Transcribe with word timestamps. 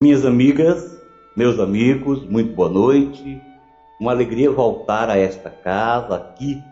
Minhas 0.00 0.24
amigas, 0.24 0.96
meus 1.34 1.58
amigos, 1.58 2.24
muito 2.24 2.54
boa 2.54 2.68
noite. 2.68 3.42
Uma 4.00 4.12
alegria 4.12 4.48
voltar 4.48 5.10
a 5.10 5.18
esta 5.18 5.50
casa 5.50 6.14
aqui, 6.14 6.62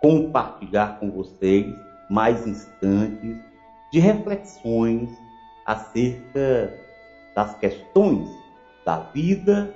compartilhar 0.00 0.98
com 0.98 1.10
vocês 1.10 1.66
mais 2.08 2.46
instantes 2.46 3.36
de 3.92 3.98
reflexões 3.98 5.10
acerca 5.66 6.72
das 7.36 7.54
questões 7.56 8.30
da 8.86 9.00
vida 9.00 9.70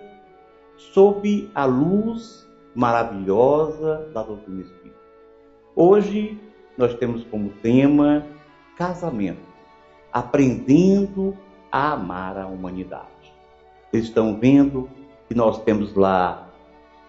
sob 0.78 1.50
a 1.54 1.66
luz 1.66 2.48
maravilhosa 2.74 4.10
da 4.14 4.22
doutrina 4.22 4.62
espírita. 4.62 4.96
Hoje 5.74 6.40
nós 6.78 6.94
temos 6.94 7.24
como 7.24 7.50
tema 7.60 8.24
casamento, 8.74 9.46
aprendendo 10.10 11.36
a 11.76 11.92
amar 11.92 12.38
a 12.38 12.46
humanidade. 12.46 13.04
Vocês 13.90 14.04
estão 14.04 14.38
vendo 14.38 14.88
que 15.28 15.34
nós 15.34 15.62
temos 15.62 15.94
lá 15.94 16.48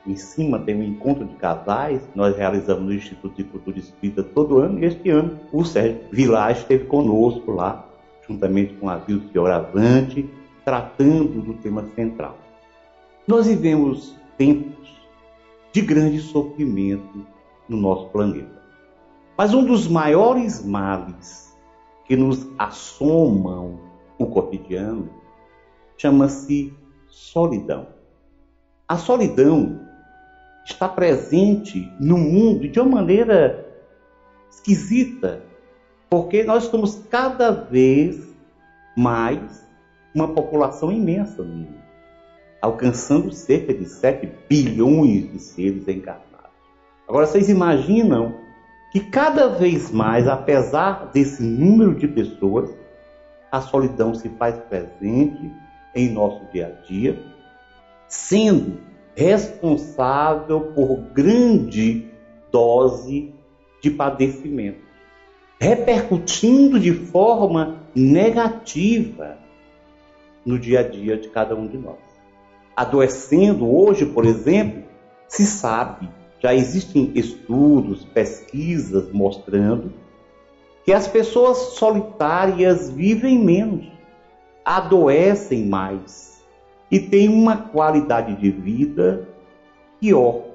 em 0.06 0.16
cima 0.16 0.60
tem 0.60 0.76
um 0.76 0.84
encontro 0.84 1.26
de 1.26 1.36
casais 1.36 2.02
nós 2.16 2.36
realizamos 2.36 2.84
no 2.84 2.94
Instituto 2.94 3.36
de 3.36 3.44
Cultura 3.46 3.78
Espírita 3.78 4.24
todo 4.24 4.60
ano, 4.60 4.80
e 4.80 4.86
este 4.86 5.10
ano 5.10 5.40
o 5.52 5.64
Sérgio 5.64 6.02
Village 6.12 6.62
esteve 6.62 6.86
conosco 6.86 7.52
lá, 7.52 7.86
juntamente 8.28 8.74
com 8.76 8.90
a 8.90 8.98
Vilce 8.98 9.28
Fioravante, 9.30 10.30
tratando 10.64 11.42
do 11.42 11.54
tema 11.56 11.86
central. 11.96 12.38
Nós 13.26 13.48
vivemos 13.48 14.16
tempos 14.38 14.90
de 15.72 15.82
grande 15.82 16.20
sofrimento 16.20 17.26
no 17.70 17.78
nosso 17.78 18.08
planeta. 18.10 18.62
Mas 19.38 19.54
um 19.54 19.64
dos 19.64 19.88
maiores 19.88 20.66
males 20.66 21.56
que 22.06 22.16
nos 22.16 22.48
assomam 22.58 23.87
o 24.18 24.26
cotidiano 24.26 25.10
chama-se 25.98 26.74
solidão. 27.08 27.88
A 28.88 28.98
solidão 28.98 29.80
está 30.66 30.88
presente 30.88 31.92
no 32.00 32.18
mundo 32.18 32.68
de 32.68 32.80
uma 32.80 32.98
maneira 32.98 33.66
esquisita, 34.50 35.42
porque 36.10 36.44
nós 36.44 36.66
estamos 36.66 37.04
cada 37.10 37.52
vez 37.52 38.28
mais 38.96 39.66
uma 40.14 40.28
população 40.30 40.92
imensa 40.92 41.44
no 41.44 41.54
mundo, 41.54 41.78
alcançando 42.62 43.32
cerca 43.32 43.74
de 43.74 43.86
7 43.86 44.30
bilhões 44.50 45.32
de 45.32 45.40
seres 45.40 45.88
encarnados. 45.88 46.28
Agora 47.08 47.26
vocês 47.26 47.50
imaginam 47.50 48.36
que 48.92 49.00
cada 49.00 49.48
vez 49.48 49.92
mais, 49.92 50.28
apesar 50.28 51.12
desse 51.12 51.44
número 51.44 51.96
de 51.96 52.08
pessoas, 52.08 52.76
a 53.58 53.62
solidão 53.62 54.14
se 54.14 54.30
faz 54.30 54.58
presente 54.58 55.52
em 55.96 56.10
nosso 56.10 56.46
dia 56.52 56.68
a 56.68 56.86
dia, 56.86 57.20
sendo 58.08 58.80
responsável 59.16 60.62
por 60.76 60.98
grande 61.14 62.08
dose 62.52 63.34
de 63.82 63.90
padecimento, 63.90 64.80
repercutindo 65.60 66.80
de 66.80 66.94
forma 66.94 67.84
negativa 67.96 69.38
no 70.46 70.60
dia 70.60 70.82
a 70.82 70.84
dia 70.84 71.18
de 71.18 71.30
cada 71.30 71.56
um 71.56 71.68
de 71.68 71.78
nós. 71.78 71.98
Adoecendo 72.76 73.68
hoje, 73.76 74.06
por 74.06 74.24
exemplo, 74.24 74.84
se 75.28 75.46
sabe, 75.48 76.08
já 76.40 76.54
existem 76.54 77.12
estudos, 77.16 78.06
pesquisas 78.06 79.12
mostrando 79.12 79.92
que 80.88 80.94
as 80.94 81.06
pessoas 81.06 81.58
solitárias 81.74 82.90
vivem 82.90 83.38
menos, 83.38 83.92
adoecem 84.64 85.66
mais 85.66 86.42
e 86.90 86.98
têm 86.98 87.28
uma 87.28 87.58
qualidade 87.58 88.34
de 88.38 88.50
vida 88.50 89.28
pior. 90.00 90.46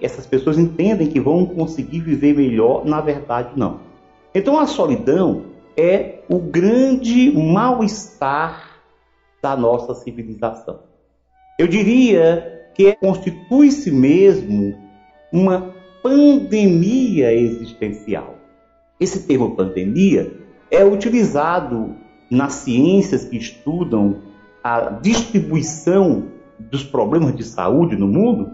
Essas 0.00 0.24
pessoas 0.24 0.56
entendem 0.56 1.08
que 1.08 1.20
vão 1.20 1.44
conseguir 1.44 2.00
viver 2.00 2.34
melhor, 2.34 2.86
na 2.86 3.02
verdade, 3.02 3.50
não. 3.54 3.80
Então 4.34 4.58
a 4.58 4.66
solidão 4.66 5.44
é 5.76 6.20
o 6.26 6.38
grande 6.38 7.30
mal-estar 7.30 8.80
da 9.42 9.54
nossa 9.54 9.94
civilização. 9.94 10.80
Eu 11.58 11.68
diria 11.68 12.70
que 12.72 12.94
constitui-se 12.94 13.90
mesmo 13.90 14.74
uma 15.30 15.74
pandemia 16.02 17.30
existencial. 17.30 18.37
Esse 19.00 19.20
termo 19.20 19.54
pandemia 19.54 20.32
é 20.70 20.84
utilizado 20.84 21.94
nas 22.30 22.54
ciências 22.54 23.24
que 23.24 23.36
estudam 23.36 24.16
a 24.62 24.90
distribuição 24.90 26.24
dos 26.58 26.82
problemas 26.82 27.34
de 27.36 27.44
saúde 27.44 27.96
no 27.96 28.08
mundo 28.08 28.50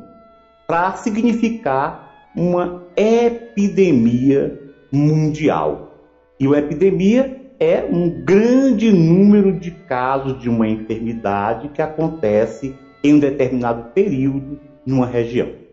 para 0.67 0.93
significar 0.97 2.31
uma 2.37 2.85
epidemia 2.97 4.61
mundial. 4.93 5.95
E 6.39 6.47
uma 6.47 6.59
epidemia 6.59 7.41
é 7.59 7.85
um 7.91 8.23
grande 8.25 8.93
número 8.93 9.53
de 9.59 9.71
casos 9.71 10.41
de 10.41 10.49
uma 10.49 10.69
enfermidade 10.69 11.69
que 11.69 11.81
acontece 11.81 12.75
em 13.03 13.15
um 13.15 13.19
determinado 13.19 13.93
período 13.93 14.59
numa 14.85 15.07
região. 15.07 15.64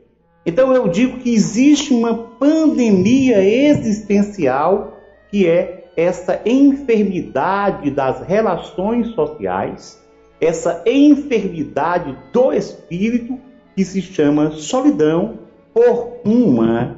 Então 0.46 0.74
eu 0.74 0.88
digo 0.88 1.20
que 1.20 1.34
existe 1.34 1.94
uma 1.94 2.14
pandemia 2.16 3.44
existencial 3.44 4.98
que 5.30 5.48
é 5.48 5.92
essa 5.96 6.42
enfermidade 6.46 7.92
das 7.92 8.22
relações 8.22 9.08
sociais, 9.10 10.02
essa 10.40 10.84
enfermidade 10.86 12.18
do 12.34 12.52
espírito 12.52 13.38
que 13.76 13.86
se 13.86 14.02
chama 14.02 14.52
solidão 14.52 15.40
por 15.74 16.18
uma 16.26 16.98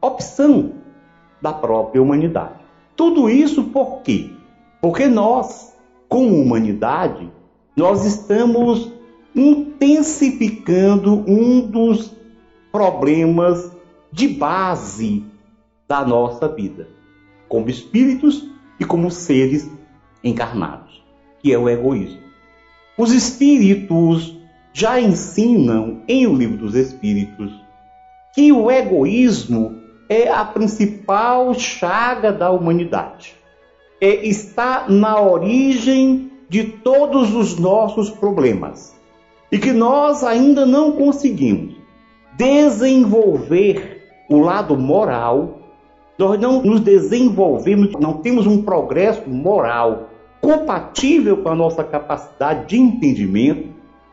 opção 0.00 0.72
da 1.40 1.52
própria 1.52 2.02
humanidade. 2.02 2.60
Tudo 2.96 3.30
isso 3.30 3.64
por 3.64 4.02
quê? 4.02 4.30
Porque 4.80 5.06
nós, 5.06 5.74
como 6.08 6.40
humanidade, 6.40 7.30
nós 7.76 8.04
estamos 8.04 8.92
intensificando 9.34 11.24
um 11.26 11.60
dos 11.60 12.14
problemas 12.72 13.70
de 14.10 14.26
base 14.26 15.24
da 15.86 16.04
nossa 16.04 16.48
vida, 16.48 16.88
como 17.48 17.68
espíritos 17.68 18.48
e 18.80 18.84
como 18.84 19.10
seres 19.10 19.70
encarnados, 20.24 21.04
que 21.40 21.52
é 21.52 21.58
o 21.58 21.68
egoísmo. 21.68 22.22
Os 22.96 23.12
espíritos 23.12 24.36
já 24.72 24.98
ensinam 24.98 26.02
em 26.08 26.26
O 26.26 26.34
Livro 26.34 26.56
dos 26.56 26.74
Espíritos 26.74 27.52
que 28.34 28.50
o 28.50 28.70
egoísmo 28.70 29.78
é 30.08 30.30
a 30.30 30.44
principal 30.44 31.52
chaga 31.54 32.32
da 32.32 32.50
humanidade. 32.50 33.34
É, 34.00 34.26
está 34.26 34.86
na 34.88 35.20
origem 35.20 36.30
de 36.48 36.64
todos 36.64 37.34
os 37.34 37.58
nossos 37.58 38.10
problemas 38.10 38.94
e 39.50 39.58
que 39.58 39.72
nós 39.72 40.24
ainda 40.24 40.64
não 40.64 40.92
conseguimos 40.92 41.81
desenvolver 42.36 44.10
o 44.28 44.40
lado 44.40 44.76
moral, 44.76 45.60
nós 46.18 46.40
não 46.40 46.62
nos 46.62 46.80
desenvolvemos, 46.80 47.92
não 48.00 48.14
temos 48.14 48.46
um 48.46 48.62
progresso 48.62 49.28
moral 49.28 50.10
compatível 50.40 51.38
com 51.38 51.48
a 51.48 51.54
nossa 51.54 51.84
capacidade 51.84 52.68
de 52.68 52.78
entendimento, 52.78 53.68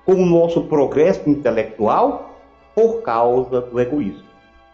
com 0.06 0.14
o 0.14 0.26
nosso 0.26 0.64
progresso 0.64 1.30
intelectual, 1.30 2.38
por 2.76 3.02
causa 3.02 3.62
do 3.62 3.80
egoísmo. 3.80 4.30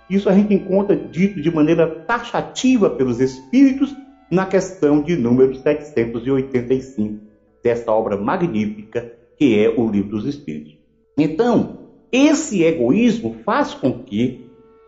Isso 0.09 0.29
a 0.29 0.33
gente 0.33 0.53
encontra 0.53 0.95
dito 0.95 1.41
de 1.41 1.53
maneira 1.53 1.87
taxativa 1.87 2.89
pelos 2.89 3.19
espíritos 3.19 3.95
na 4.29 4.45
questão 4.45 5.01
de 5.01 5.15
número 5.15 5.55
785 5.55 7.19
dessa 7.63 7.91
obra 7.91 8.15
magnífica 8.15 9.11
que 9.37 9.59
é 9.59 9.69
o 9.69 9.89
Livro 9.89 10.11
dos 10.11 10.25
Espíritos. 10.25 10.77
Então, 11.17 11.84
esse 12.15 12.63
egoísmo 12.63 13.35
faz 13.43 13.73
com 13.73 13.91
que 14.03 14.45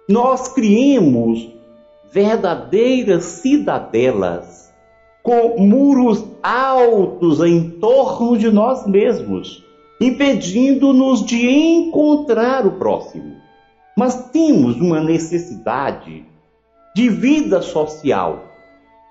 nós 0.08 0.48
criemos 0.48 1.50
verdadeiras 2.12 3.24
cidadelas 3.24 4.74
com 5.22 5.60
muros 5.60 6.24
altos 6.42 7.42
em 7.42 7.70
torno 7.70 8.38
de 8.38 8.50
nós 8.50 8.88
mesmos, 8.88 9.62
impedindo-nos 10.00 11.26
de 11.26 11.46
encontrar 11.50 12.66
o 12.66 12.72
próximo. 12.74 13.36
Mas 13.98 14.30
temos 14.32 14.80
uma 14.80 15.02
necessidade 15.02 16.24
de 16.96 17.10
vida 17.10 17.62
social. 17.62 18.46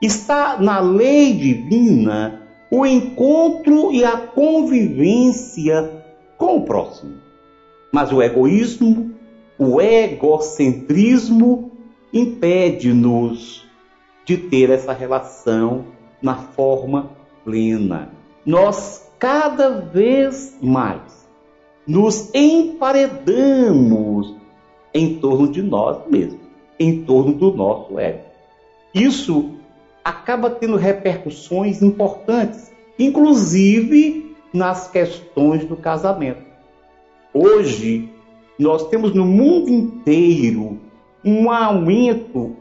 Está 0.00 0.56
na 0.58 0.80
lei 0.80 1.34
divina 1.34 2.40
o 2.70 2.86
encontro 2.86 3.92
e 3.92 4.02
a 4.02 4.16
convivência 4.16 6.02
com 6.38 6.56
o 6.56 6.64
próximo. 6.64 7.25
Mas 7.96 8.12
o 8.12 8.20
egoísmo, 8.20 9.12
o 9.58 9.80
egocentrismo 9.80 11.72
impede-nos 12.12 13.66
de 14.22 14.36
ter 14.36 14.68
essa 14.68 14.92
relação 14.92 15.86
na 16.20 16.34
forma 16.34 17.12
plena. 17.42 18.10
Nós 18.44 19.10
cada 19.18 19.80
vez 19.80 20.58
mais 20.60 21.26
nos 21.86 22.28
emparedamos 22.34 24.34
em 24.92 25.18
torno 25.18 25.48
de 25.48 25.62
nós 25.62 26.06
mesmos, 26.06 26.42
em 26.78 27.02
torno 27.02 27.32
do 27.32 27.50
nosso 27.50 27.98
ego. 27.98 28.24
Isso 28.92 29.52
acaba 30.04 30.50
tendo 30.50 30.76
repercussões 30.76 31.80
importantes, 31.80 32.70
inclusive 32.98 34.36
nas 34.52 34.86
questões 34.86 35.64
do 35.64 35.78
casamento. 35.78 36.45
Hoje, 37.38 38.08
nós 38.58 38.88
temos 38.88 39.12
no 39.12 39.26
mundo 39.26 39.68
inteiro 39.68 40.80
um 41.22 41.50
aumento 41.50 42.56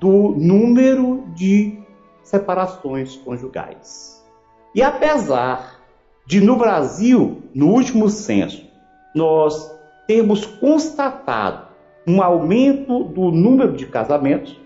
do 0.00 0.30
número 0.36 1.22
de 1.36 1.78
separações 2.24 3.14
conjugais. 3.14 4.26
E 4.74 4.82
apesar 4.82 5.80
de 6.26 6.40
no 6.40 6.56
Brasil, 6.56 7.44
no 7.54 7.68
último 7.68 8.08
censo, 8.08 8.66
nós 9.14 9.70
temos 10.08 10.44
constatado 10.44 11.68
um 12.04 12.20
aumento 12.20 13.04
do 13.04 13.30
número 13.30 13.74
de 13.74 13.86
casamentos, 13.86 14.60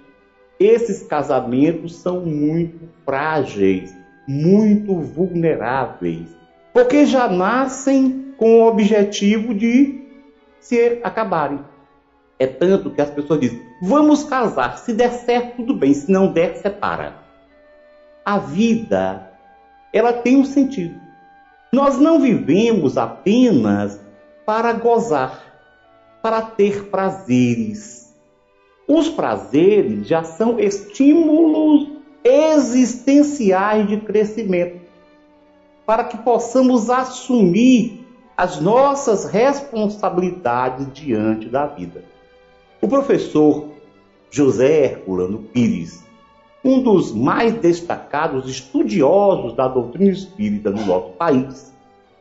esses 0.58 1.02
casamentos 1.02 1.94
são 1.96 2.20
muito 2.20 2.88
frágeis, 3.05 3.94
muito 4.26 4.99
vulneráveis, 4.99 6.34
porque 6.73 7.05
já 7.05 7.28
nascem 7.28 8.29
com 8.40 8.62
o 8.62 8.66
objetivo 8.66 9.52
de 9.52 10.00
se 10.58 10.98
acabarem. 11.04 11.60
É 12.38 12.46
tanto 12.46 12.90
que 12.90 13.02
as 13.02 13.10
pessoas 13.10 13.38
dizem: 13.38 13.62
vamos 13.82 14.25
casar, 14.25 14.78
se 14.78 14.94
der 14.94 15.12
certo, 15.12 15.56
tudo 15.56 15.75
bem, 15.75 15.92
se 15.92 16.10
não 16.10 16.32
der, 16.32 16.56
separa. 16.56 17.16
A 18.25 18.38
vida, 18.38 19.31
ela 19.92 20.14
tem 20.14 20.38
um 20.38 20.44
sentido. 20.44 20.98
Nós 21.70 21.98
não 21.98 22.19
vivemos 22.19 22.96
apenas 22.96 24.00
para 24.46 24.72
gozar, 24.72 25.38
para 26.22 26.40
ter 26.40 26.84
prazeres. 26.84 28.16
Os 28.88 29.10
prazeres 29.10 30.08
já 30.08 30.25
são 30.25 30.58
estímulos 30.58 31.88
existenciais 32.25 33.87
de 33.87 33.98
crescimento, 33.98 34.81
para 35.84 36.04
que 36.04 36.16
possamos 36.19 36.88
assumir 36.88 38.00
as 38.40 38.58
nossas 38.58 39.26
responsabilidades 39.26 40.90
diante 40.94 41.46
da 41.46 41.66
vida. 41.66 42.02
O 42.81 42.88
professor 42.88 43.69
José 44.31 44.87
Herculano 44.87 45.40
Pires, 45.40 46.02
um 46.64 46.82
dos 46.82 47.12
mais 47.12 47.52
destacados 47.52 48.48
estudiosos 48.48 49.52
da 49.52 49.69
doutrina 49.69 50.10
espírita 50.10 50.70
no 50.70 50.87
nosso 50.87 51.10
país, 51.19 51.70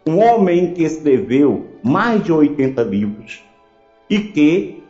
um 0.05 0.19
homem 0.19 0.73
que 0.73 0.83
escreveu 0.83 1.67
mais 1.81 2.21
de 2.21 2.33
80 2.33 2.83
livros 2.83 3.41
e 4.09 4.19
que 4.19 4.83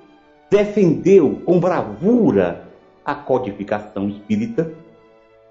defendeu 0.50 1.44
com 1.46 1.60
bravura 1.60 2.68
a 3.06 3.14
codificação 3.14 4.10
espírita. 4.10 4.74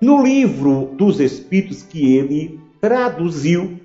No 0.01 0.25
livro 0.25 0.91
dos 0.97 1.21
Espíritos 1.21 1.85
que 1.85 2.17
ele 2.17 2.59
traduziu, 2.81 3.79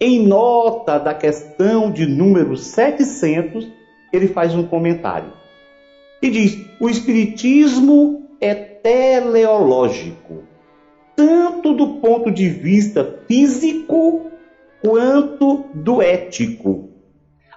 em 0.00 0.26
nota 0.26 0.98
da 0.98 1.14
questão 1.14 1.90
de 1.90 2.06
número 2.06 2.56
700, 2.56 3.68
ele 4.12 4.28
faz 4.28 4.54
um 4.54 4.62
comentário 4.62 5.32
e 6.22 6.30
diz: 6.30 6.58
o 6.80 6.88
Espiritismo 6.88 8.28
é 8.40 8.54
teleológico, 8.54 10.44
tanto 11.16 11.74
do 11.74 11.94
ponto 11.96 12.30
de 12.30 12.48
vista 12.48 13.22
físico 13.26 14.30
quanto 14.80 15.64
do 15.74 16.00
ético. 16.00 16.88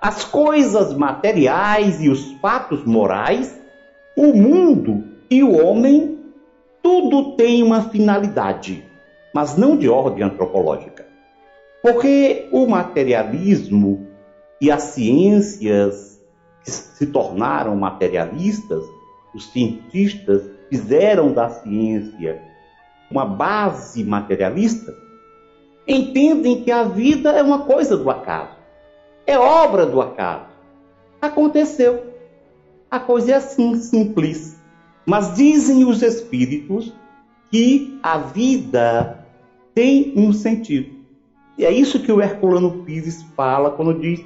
As 0.01 0.23
coisas 0.23 0.95
materiais 0.95 2.01
e 2.01 2.09
os 2.09 2.31
fatos 2.41 2.83
morais, 2.83 3.55
o 4.17 4.33
mundo 4.33 5.03
e 5.29 5.43
o 5.43 5.63
homem, 5.63 6.17
tudo 6.81 7.35
tem 7.35 7.61
uma 7.61 7.83
finalidade, 7.83 8.83
mas 9.31 9.55
não 9.55 9.77
de 9.77 9.87
ordem 9.87 10.23
antropológica. 10.23 11.10
Porque 11.81 12.47
o 12.51 12.67
materialismo 12.67 14.07
e 14.59 14.69
as 14.69 14.83
ciências 14.83 16.21
que 16.63 16.69
se 16.69 17.07
tornaram 17.07 17.75
materialistas, 17.75 18.83
os 19.33 19.51
cientistas 19.51 20.43
fizeram 20.69 21.33
da 21.33 21.49
ciência 21.49 22.41
uma 23.09 23.25
base 23.25 24.03
materialista, 24.03 24.95
entendem 25.85 26.63
que 26.63 26.71
a 26.71 26.83
vida 26.83 27.31
é 27.31 27.43
uma 27.43 27.65
coisa 27.65 27.97
do 27.97 28.09
acaso, 28.09 28.55
é 29.27 29.37
obra 29.37 29.85
do 29.85 30.01
acaso. 30.01 30.45
Aconteceu. 31.21 32.09
A 32.89 32.99
coisa 32.99 33.33
é 33.33 33.35
assim, 33.35 33.75
simples. 33.75 34.59
Mas 35.05 35.35
dizem 35.35 35.85
os 35.85 36.01
espíritos 36.01 36.93
que 37.49 37.99
a 38.01 38.17
vida 38.17 39.25
tem 39.73 40.13
um 40.15 40.33
sentido. 40.33 41.00
E 41.61 41.65
é 41.65 41.71
isso 41.71 41.99
que 41.99 42.11
o 42.11 42.19
Herculano 42.19 42.83
Pires 42.85 43.21
fala 43.35 43.69
quando 43.69 43.93
diz 43.93 44.19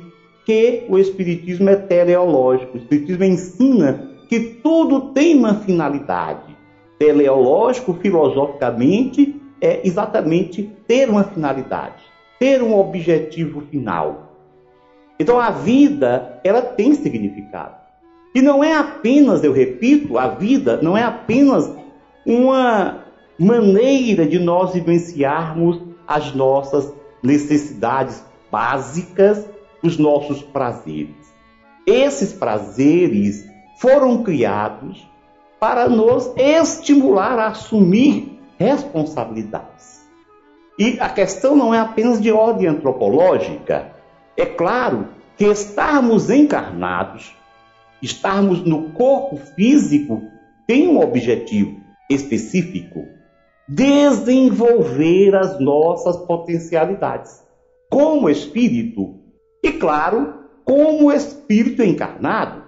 que 0.46 0.86
o 0.88 0.98
Espiritismo 0.98 1.70
é 1.70 1.76
teleológico. 1.76 2.78
O 2.78 2.78
Espiritismo 2.78 3.26
ensina 3.26 4.10
que 4.30 4.40
tudo 4.64 5.12
tem 5.12 5.36
uma 5.36 5.56
finalidade. 5.56 6.56
Teleológico, 6.98 7.94
filosoficamente, 7.96 9.36
é 9.60 9.86
exatamente 9.86 10.64
ter 10.88 11.10
uma 11.10 11.26
finalidade, 11.26 12.02
ter 12.40 12.64
um 12.64 12.74
objetivo 12.80 13.60
final. 13.70 14.32
Então 15.20 15.38
a 15.38 15.50
vida, 15.50 16.40
ela 16.42 16.62
tem 16.62 16.94
significado. 16.94 17.76
E 18.34 18.42
não 18.42 18.64
é 18.64 18.78
apenas, 18.78 19.44
eu 19.44 19.52
repito, 19.52 20.18
a 20.18 20.30
vida 20.30 20.80
não 20.82 20.98
é 20.98 21.04
apenas 21.04 21.70
uma 22.26 23.04
maneira 23.38 24.26
de 24.26 24.40
nós 24.40 24.74
vivenciarmos 24.74 25.82
as 26.08 26.34
nossas 26.34 26.94
necessidades 27.26 28.24
básicas, 28.52 29.46
os 29.84 29.98
nossos 29.98 30.42
prazeres. 30.42 31.16
Esses 31.86 32.34
prazeres 32.34 33.46
foram 33.78 34.24
criados 34.24 35.06
para 35.60 35.90
nos 35.90 36.32
estimular 36.38 37.38
a 37.38 37.48
assumir 37.48 38.40
responsabilidades. 38.58 40.06
E 40.78 41.00
a 41.00 41.10
questão 41.10 41.56
não 41.56 41.74
é 41.74 41.80
apenas 41.80 42.22
de 42.22 42.32
ordem 42.32 42.68
antropológica. 42.68 43.92
É 44.36 44.46
claro 44.46 45.08
que 45.38 45.46
estarmos 45.46 46.30
encarnados, 46.30 47.36
estarmos 48.02 48.64
no 48.66 48.92
corpo 48.92 49.38
físico, 49.38 50.22
tem 50.68 50.88
um 50.88 51.00
objetivo 51.00 51.80
específico: 52.10 53.08
desenvolver 53.68 55.36
as 55.36 55.60
nossas 55.60 56.18
potencialidades 56.18 57.44
como 57.90 58.30
espírito 58.30 59.16
e, 59.64 59.72
claro, 59.72 60.34
como 60.64 61.12
espírito 61.12 61.84
encarnado 61.84 62.64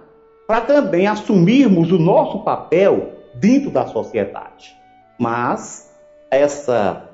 para 0.46 0.62
também 0.62 1.06
assumirmos 1.06 1.92
o 1.92 1.98
nosso 1.98 2.42
papel 2.42 3.12
dentro 3.34 3.70
da 3.70 3.86
sociedade. 3.86 4.74
Mas 5.18 5.92
essa 6.30 7.04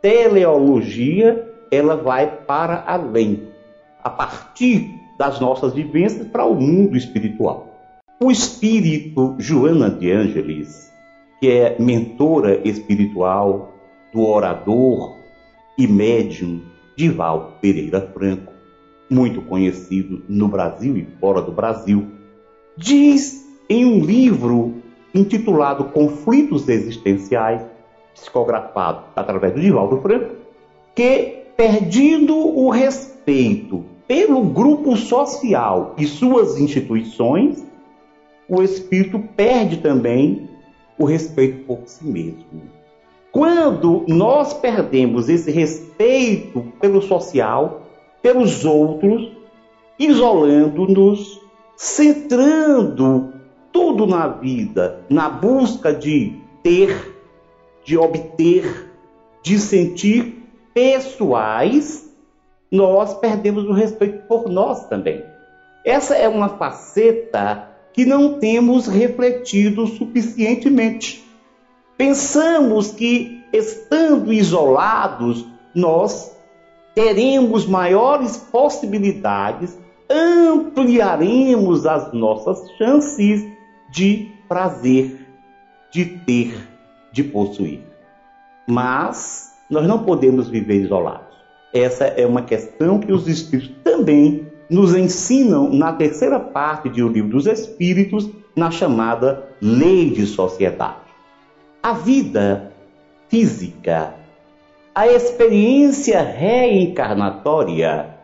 teleologia 0.00 1.50
ela 1.70 1.96
vai 1.96 2.26
para 2.46 2.84
além, 2.86 3.48
a 4.02 4.10
partir 4.10 4.88
das 5.18 5.40
nossas 5.40 5.72
vivências 5.72 6.26
para 6.28 6.44
o 6.44 6.54
mundo 6.54 6.96
espiritual. 6.96 7.66
O 8.22 8.30
espírito 8.30 9.34
Joana 9.38 9.90
de 9.90 10.12
Ângeles, 10.12 10.92
que 11.44 11.50
é 11.50 11.76
mentora 11.78 12.66
espiritual 12.66 13.74
do 14.14 14.22
orador 14.22 15.18
e 15.76 15.86
médium 15.86 16.62
Dival 16.96 17.58
Pereira 17.60 18.00
Franco, 18.14 18.50
muito 19.10 19.42
conhecido 19.42 20.22
no 20.26 20.48
Brasil 20.48 20.96
e 20.96 21.06
fora 21.20 21.42
do 21.42 21.52
Brasil, 21.52 22.06
diz 22.78 23.44
em 23.68 23.84
um 23.84 24.02
livro 24.02 24.76
intitulado 25.14 25.84
Conflitos 25.84 26.66
Existenciais, 26.66 27.60
psicografado 28.14 29.04
através 29.14 29.52
do 29.52 29.60
Divaldo 29.60 30.00
Franco, 30.00 30.36
que, 30.94 31.42
perdido 31.54 32.34
o 32.34 32.70
respeito 32.70 33.84
pelo 34.08 34.44
grupo 34.44 34.96
social 34.96 35.94
e 35.98 36.06
suas 36.06 36.58
instituições, 36.58 37.62
o 38.48 38.62
espírito 38.62 39.18
perde 39.36 39.76
também 39.82 40.53
o 40.98 41.04
respeito 41.04 41.64
por 41.64 41.80
si 41.86 42.04
mesmo. 42.06 42.62
Quando 43.32 44.04
nós 44.06 44.54
perdemos 44.54 45.28
esse 45.28 45.50
respeito 45.50 46.72
pelo 46.80 47.02
social, 47.02 47.82
pelos 48.22 48.64
outros, 48.64 49.32
isolando-nos 49.98 51.40
centrando 51.76 53.32
tudo 53.72 54.06
na 54.06 54.28
vida 54.28 55.00
na 55.10 55.28
busca 55.28 55.92
de 55.92 56.40
ter, 56.62 57.12
de 57.84 57.98
obter, 57.98 58.92
de 59.42 59.58
sentir, 59.58 60.42
pessoais, 60.72 62.08
nós 62.70 63.14
perdemos 63.14 63.64
o 63.64 63.72
respeito 63.72 64.26
por 64.26 64.48
nós 64.48 64.86
também. 64.86 65.24
Essa 65.84 66.14
é 66.14 66.28
uma 66.28 66.48
faceta 66.48 67.73
que 67.94 68.04
não 68.04 68.40
temos 68.40 68.88
refletido 68.88 69.86
suficientemente. 69.86 71.24
Pensamos 71.96 72.90
que, 72.90 73.44
estando 73.52 74.32
isolados, 74.32 75.46
nós 75.72 76.36
teremos 76.92 77.66
maiores 77.66 78.36
possibilidades, 78.36 79.78
ampliaremos 80.10 81.86
as 81.86 82.12
nossas 82.12 82.68
chances 82.76 83.46
de 83.90 84.28
prazer, 84.48 85.28
de 85.92 86.04
ter, 86.04 86.68
de 87.12 87.22
possuir. 87.22 87.80
Mas 88.66 89.54
nós 89.70 89.86
não 89.86 90.02
podemos 90.02 90.48
viver 90.48 90.82
isolados. 90.82 91.34
Essa 91.72 92.06
é 92.06 92.26
uma 92.26 92.42
questão 92.42 92.98
que 92.98 93.12
os 93.12 93.28
Espíritos 93.28 93.72
também 93.84 94.52
nos 94.74 94.92
ensinam 94.94 95.70
na 95.72 95.92
terceira 95.92 96.40
parte 96.40 96.88
de 96.88 97.00
O 97.00 97.08
Livro 97.08 97.30
dos 97.30 97.46
Espíritos, 97.46 98.28
na 98.56 98.72
chamada 98.72 99.48
Lei 99.62 100.10
de 100.10 100.26
Sociedade. 100.26 100.96
A 101.80 101.92
vida 101.92 102.72
física, 103.28 104.14
a 104.92 105.06
experiência 105.06 106.20
reencarnatória, 106.22 108.16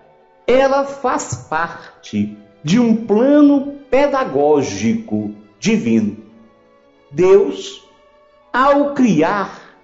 ela 0.44 0.84
faz 0.84 1.46
parte 1.48 2.36
de 2.64 2.80
um 2.80 2.96
plano 2.96 3.74
pedagógico 3.88 5.32
divino. 5.60 6.16
Deus, 7.12 7.88
ao 8.52 8.92
criar 8.94 9.76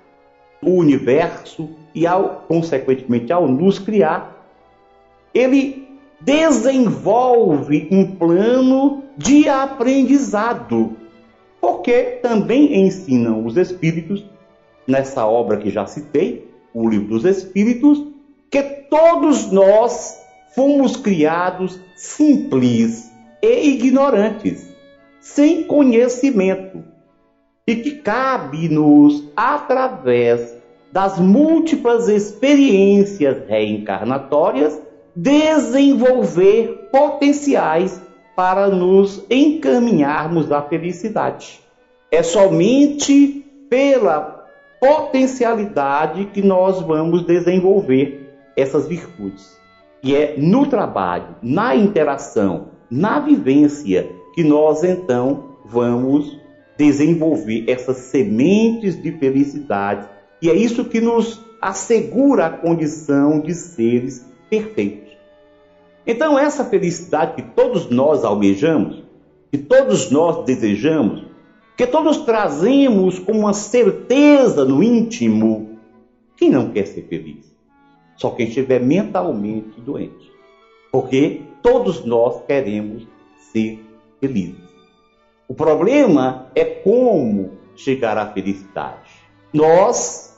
o 0.61 0.71
universo 0.71 1.71
e 1.95 2.07
ao 2.09 2.45
consequentemente 2.49 3.33
ao 3.33 3.47
nos 3.47 3.79
criar, 3.79 4.37
ele 5.33 5.86
desenvolve 6.21 7.89
um 7.91 8.17
plano 8.17 9.05
de 9.17 9.49
aprendizado, 9.49 10.97
porque 11.61 12.19
também 12.23 12.87
ensinam 12.87 13.45
os 13.45 13.57
espíritos, 13.57 14.25
nessa 14.87 15.27
obra 15.27 15.57
que 15.57 15.71
já 15.71 15.87
citei, 15.87 16.49
o 16.73 16.89
livro 16.89 17.09
dos 17.09 17.25
espíritos, 17.25 18.05
que 18.51 18.63
todos 18.63 19.51
nós 19.51 20.19
fomos 20.55 20.97
criados 20.97 21.79
simples 21.95 23.11
e 23.43 23.71
ignorantes, 23.71 24.75
sem 25.21 25.65
conhecimento, 25.65 26.85
e 27.67 27.75
que 27.77 27.97
cabe-nos, 27.97 29.25
através 29.35 30.55
das 30.93 31.19
múltiplas 31.19 32.09
experiências 32.09 33.47
reencarnatórias, 33.49 34.81
desenvolver 35.17 36.91
potenciais 36.93 38.01
para 38.37 38.69
nos 38.69 39.25
encaminharmos 39.31 40.53
à 40.53 40.61
felicidade. 40.61 41.61
É 42.13 42.23
somente 42.23 43.43
pela 43.71 44.45
potencialidade 44.79 46.27
que 46.27 46.43
nós 46.43 46.83
vamos 46.83 47.25
desenvolver 47.25 48.31
essas 48.55 48.87
virtudes. 48.87 49.57
E 50.03 50.15
é 50.15 50.35
no 50.37 50.67
trabalho, 50.67 51.37
na 51.43 51.75
interação, 51.75 52.69
na 52.91 53.19
vivência 53.19 54.09
que 54.35 54.45
nós 54.45 54.85
então 54.85 55.57
vamos 55.65 56.39
desenvolver 56.77 57.65
essas 57.67 57.97
sementes 57.97 59.01
de 59.03 59.13
felicidade. 59.13 60.07
E 60.43 60.51
é 60.51 60.55
isso 60.55 60.85
que 60.85 61.01
nos 61.01 61.41
assegura 61.61 62.47
a 62.47 62.51
condição 62.51 63.41
de 63.41 63.55
seres 63.55 64.25
perfeitos. 64.51 65.06
Então, 66.07 66.39
essa 66.39 66.65
felicidade 66.65 67.35
que 67.35 67.43
todos 67.43 67.91
nós 67.91 68.25
almejamos, 68.25 69.03
que 69.51 69.59
todos 69.59 70.11
nós 70.11 70.45
desejamos, 70.45 71.25
que 71.77 71.87
todos 71.87 72.19
trazemos 72.19 73.19
com 73.19 73.33
uma 73.33 73.53
certeza 73.53 74.65
no 74.65 74.83
íntimo, 74.83 75.79
quem 76.37 76.51
não 76.51 76.71
quer 76.71 76.87
ser 76.87 77.03
feliz? 77.09 77.55
Só 78.17 78.31
quem 78.31 78.47
estiver 78.47 78.81
mentalmente 78.81 79.81
doente. 79.81 80.33
Porque 80.93 81.43
todos 81.63 82.05
nós 82.05 82.43
queremos 82.47 83.07
ser 83.53 83.85
felizes. 84.21 84.67
O 85.49 85.55
problema 85.55 86.47
é 86.55 86.65
como 86.65 87.53
chegar 87.75 88.17
à 88.17 88.27
felicidade. 88.27 89.11
Nós 89.53 90.35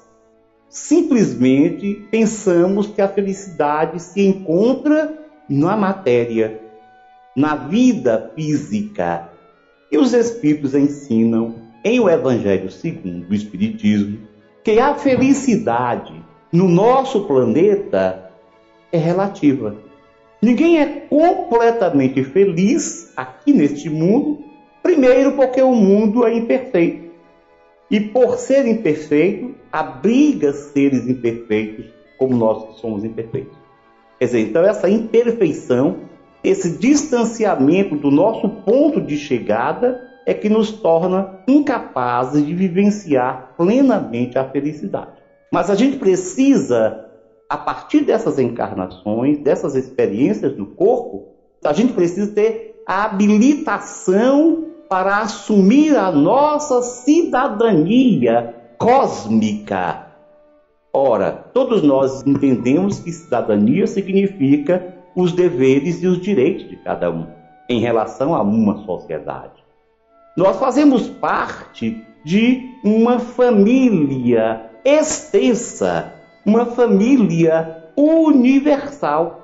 simplesmente 0.68 2.06
pensamos 2.10 2.87
que 2.87 3.00
a 3.00 3.08
felicidade 3.08 4.00
se 4.00 4.20
encontra 4.26 5.17
na 5.49 5.76
matéria, 5.76 6.61
na 7.35 7.55
vida 7.55 8.33
física. 8.35 9.31
E 9.90 9.97
os 9.97 10.12
Espíritos 10.12 10.75
ensinam 10.75 11.55
em 11.85 11.99
o 12.00 12.09
Evangelho 12.09 12.71
segundo 12.71 13.31
o 13.31 13.35
Espiritismo 13.35 14.28
que 14.62 14.78
a 14.78 14.95
felicidade 14.95 16.12
no 16.52 16.69
nosso 16.69 17.25
planeta 17.25 18.31
é 18.93 18.99
relativa. 18.99 19.76
Ninguém 20.43 20.78
é 20.78 20.87
completamente 21.09 22.23
feliz 22.23 23.12
aqui 23.17 23.52
neste 23.52 23.90
mundo, 23.90 24.45
primeiro 24.83 25.33
porque 25.33 25.61
o 25.62 25.73
mundo 25.73 26.25
é 26.26 26.35
imperfeito. 26.37 27.09
E 27.90 27.99
por 27.99 28.37
ser 28.37 28.67
imperfeito, 28.67 29.55
abriga 29.73 30.52
seres 30.52 31.09
imperfeitos 31.09 31.87
como 32.19 32.37
nós 32.37 32.64
que 32.67 32.81
somos 32.81 33.05
imperfeitos. 33.05 33.57
Quer 34.18 34.25
dizer, 34.25 34.40
então 34.40 34.64
essa 34.64 34.90
imperfeição, 34.90 35.96
esse 36.42 36.78
distanciamento 36.78 37.96
do 37.96 38.10
nosso 38.10 38.48
ponto 38.48 39.00
de 39.00 39.16
chegada 39.16 40.00
é 40.26 40.34
que 40.34 40.48
nos 40.48 40.72
torna 40.72 41.40
incapazes 41.46 42.44
de 42.44 42.54
vivenciar 42.54 43.54
plenamente 43.56 44.38
a 44.38 44.44
felicidade. 44.44 45.12
Mas 45.52 45.70
a 45.70 45.75
gente 45.75 45.96
precisa, 45.96 47.06
a 47.48 47.56
partir 47.56 48.00
dessas 48.00 48.38
encarnações, 48.38 49.38
dessas 49.38 49.75
experiências 49.75 50.56
no 50.56 50.66
corpo, 50.66 51.28
a 51.64 51.72
gente 51.72 51.92
precisa 51.92 52.30
ter 52.32 52.82
a 52.87 53.04
habilitação 53.04 54.64
para 54.88 55.18
assumir 55.18 55.96
a 55.96 56.10
nossa 56.10 56.82
cidadania 56.82 58.54
cósmica 58.78 60.07
Ora, 60.92 61.33
todos 61.52 61.83
nós 61.83 62.26
entendemos 62.26 62.99
que 62.99 63.12
cidadania 63.12 63.87
significa 63.87 64.95
os 65.14 65.33
deveres 65.33 66.02
e 66.02 66.07
os 66.07 66.21
direitos 66.21 66.68
de 66.68 66.76
cada 66.76 67.11
um 67.11 67.26
em 67.68 67.80
relação 67.80 68.35
a 68.35 68.42
uma 68.42 68.85
sociedade. 68.85 69.62
Nós 70.37 70.59
fazemos 70.59 71.09
parte 71.09 72.04
de 72.25 72.62
uma 72.85 73.18
família 73.18 74.71
extensa, 74.85 76.14
uma 76.47 76.66
família 76.66 77.90
universal. 77.97 79.42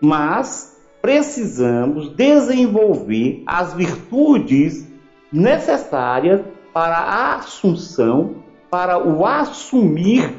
Mas 0.00 0.78
precisamos 1.00 2.10
desenvolver 2.14 3.42
as 3.46 3.74
virtudes 3.74 4.86
necessárias 5.32 6.42
para 6.72 6.96
a 6.96 7.36
assunção 7.36 8.43
para 8.74 8.98
o 8.98 9.24
assumir 9.24 10.34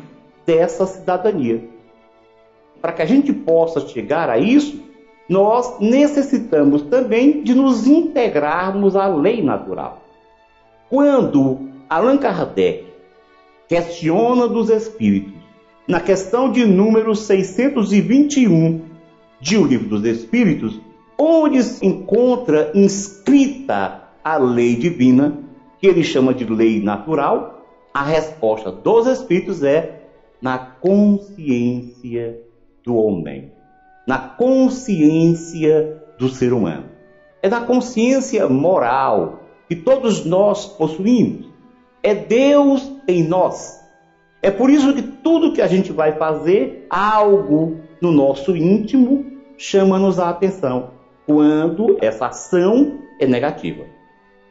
dessa 0.45 0.85
cidadania. 0.85 1.63
Para 2.81 2.91
que 2.91 3.01
a 3.01 3.05
gente 3.05 3.31
possa 3.31 3.87
chegar 3.87 4.29
a 4.29 4.37
isso, 4.37 4.83
nós 5.29 5.79
necessitamos 5.79 6.81
também 6.81 7.43
de 7.43 7.55
nos 7.55 7.87
integrarmos 7.87 8.97
à 8.97 9.07
lei 9.07 9.41
natural. 9.41 10.03
Quando 10.89 11.69
Allan 11.89 12.17
Kardec 12.17 12.83
questiona 13.69 14.49
dos 14.49 14.69
espíritos, 14.69 15.31
na 15.87 16.01
questão 16.01 16.51
de 16.51 16.65
número 16.65 17.15
621 17.15 18.81
de 19.39 19.57
O 19.57 19.63
Livro 19.63 19.87
dos 19.87 20.03
Espíritos, 20.03 20.77
onde 21.17 21.63
se 21.63 21.85
encontra 21.85 22.73
inscrita 22.75 24.09
a 24.21 24.35
lei 24.35 24.75
divina, 24.75 25.39
que 25.79 25.87
ele 25.87 26.03
chama 26.03 26.33
de 26.33 26.43
lei 26.43 26.81
natural, 26.81 27.54
a 27.95 28.03
resposta 28.03 28.73
dos 28.73 29.07
Espíritos 29.07 29.63
é 29.63 30.01
na 30.41 30.57
consciência 30.57 32.41
do 32.83 32.93
homem, 32.97 33.53
na 34.05 34.17
consciência 34.17 36.03
do 36.19 36.27
ser 36.27 36.51
humano. 36.51 36.87
É 37.41 37.47
na 37.47 37.61
consciência 37.61 38.49
moral 38.49 39.43
que 39.69 39.77
todos 39.77 40.25
nós 40.25 40.65
possuímos. 40.65 41.47
É 42.03 42.13
Deus 42.13 42.91
em 43.07 43.23
nós. 43.23 43.81
É 44.41 44.51
por 44.51 44.69
isso 44.69 44.93
que 44.93 45.01
tudo 45.01 45.53
que 45.53 45.61
a 45.61 45.67
gente 45.67 45.93
vai 45.93 46.17
fazer, 46.17 46.85
algo 46.89 47.77
no 48.01 48.11
nosso 48.11 48.57
íntimo 48.57 49.25
chama-nos 49.57 50.19
a 50.19 50.29
atenção. 50.29 50.91
Quando 51.25 51.97
essa 52.01 52.25
ação 52.25 52.99
é 53.21 53.25
negativa. 53.25 53.85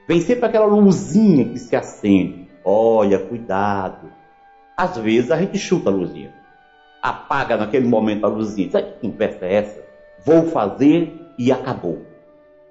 Vem 0.08 0.22
sempre 0.22 0.46
aquela 0.46 0.64
luzinha 0.64 1.44
que 1.50 1.58
se 1.58 1.76
acende 1.76 2.43
Olha, 2.64 3.18
cuidado. 3.18 4.11
Às 4.76 4.97
vezes 4.97 5.30
a 5.30 5.37
gente 5.37 5.59
chuta 5.59 5.90
a 5.90 5.92
luzinha. 5.92 6.33
apaga 7.02 7.56
naquele 7.56 7.87
momento 7.87 8.25
a 8.25 8.28
luzinha. 8.28 8.71
Sabe 8.71 8.92
que 8.92 9.09
conversa 9.09 9.44
é 9.44 9.54
essa? 9.54 9.85
Vou 10.25 10.47
fazer 10.47 11.12
e 11.38 11.52
acabou. 11.52 11.99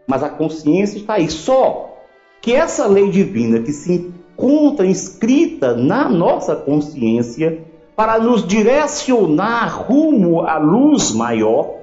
Mas 0.08 0.24
a 0.24 0.30
consciência 0.30 0.98
está 0.98 1.14
aí. 1.16 1.30
Só 1.30 2.00
que 2.42 2.54
essa 2.54 2.88
lei 2.88 3.12
divina 3.12 3.60
que 3.60 3.72
se 3.72 3.94
encontra 3.94 4.86
inscrita 4.88 5.76
na 5.76 6.10
nossa 6.10 6.56
consciência 6.56 7.64
para 7.96 8.18
nos 8.18 8.46
direcionar 8.46 9.84
rumo 9.86 10.42
à 10.42 10.58
luz 10.58 11.12
maior, 11.12 11.76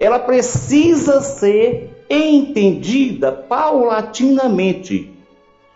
ela 0.00 0.18
precisa 0.18 1.20
ser 1.20 2.04
entendida 2.10 3.30
paulatinamente. 3.30 5.17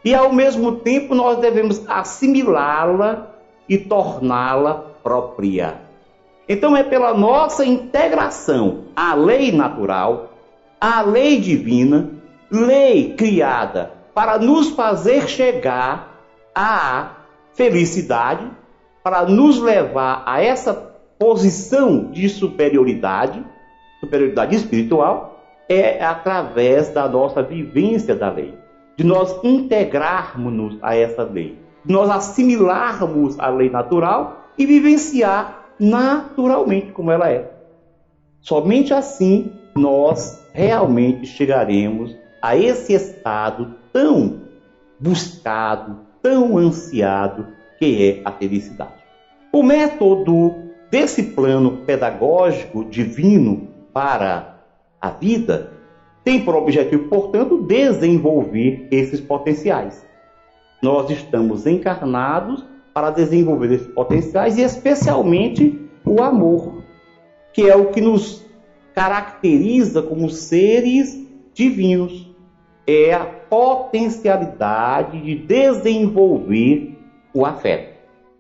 E 0.04 0.14
ao 0.14 0.32
mesmo 0.32 0.76
tempo 0.76 1.14
nós 1.14 1.38
devemos 1.38 1.82
assimilá-la 1.88 3.28
e 3.68 3.78
torná-la 3.78 4.74
própria. 5.02 5.80
Então 6.48 6.76
é 6.76 6.82
pela 6.82 7.14
nossa 7.14 7.64
integração 7.64 8.84
à 8.96 9.14
lei 9.14 9.52
natural, 9.52 10.32
à 10.80 11.00
lei 11.02 11.40
divina, 11.40 12.10
lei 12.50 13.14
criada 13.14 13.92
para 14.14 14.38
nos 14.38 14.70
fazer 14.70 15.28
chegar 15.28 16.20
à 16.54 17.10
felicidade, 17.54 18.46
para 19.02 19.24
nos 19.24 19.58
levar 19.58 20.22
a 20.26 20.42
essa 20.42 20.74
posição 21.18 22.10
de 22.10 22.28
superioridade, 22.28 23.44
superioridade 24.00 24.56
espiritual, 24.56 25.40
é 25.68 26.04
através 26.04 26.90
da 26.90 27.08
nossa 27.08 27.42
vivência 27.42 28.14
da 28.14 28.28
lei, 28.30 28.54
de 28.96 29.04
nós 29.04 29.38
integrarmos 29.42 30.78
a 30.82 30.94
essa 30.96 31.22
lei, 31.22 31.58
de 31.84 31.92
nós 31.92 32.10
assimilarmos 32.10 33.38
a 33.38 33.48
lei 33.48 33.70
natural 33.70 34.46
e 34.56 34.66
vivenciar 34.66 35.66
naturalmente 35.78 36.92
como 36.92 37.10
ela 37.10 37.30
é. 37.30 37.50
Somente 38.40 38.92
assim 38.92 39.52
nós 39.74 40.44
realmente 40.52 41.26
chegaremos 41.26 42.16
a 42.40 42.56
esse 42.56 42.92
estado 42.92 43.74
tão 43.92 44.40
buscado, 44.98 46.00
tão 46.20 46.58
ansiado, 46.58 47.48
que 47.78 48.20
é 48.24 48.28
a 48.28 48.32
felicidade. 48.32 49.02
O 49.52 49.62
método 49.62 50.54
desse 50.90 51.22
plano 51.22 51.78
pedagógico 51.78 52.84
divino 52.84 53.68
para 53.92 54.56
a 55.00 55.10
vida 55.10 55.72
tem 56.24 56.44
por 56.44 56.54
objetivo, 56.54 57.08
portanto, 57.08 57.62
desenvolver 57.62 58.86
esses 58.90 59.20
potenciais. 59.20 60.06
Nós 60.82 61.10
estamos 61.10 61.66
encarnados 61.66 62.64
para 62.94 63.10
desenvolver 63.10 63.72
esses 63.72 63.88
potenciais 63.88 64.56
e, 64.58 64.62
especialmente, 64.62 65.78
o 66.04 66.22
amor, 66.22 66.82
que 67.52 67.68
é 67.68 67.74
o 67.74 67.90
que 67.90 68.00
nos 68.00 68.44
caracteriza 68.94 70.02
como 70.02 70.28
seres 70.28 71.18
divinos. 71.54 72.30
É 72.86 73.14
a 73.14 73.24
potencialidade 73.24 75.20
de 75.20 75.36
desenvolver 75.36 76.98
o 77.32 77.46
afeto. 77.46 77.92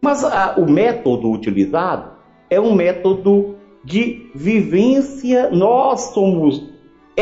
Mas 0.02 0.24
a, 0.24 0.56
o 0.58 0.68
método 0.68 1.30
utilizado 1.30 2.10
é 2.50 2.60
um 2.60 2.74
método 2.74 3.54
de 3.84 4.30
vivência, 4.34 5.48
nós 5.50 6.12
somos 6.12 6.71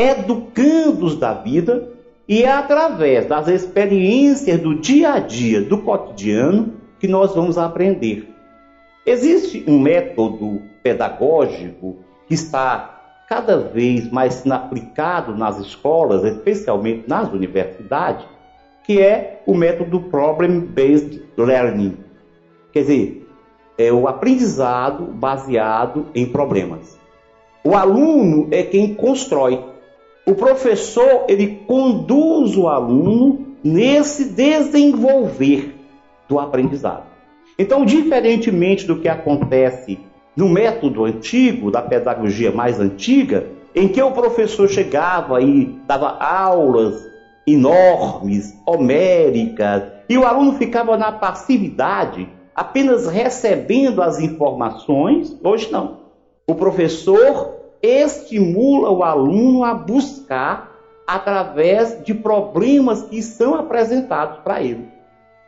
educandos 0.01 1.15
da 1.17 1.33
vida 1.33 1.89
e 2.27 2.43
é 2.43 2.51
através 2.51 3.25
das 3.27 3.47
experiências 3.47 4.59
do 4.59 4.75
dia 4.75 5.13
a 5.13 5.19
dia, 5.19 5.61
do 5.61 5.77
cotidiano, 5.79 6.73
que 6.99 7.07
nós 7.07 7.35
vamos 7.35 7.57
aprender. 7.57 8.29
Existe 9.05 9.63
um 9.67 9.79
método 9.79 10.61
pedagógico 10.83 11.97
que 12.27 12.33
está 12.33 13.25
cada 13.27 13.57
vez 13.57 14.11
mais 14.11 14.35
sendo 14.35 14.53
aplicado 14.53 15.35
nas 15.35 15.59
escolas, 15.59 16.23
especialmente 16.23 17.07
nas 17.07 17.31
universidades, 17.31 18.25
que 18.83 18.99
é 19.01 19.41
o 19.45 19.55
método 19.55 20.01
Problem-Based 20.01 21.23
Learning. 21.37 21.97
Quer 22.71 22.81
dizer, 22.81 23.27
é 23.77 23.91
o 23.91 24.07
aprendizado 24.07 25.05
baseado 25.05 26.07
em 26.13 26.25
problemas. 26.25 26.99
O 27.63 27.75
aluno 27.75 28.47
é 28.51 28.63
quem 28.63 28.93
constrói. 28.93 29.70
O 30.31 30.35
professor, 30.35 31.25
ele 31.27 31.61
conduz 31.67 32.55
o 32.55 32.69
aluno 32.69 33.47
nesse 33.61 34.29
desenvolver 34.29 35.75
do 36.25 36.39
aprendizado. 36.39 37.03
Então, 37.59 37.83
diferentemente 37.83 38.87
do 38.87 39.01
que 39.01 39.09
acontece 39.09 39.99
no 40.33 40.47
método 40.47 41.03
antigo, 41.03 41.69
da 41.69 41.81
pedagogia 41.81 42.49
mais 42.49 42.79
antiga, 42.79 43.47
em 43.75 43.89
que 43.89 44.01
o 44.01 44.13
professor 44.13 44.69
chegava 44.69 45.41
e 45.41 45.77
dava 45.85 46.17
aulas 46.17 47.05
enormes, 47.45 48.57
homéricas, 48.65 49.83
e 50.07 50.17
o 50.17 50.25
aluno 50.25 50.53
ficava 50.53 50.95
na 50.95 51.11
passividade, 51.11 52.29
apenas 52.55 53.05
recebendo 53.05 54.01
as 54.01 54.21
informações, 54.21 55.37
hoje 55.43 55.69
não. 55.69 55.99
O 56.47 56.55
professor 56.55 57.60
estimula 57.81 58.89
o 58.89 59.03
aluno 59.03 59.63
a 59.63 59.73
buscar 59.73 60.71
através 61.07 62.03
de 62.03 62.13
problemas 62.13 63.03
que 63.03 63.21
são 63.21 63.55
apresentados 63.55 64.39
para 64.39 64.61
ele. 64.61 64.87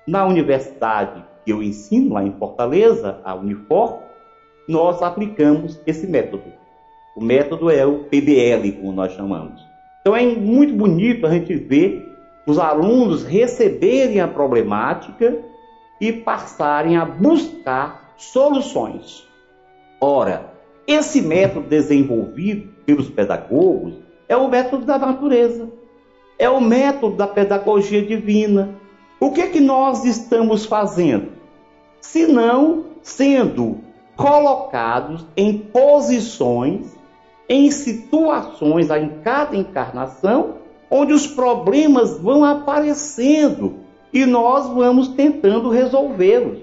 Na 0.07 0.25
universidade 0.25 1.23
que 1.45 1.51
eu 1.51 1.61
ensino 1.61 2.13
lá 2.13 2.23
em 2.23 2.31
Fortaleza, 2.33 3.19
a 3.23 3.35
Unifor, 3.35 3.99
nós 4.67 5.01
aplicamos 5.01 5.79
esse 5.85 6.07
método. 6.07 6.51
O 7.15 7.23
método 7.23 7.69
é 7.69 7.85
o 7.85 8.05
PBL, 8.05 8.71
como 8.79 8.93
nós 8.93 9.13
chamamos. 9.13 9.61
Então 10.01 10.15
é 10.15 10.25
muito 10.25 10.73
bonito 10.73 11.25
a 11.25 11.29
gente 11.29 11.55
ver 11.55 12.11
os 12.45 12.59
alunos 12.59 13.23
receberem 13.23 14.19
a 14.19 14.27
problemática 14.27 15.37
e 16.01 16.11
passarem 16.11 16.97
a 16.97 17.05
buscar 17.05 18.13
soluções. 18.17 19.25
Ora, 20.01 20.52
esse 20.87 21.21
método 21.21 21.67
desenvolvido 21.67 22.69
pelos 22.85 23.09
pedagogos 23.09 23.95
é 24.27 24.35
o 24.35 24.49
método 24.49 24.85
da 24.85 24.97
natureza, 24.97 25.69
é 26.37 26.49
o 26.49 26.59
método 26.59 27.15
da 27.15 27.27
pedagogia 27.27 28.01
divina. 28.01 28.75
O 29.19 29.31
que 29.31 29.41
é 29.41 29.47
que 29.47 29.59
nós 29.59 30.03
estamos 30.03 30.65
fazendo? 30.65 31.29
Se 32.01 32.27
não 32.27 32.85
sendo 33.01 33.79
colocados 34.15 35.25
em 35.37 35.57
posições, 35.57 36.93
em 37.47 37.71
situações 37.71 38.89
em 38.89 39.09
cada 39.23 39.55
encarnação, 39.55 40.55
onde 40.89 41.13
os 41.13 41.25
problemas 41.25 42.19
vão 42.19 42.43
aparecendo 42.43 43.79
e 44.11 44.25
nós 44.25 44.67
vamos 44.69 45.09
tentando 45.09 45.69
resolvê-los. 45.69 46.59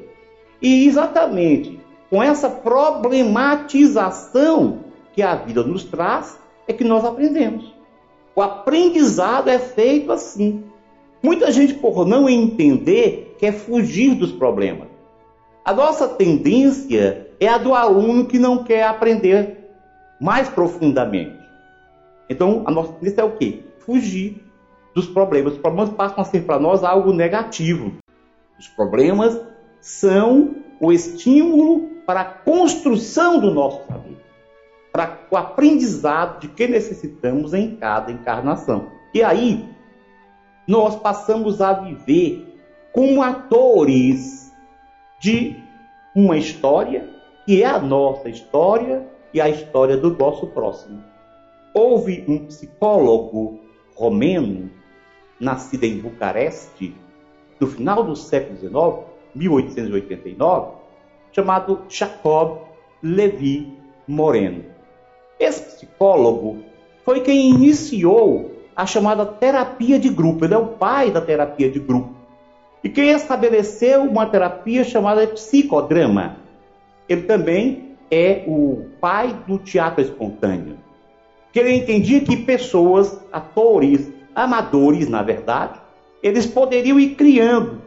E 0.62 0.86
exatamente 0.86 1.79
com 2.10 2.22
essa 2.22 2.50
problematização 2.50 4.80
que 5.12 5.22
a 5.22 5.36
vida 5.36 5.62
nos 5.62 5.84
traz 5.84 6.38
é 6.66 6.72
que 6.72 6.84
nós 6.84 7.04
aprendemos. 7.04 7.72
O 8.34 8.42
aprendizado 8.42 9.48
é 9.48 9.58
feito 9.58 10.10
assim. 10.10 10.64
Muita 11.22 11.52
gente, 11.52 11.74
por 11.74 12.06
não 12.06 12.28
entender, 12.28 13.36
quer 13.38 13.52
fugir 13.52 14.16
dos 14.16 14.32
problemas. 14.32 14.88
A 15.64 15.72
nossa 15.72 16.08
tendência 16.08 17.28
é 17.38 17.46
a 17.46 17.58
do 17.58 17.74
aluno 17.74 18.26
que 18.26 18.38
não 18.38 18.64
quer 18.64 18.84
aprender 18.84 19.58
mais 20.20 20.48
profundamente. 20.48 21.38
Então, 22.28 22.64
a 22.66 22.70
nossa 22.70 22.92
tendência 22.94 23.20
é 23.20 23.24
o 23.24 23.36
quê? 23.36 23.62
Fugir 23.80 24.42
dos 24.94 25.06
problemas. 25.06 25.54
Os 25.54 25.58
problemas 25.58 25.90
passam 25.90 26.20
a 26.20 26.24
ser 26.24 26.44
para 26.44 26.58
nós 26.58 26.82
algo 26.82 27.12
negativo. 27.12 27.92
Os 28.58 28.68
problemas 28.68 29.38
são 29.80 30.54
o 30.80 30.90
estímulo 30.90 31.88
para 32.06 32.22
a 32.22 32.24
construção 32.24 33.38
do 33.38 33.50
nosso 33.50 33.86
saber, 33.86 34.16
para 34.90 35.18
o 35.30 35.36
aprendizado 35.36 36.40
de 36.40 36.48
que 36.48 36.66
necessitamos 36.66 37.52
em 37.54 37.76
cada 37.76 38.10
encarnação. 38.10 38.88
E 39.14 39.22
aí, 39.22 39.68
nós 40.66 40.96
passamos 40.96 41.60
a 41.60 41.72
viver 41.74 42.46
como 42.92 43.22
atores 43.22 44.52
de 45.20 45.56
uma 46.14 46.36
história 46.36 47.08
que 47.44 47.62
é 47.62 47.66
a 47.66 47.78
nossa 47.78 48.28
história 48.28 49.06
e 49.32 49.40
a 49.40 49.48
história 49.48 49.96
do 49.96 50.16
nosso 50.16 50.46
próximo. 50.48 51.02
Houve 51.74 52.24
um 52.26 52.46
psicólogo 52.46 53.60
romeno 53.94 54.70
nascida 55.38 55.86
em 55.86 55.98
Bucareste, 55.98 56.94
no 57.58 57.66
final 57.66 58.02
do 58.02 58.16
século 58.16 58.58
XIX, 58.58 59.09
1889, 59.34 60.72
chamado 61.32 61.80
Jacob 61.88 62.58
Levi 63.02 63.72
Moreno. 64.06 64.64
Esse 65.38 65.62
psicólogo 65.62 66.58
foi 67.04 67.20
quem 67.20 67.50
iniciou 67.50 68.52
a 68.76 68.86
chamada 68.86 69.24
terapia 69.24 69.98
de 69.98 70.08
grupo. 70.08 70.44
Ele 70.44 70.54
é 70.54 70.58
o 70.58 70.66
pai 70.66 71.10
da 71.10 71.20
terapia 71.20 71.70
de 71.70 71.78
grupo. 71.78 72.14
E 72.82 72.88
quem 72.88 73.10
estabeleceu 73.10 74.02
uma 74.02 74.26
terapia 74.26 74.84
chamada 74.84 75.26
psicodrama. 75.26 76.36
Ele 77.08 77.22
também 77.22 77.96
é 78.10 78.44
o 78.46 78.86
pai 79.00 79.36
do 79.46 79.58
teatro 79.58 80.02
espontâneo. 80.02 80.76
Que 81.52 81.58
ele 81.58 81.74
entendia 81.74 82.20
que 82.20 82.36
pessoas, 82.36 83.20
atores, 83.32 84.10
amadores, 84.34 85.08
na 85.08 85.22
verdade, 85.22 85.80
eles 86.22 86.46
poderiam 86.46 86.98
ir 86.98 87.14
criando, 87.14 87.82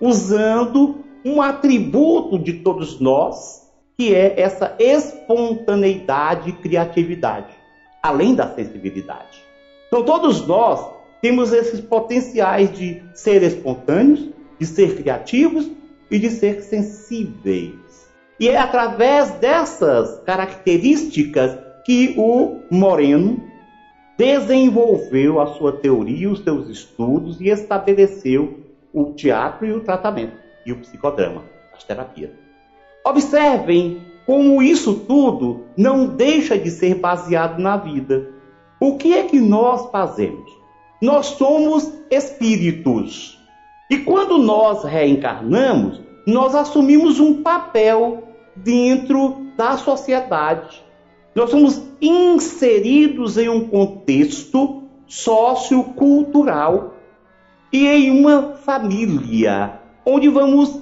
usando 0.00 1.04
um 1.24 1.42
atributo 1.42 2.38
de 2.38 2.54
todos 2.54 3.00
nós, 3.00 3.66
que 3.96 4.14
é 4.14 4.40
essa 4.40 4.74
espontaneidade 4.78 6.50
e 6.50 6.52
criatividade, 6.52 7.52
além 8.02 8.34
da 8.34 8.54
sensibilidade. 8.54 9.42
Então, 9.88 10.04
todos 10.04 10.46
nós 10.46 10.88
temos 11.20 11.52
esses 11.52 11.80
potenciais 11.80 12.72
de 12.76 13.02
ser 13.14 13.42
espontâneos, 13.42 14.28
de 14.58 14.66
ser 14.66 14.96
criativos 14.96 15.68
e 16.10 16.18
de 16.18 16.30
ser 16.30 16.62
sensíveis. 16.62 18.08
E 18.38 18.48
é 18.48 18.56
através 18.56 19.30
dessas 19.32 20.20
características 20.20 21.58
que 21.84 22.14
o 22.16 22.60
Moreno 22.70 23.42
desenvolveu 24.16 25.40
a 25.40 25.46
sua 25.54 25.72
teoria, 25.72 26.30
os 26.30 26.40
seus 26.40 26.68
estudos 26.68 27.40
e 27.40 27.48
estabeleceu 27.48 28.67
o 29.00 29.12
teatro 29.14 29.66
e 29.66 29.72
o 29.72 29.80
tratamento, 29.80 30.36
e 30.64 30.72
o 30.72 30.76
psicodrama, 30.76 31.44
as 31.74 31.84
terapias. 31.84 32.30
Observem 33.04 34.02
como 34.26 34.62
isso 34.62 34.94
tudo 35.06 35.64
não 35.76 36.06
deixa 36.06 36.58
de 36.58 36.70
ser 36.70 36.96
baseado 36.96 37.58
na 37.58 37.76
vida. 37.76 38.30
O 38.78 38.96
que 38.96 39.14
é 39.14 39.22
que 39.24 39.40
nós 39.40 39.90
fazemos? 39.90 40.50
Nós 41.00 41.26
somos 41.26 41.90
espíritos. 42.10 43.38
E 43.90 43.98
quando 43.98 44.36
nós 44.36 44.84
reencarnamos, 44.84 46.02
nós 46.26 46.54
assumimos 46.54 47.18
um 47.18 47.42
papel 47.42 48.24
dentro 48.54 49.46
da 49.56 49.78
sociedade. 49.78 50.82
Nós 51.34 51.50
somos 51.50 51.82
inseridos 52.02 53.38
em 53.38 53.48
um 53.48 53.66
contexto 53.66 54.82
sociocultural 55.06 56.97
e 57.72 57.86
em 57.86 58.10
uma 58.10 58.54
família, 58.54 59.80
onde 60.04 60.28
vamos 60.28 60.80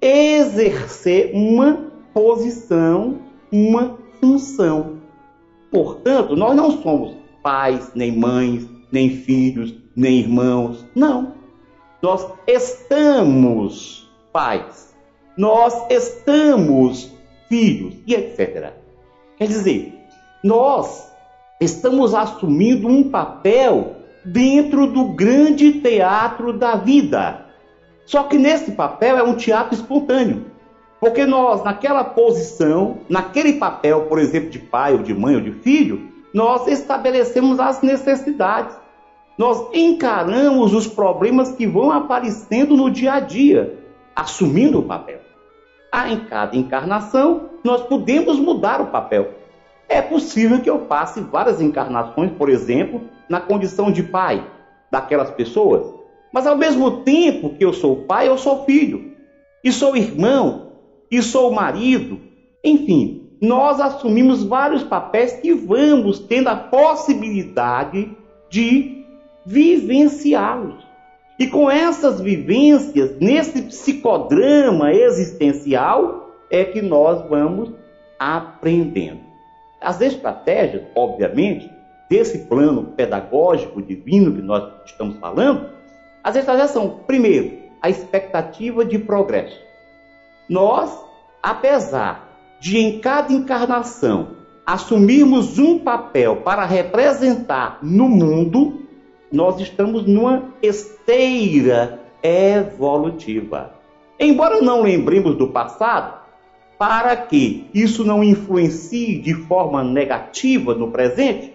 exercer 0.00 1.32
uma 1.34 1.90
posição, 2.14 3.18
uma 3.50 3.98
função. 4.20 4.98
Portanto, 5.70 6.36
nós 6.36 6.56
não 6.56 6.82
somos 6.82 7.16
pais, 7.42 7.90
nem 7.94 8.16
mães, 8.16 8.66
nem 8.90 9.10
filhos, 9.10 9.74
nem 9.94 10.18
irmãos. 10.18 10.84
Não. 10.94 11.34
Nós 12.00 12.26
estamos 12.46 14.08
pais. 14.32 14.94
Nós 15.36 15.74
estamos 15.90 17.12
filhos 17.48 17.94
e 18.06 18.14
etc. 18.14 18.72
Quer 19.36 19.46
dizer, 19.46 19.94
nós 20.42 21.12
estamos 21.60 22.14
assumindo 22.14 22.88
um 22.88 23.10
papel 23.10 23.97
dentro 24.32 24.86
do 24.86 25.06
grande 25.06 25.80
teatro 25.80 26.52
da 26.52 26.76
vida. 26.76 27.46
Só 28.06 28.24
que 28.24 28.38
nesse 28.38 28.72
papel 28.72 29.18
é 29.18 29.22
um 29.22 29.34
teatro 29.34 29.74
espontâneo. 29.74 30.46
Porque 31.00 31.24
nós, 31.24 31.62
naquela 31.62 32.02
posição, 32.02 32.98
naquele 33.08 33.54
papel, 33.54 34.06
por 34.06 34.18
exemplo, 34.18 34.50
de 34.50 34.58
pai 34.58 34.94
ou 34.94 35.02
de 35.02 35.14
mãe 35.14 35.36
ou 35.36 35.40
de 35.40 35.52
filho, 35.52 36.08
nós 36.34 36.66
estabelecemos 36.66 37.60
as 37.60 37.80
necessidades. 37.80 38.76
Nós 39.36 39.68
encaramos 39.72 40.74
os 40.74 40.86
problemas 40.86 41.52
que 41.52 41.66
vão 41.66 41.92
aparecendo 41.92 42.76
no 42.76 42.90
dia 42.90 43.14
a 43.14 43.20
dia, 43.20 43.78
assumindo 44.16 44.80
o 44.80 44.82
papel. 44.82 45.20
Ah, 45.92 46.10
em 46.10 46.20
cada 46.24 46.56
encarnação, 46.56 47.50
nós 47.62 47.82
podemos 47.82 48.38
mudar 48.38 48.80
o 48.80 48.86
papel. 48.86 49.37
É 49.88 50.02
possível 50.02 50.60
que 50.60 50.68
eu 50.68 50.80
passe 50.80 51.20
várias 51.20 51.60
encarnações, 51.60 52.30
por 52.32 52.50
exemplo, 52.50 53.02
na 53.28 53.40
condição 53.40 53.90
de 53.90 54.02
pai 54.02 54.46
daquelas 54.90 55.30
pessoas. 55.30 55.94
Mas 56.32 56.46
ao 56.46 56.56
mesmo 56.56 57.02
tempo 57.02 57.54
que 57.54 57.64
eu 57.64 57.72
sou 57.72 58.04
pai, 58.04 58.28
eu 58.28 58.36
sou 58.36 58.64
filho. 58.64 59.12
E 59.64 59.72
sou 59.72 59.96
irmão. 59.96 60.72
E 61.10 61.22
sou 61.22 61.50
marido. 61.50 62.20
Enfim, 62.62 63.30
nós 63.40 63.80
assumimos 63.80 64.44
vários 64.44 64.82
papéis 64.82 65.32
que 65.32 65.54
vamos 65.54 66.18
tendo 66.18 66.48
a 66.48 66.56
possibilidade 66.56 68.10
de 68.50 69.04
vivenciá-los. 69.46 70.86
E 71.38 71.46
com 71.46 71.70
essas 71.70 72.20
vivências, 72.20 73.16
nesse 73.20 73.62
psicodrama 73.62 74.92
existencial, 74.92 76.34
é 76.50 76.64
que 76.64 76.82
nós 76.82 77.26
vamos 77.28 77.70
aprendendo. 78.18 79.27
As 79.80 80.00
estratégias, 80.00 80.82
obviamente, 80.94 81.70
desse 82.08 82.46
plano 82.46 82.84
pedagógico 82.96 83.82
divino 83.82 84.34
que 84.34 84.42
nós 84.42 84.72
estamos 84.84 85.16
falando, 85.18 85.70
as 86.22 86.36
estratégias 86.36 86.70
são, 86.70 87.00
primeiro, 87.06 87.58
a 87.80 87.88
expectativa 87.88 88.84
de 88.84 88.98
progresso. 88.98 89.60
Nós, 90.48 90.98
apesar 91.42 92.28
de 92.60 92.78
em 92.78 92.98
cada 93.00 93.32
encarnação 93.32 94.38
assumirmos 94.66 95.58
um 95.58 95.78
papel 95.78 96.36
para 96.36 96.64
representar 96.64 97.78
no 97.82 98.08
mundo, 98.08 98.82
nós 99.32 99.60
estamos 99.60 100.06
numa 100.06 100.52
esteira 100.60 102.00
evolutiva. 102.22 103.72
Embora 104.18 104.60
não 104.60 104.82
lembremos 104.82 105.36
do 105.36 105.48
passado, 105.48 106.17
para 106.78 107.16
que 107.16 107.68
isso 107.74 108.04
não 108.04 108.22
influencie 108.22 109.18
de 109.18 109.34
forma 109.34 109.82
negativa 109.82 110.74
no 110.74 110.92
presente, 110.92 111.52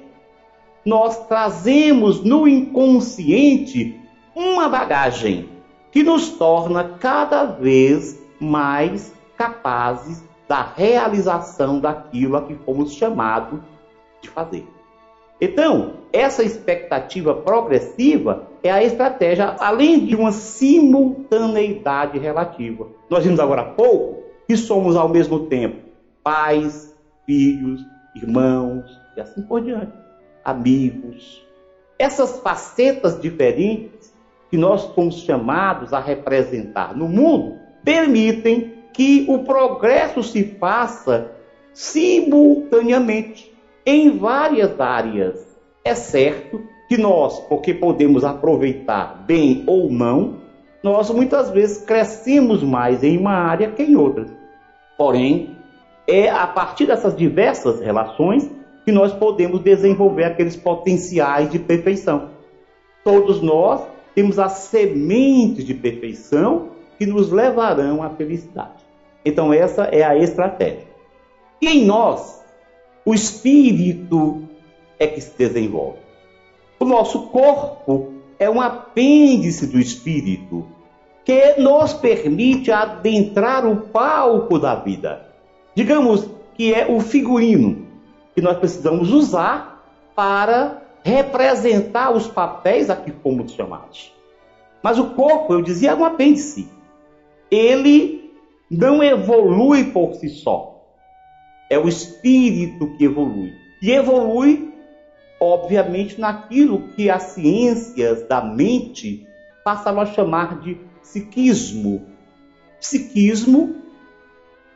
nós 0.85 1.27
trazemos 1.27 2.21
no 2.21 2.45
inconsciente 2.45 3.97
uma 4.35 4.67
bagagem 4.67 5.49
que 5.91 6.03
nos 6.03 6.29
torna 6.29 6.97
cada 6.99 7.45
vez 7.45 8.21
mais 8.39 9.13
capazes 9.37 10.21
da 10.47 10.61
realização 10.61 11.79
daquilo 11.79 12.35
a 12.35 12.41
que 12.41 12.55
fomos 12.55 12.93
chamados 12.93 13.59
de 14.21 14.29
fazer. 14.29 14.67
Então, 15.39 15.93
essa 16.11 16.43
expectativa 16.43 17.33
progressiva 17.33 18.47
é 18.61 18.71
a 18.71 18.83
estratégia, 18.83 19.55
além 19.59 20.05
de 20.05 20.15
uma 20.15 20.31
simultaneidade 20.31 22.19
relativa. 22.19 22.87
Nós 23.09 23.23
vimos 23.23 23.39
agora 23.39 23.61
há 23.61 23.65
pouco 23.65 24.22
que 24.47 24.57
somos 24.57 24.95
ao 24.95 25.09
mesmo 25.09 25.47
tempo 25.47 25.77
pais, 26.23 26.95
filhos, 27.25 27.85
irmãos 28.15 28.89
e 29.15 29.21
assim 29.21 29.41
por 29.41 29.61
diante, 29.61 29.93
amigos. 30.43 31.45
Essas 31.99 32.39
facetas 32.39 33.19
diferentes 33.19 34.13
que 34.49 34.57
nós 34.57 34.81
somos 34.93 35.15
chamados 35.21 35.93
a 35.93 35.99
representar 35.99 36.95
no 36.95 37.07
mundo 37.07 37.57
permitem 37.83 38.73
que 38.93 39.25
o 39.27 39.39
progresso 39.39 40.21
se 40.23 40.43
faça 40.59 41.31
simultaneamente 41.73 43.53
em 43.85 44.17
várias 44.17 44.79
áreas. 44.79 45.57
É 45.83 45.95
certo 45.95 46.61
que 46.87 46.97
nós, 46.97 47.39
porque 47.41 47.73
podemos 47.73 48.23
aproveitar 48.23 49.23
bem 49.25 49.63
ou 49.65 49.91
não, 49.91 50.42
nós 50.83 51.09
muitas 51.09 51.49
vezes 51.49 51.77
crescemos 51.77 52.61
mais 52.61 53.01
em 53.03 53.17
uma 53.17 53.31
área 53.31 53.71
que 53.71 53.81
em 53.81 53.95
outra. 53.95 54.27
Porém, 54.97 55.55
é 56.05 56.29
a 56.29 56.45
partir 56.45 56.85
dessas 56.85 57.15
diversas 57.15 57.79
relações 57.79 58.51
que 58.83 58.91
nós 58.91 59.13
podemos 59.13 59.61
desenvolver 59.61 60.25
aqueles 60.25 60.57
potenciais 60.57 61.49
de 61.49 61.57
perfeição. 61.57 62.31
Todos 63.01 63.41
nós 63.41 63.81
temos 64.13 64.37
as 64.37 64.51
sementes 64.51 65.63
de 65.65 65.73
perfeição 65.73 66.69
que 66.99 67.05
nos 67.05 67.31
levarão 67.31 68.03
à 68.03 68.09
felicidade. 68.09 68.83
Então, 69.25 69.53
essa 69.53 69.85
é 69.85 70.03
a 70.03 70.17
estratégia. 70.17 70.85
E 71.61 71.67
em 71.67 71.85
nós, 71.85 72.43
o 73.05 73.13
espírito 73.13 74.43
é 74.99 75.07
que 75.07 75.21
se 75.21 75.37
desenvolve. 75.37 75.99
O 76.77 76.85
nosso 76.85 77.27
corpo 77.27 78.12
é 78.43 78.49
um 78.49 78.61
apêndice 78.61 79.67
do 79.67 79.79
espírito 79.79 80.67
que 81.23 81.55
nos 81.57 81.93
permite 81.93 82.71
adentrar 82.71 83.65
o 83.65 83.77
palco 83.87 84.59
da 84.59 84.75
vida. 84.75 85.25
Digamos 85.73 86.27
que 86.55 86.73
é 86.73 86.85
o 86.91 86.99
figurino 86.99 87.87
que 88.35 88.41
nós 88.41 88.57
precisamos 88.57 89.11
usar 89.11 89.83
para 90.15 90.81
representar 91.03 92.11
os 92.11 92.27
papéis 92.27 92.89
a 92.89 92.95
que 92.95 93.11
fomos 93.11 93.51
chamados. 93.53 94.11
Mas 94.81 94.99
o 94.99 95.11
corpo, 95.11 95.53
eu 95.53 95.61
dizia, 95.61 95.91
é 95.91 95.95
um 95.95 96.03
apêndice. 96.03 96.67
Ele 97.49 98.31
não 98.69 99.01
evolui 99.01 99.85
por 99.85 100.15
si 100.15 100.29
só. 100.29 100.83
É 101.69 101.79
o 101.79 101.87
espírito 101.87 102.97
que 102.97 103.05
evolui. 103.05 103.53
E 103.81 103.91
evolui, 103.91 104.72
obviamente, 105.43 106.19
naquilo 106.19 106.87
que 106.95 107.09
as 107.09 107.23
ciências 107.23 108.23
da 108.27 108.41
mente 108.41 109.27
passaram 109.63 109.99
a 109.99 110.05
chamar 110.05 110.59
de 110.61 110.77
psiquismo. 111.01 112.05
Psiquismo 112.79 113.75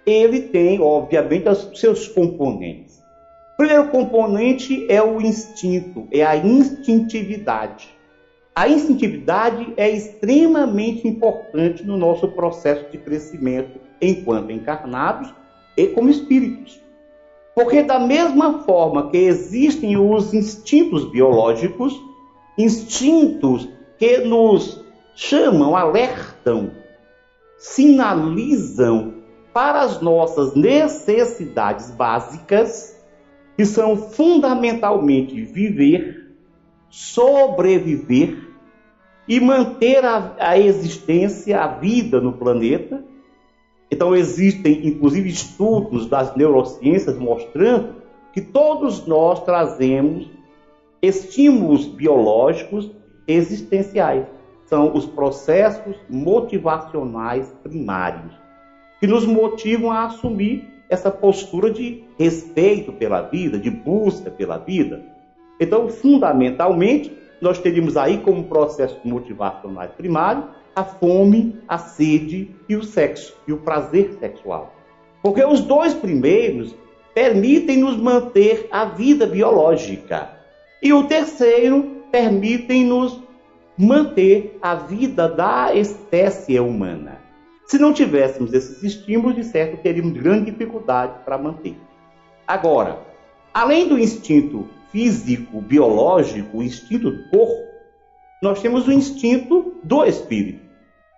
ele 0.06 0.42
tem, 0.42 0.80
obviamente, 0.80 1.50
os 1.50 1.80
seus 1.80 2.08
componentes. 2.08 2.98
O 3.54 3.58
primeiro 3.58 3.90
componente 3.90 4.86
é 4.90 5.02
o 5.02 5.20
instinto, 5.20 6.08
é 6.12 6.24
a 6.24 6.38
instintividade. 6.38 7.90
A 8.56 8.68
instintividade 8.68 9.74
é 9.78 9.90
extremamente 9.90 11.08
importante 11.08 11.84
no 11.84 11.98
nosso 11.98 12.28
processo 12.30 12.90
de 12.92 12.98
crescimento 12.98 13.80
enquanto 14.02 14.52
encarnados 14.52 15.34
e 15.76 15.88
como 15.88 16.10
espíritos. 16.10 16.82
Porque, 17.58 17.82
da 17.82 18.00
mesma 18.00 18.60
forma 18.60 19.10
que 19.10 19.18
existem 19.18 19.98
os 19.98 20.32
instintos 20.32 21.10
biológicos, 21.10 22.00
instintos 22.56 23.68
que 23.98 24.20
nos 24.20 24.86
chamam, 25.16 25.76
alertam, 25.76 26.70
sinalizam 27.58 29.16
para 29.52 29.82
as 29.82 30.00
nossas 30.00 30.54
necessidades 30.54 31.90
básicas, 31.90 32.96
que 33.56 33.66
são 33.66 33.98
fundamentalmente 33.98 35.42
viver, 35.42 36.36
sobreviver 36.92 38.38
e 39.28 39.40
manter 39.40 40.06
a, 40.06 40.36
a 40.38 40.60
existência, 40.60 41.60
a 41.60 41.68
vida 41.70 42.22
no 42.22 42.34
planeta. 42.34 43.04
Então, 43.90 44.16
existem 44.16 44.88
inclusive 44.88 45.30
estudos 45.30 46.08
das 46.08 46.36
neurociências 46.36 47.18
mostrando 47.18 47.96
que 48.34 48.42
todos 48.42 49.06
nós 49.08 49.44
trazemos 49.44 50.30
estímulos 51.02 51.86
biológicos 51.86 52.92
existenciais. 53.28 54.26
São 54.66 54.94
os 54.94 55.06
processos 55.06 55.96
motivacionais 56.10 57.48
primários 57.64 58.34
que 59.00 59.08
nos 59.08 59.26
motivam 59.26 59.92
a 59.92 60.06
assumir 60.06 60.68
essa 60.90 61.12
postura 61.12 61.72
de 61.72 62.04
respeito 62.18 62.92
pela 62.92 63.22
vida, 63.22 63.60
de 63.60 63.70
busca 63.70 64.32
pela 64.32 64.58
vida. 64.58 65.04
Então, 65.60 65.90
fundamentalmente, 65.90 67.16
nós 67.42 67.60
teríamos 67.60 67.96
aí 67.98 68.18
como 68.20 68.46
processo 68.46 69.00
motivacional 69.04 69.88
primário 69.90 70.50
a 70.78 70.84
fome, 70.84 71.56
a 71.68 71.80
sede 71.80 72.56
e 72.70 72.76
o 72.76 72.84
sexo, 72.84 73.36
e 73.48 73.52
o 73.52 73.58
prazer 73.58 74.16
sexual. 74.20 74.76
Porque 75.24 75.44
os 75.44 75.62
dois 75.62 75.96
primeiros 75.96 76.76
permitem 77.16 77.78
nos 77.78 77.98
manter 77.98 78.68
a 78.70 78.86
vida 78.86 79.26
biológica. 79.26 80.30
E 80.80 80.94
o 80.94 81.06
terceiro 81.06 82.04
permitem 82.12 82.84
nos 82.86 83.20
manter 83.76 84.60
a 84.62 84.76
vida 84.76 85.28
da 85.28 85.74
espécie 85.74 86.60
humana. 86.60 87.18
Se 87.66 87.80
não 87.80 87.92
tivéssemos 87.92 88.54
esses 88.54 88.84
estímulos, 88.84 89.36
de 89.36 89.46
certo, 89.46 89.82
teríamos 89.82 90.14
grande 90.14 90.52
dificuldade 90.52 91.14
para 91.26 91.40
manter. 91.40 91.76
Agora, 92.46 93.00
além 93.52 93.88
do 93.88 93.98
instinto 93.98 94.68
físico, 94.92 95.60
biológico, 95.60 96.60
o 96.60 96.64
instinto 96.64 97.10
do 97.10 97.30
corpo, 97.32 97.66
nós 98.44 98.62
temos 98.62 98.88
o 98.88 98.92
instinto 98.92 99.74
do 99.84 100.06
espírito. 100.06 100.67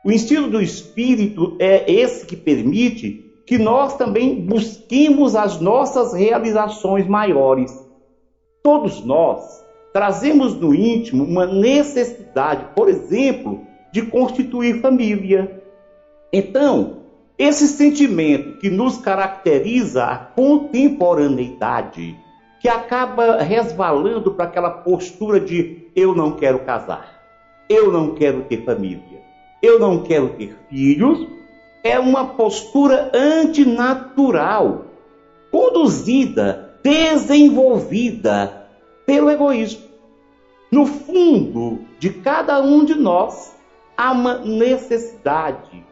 O 0.04 0.12
instinto 0.12 0.50
do 0.50 0.62
espírito 0.62 1.56
é 1.60 1.92
esse 1.92 2.26
que 2.26 2.36
permite 2.36 3.26
que 3.46 3.58
nós 3.58 3.98
também 3.98 4.46
busquemos 4.46 5.36
as 5.36 5.60
nossas 5.60 6.14
realizações 6.14 7.08
maiores. 7.08 7.74
Todos 8.64 9.04
nós 9.04 9.64
trazemos 9.92 10.56
no 10.56 10.74
íntimo 10.74 11.24
uma 11.24 11.46
necessidade, 11.46 12.68
por 12.76 12.88
exemplo, 12.88 13.62
de 13.92 14.04
constituir 14.04 14.82
família, 14.82 15.60
então, 16.32 17.00
esse 17.38 17.68
sentimento 17.68 18.60
que 18.60 18.70
nos 18.70 19.00
caracteriza 19.00 20.06
a 20.06 20.16
contemporaneidade, 20.16 22.16
que 22.62 22.70
acaba 22.70 23.38
resvalando 23.38 24.32
para 24.32 24.46
aquela 24.46 24.70
postura 24.70 25.40
de 25.40 25.88
eu 25.96 26.14
não 26.14 26.34
quero 26.34 26.60
casar, 26.60 27.20
eu 27.68 27.92
não 27.92 28.14
quero 28.14 28.44
ter 28.44 28.64
família, 28.64 29.24
eu 29.62 29.80
não 29.80 30.04
quero 30.04 30.30
ter 30.30 30.56
filhos, 30.70 31.28
é 31.84 32.00
uma 32.00 32.26
postura 32.26 33.12
antinatural, 33.14 34.86
conduzida, 35.52 36.76
desenvolvida 36.84 38.68
pelo 39.06 39.30
egoísmo. 39.30 39.84
No 40.72 40.86
fundo 40.86 41.80
de 41.98 42.10
cada 42.10 42.62
um 42.62 42.86
de 42.86 42.96
nós 42.96 43.56
há 43.98 44.12
uma 44.12 44.38
necessidade 44.38 45.84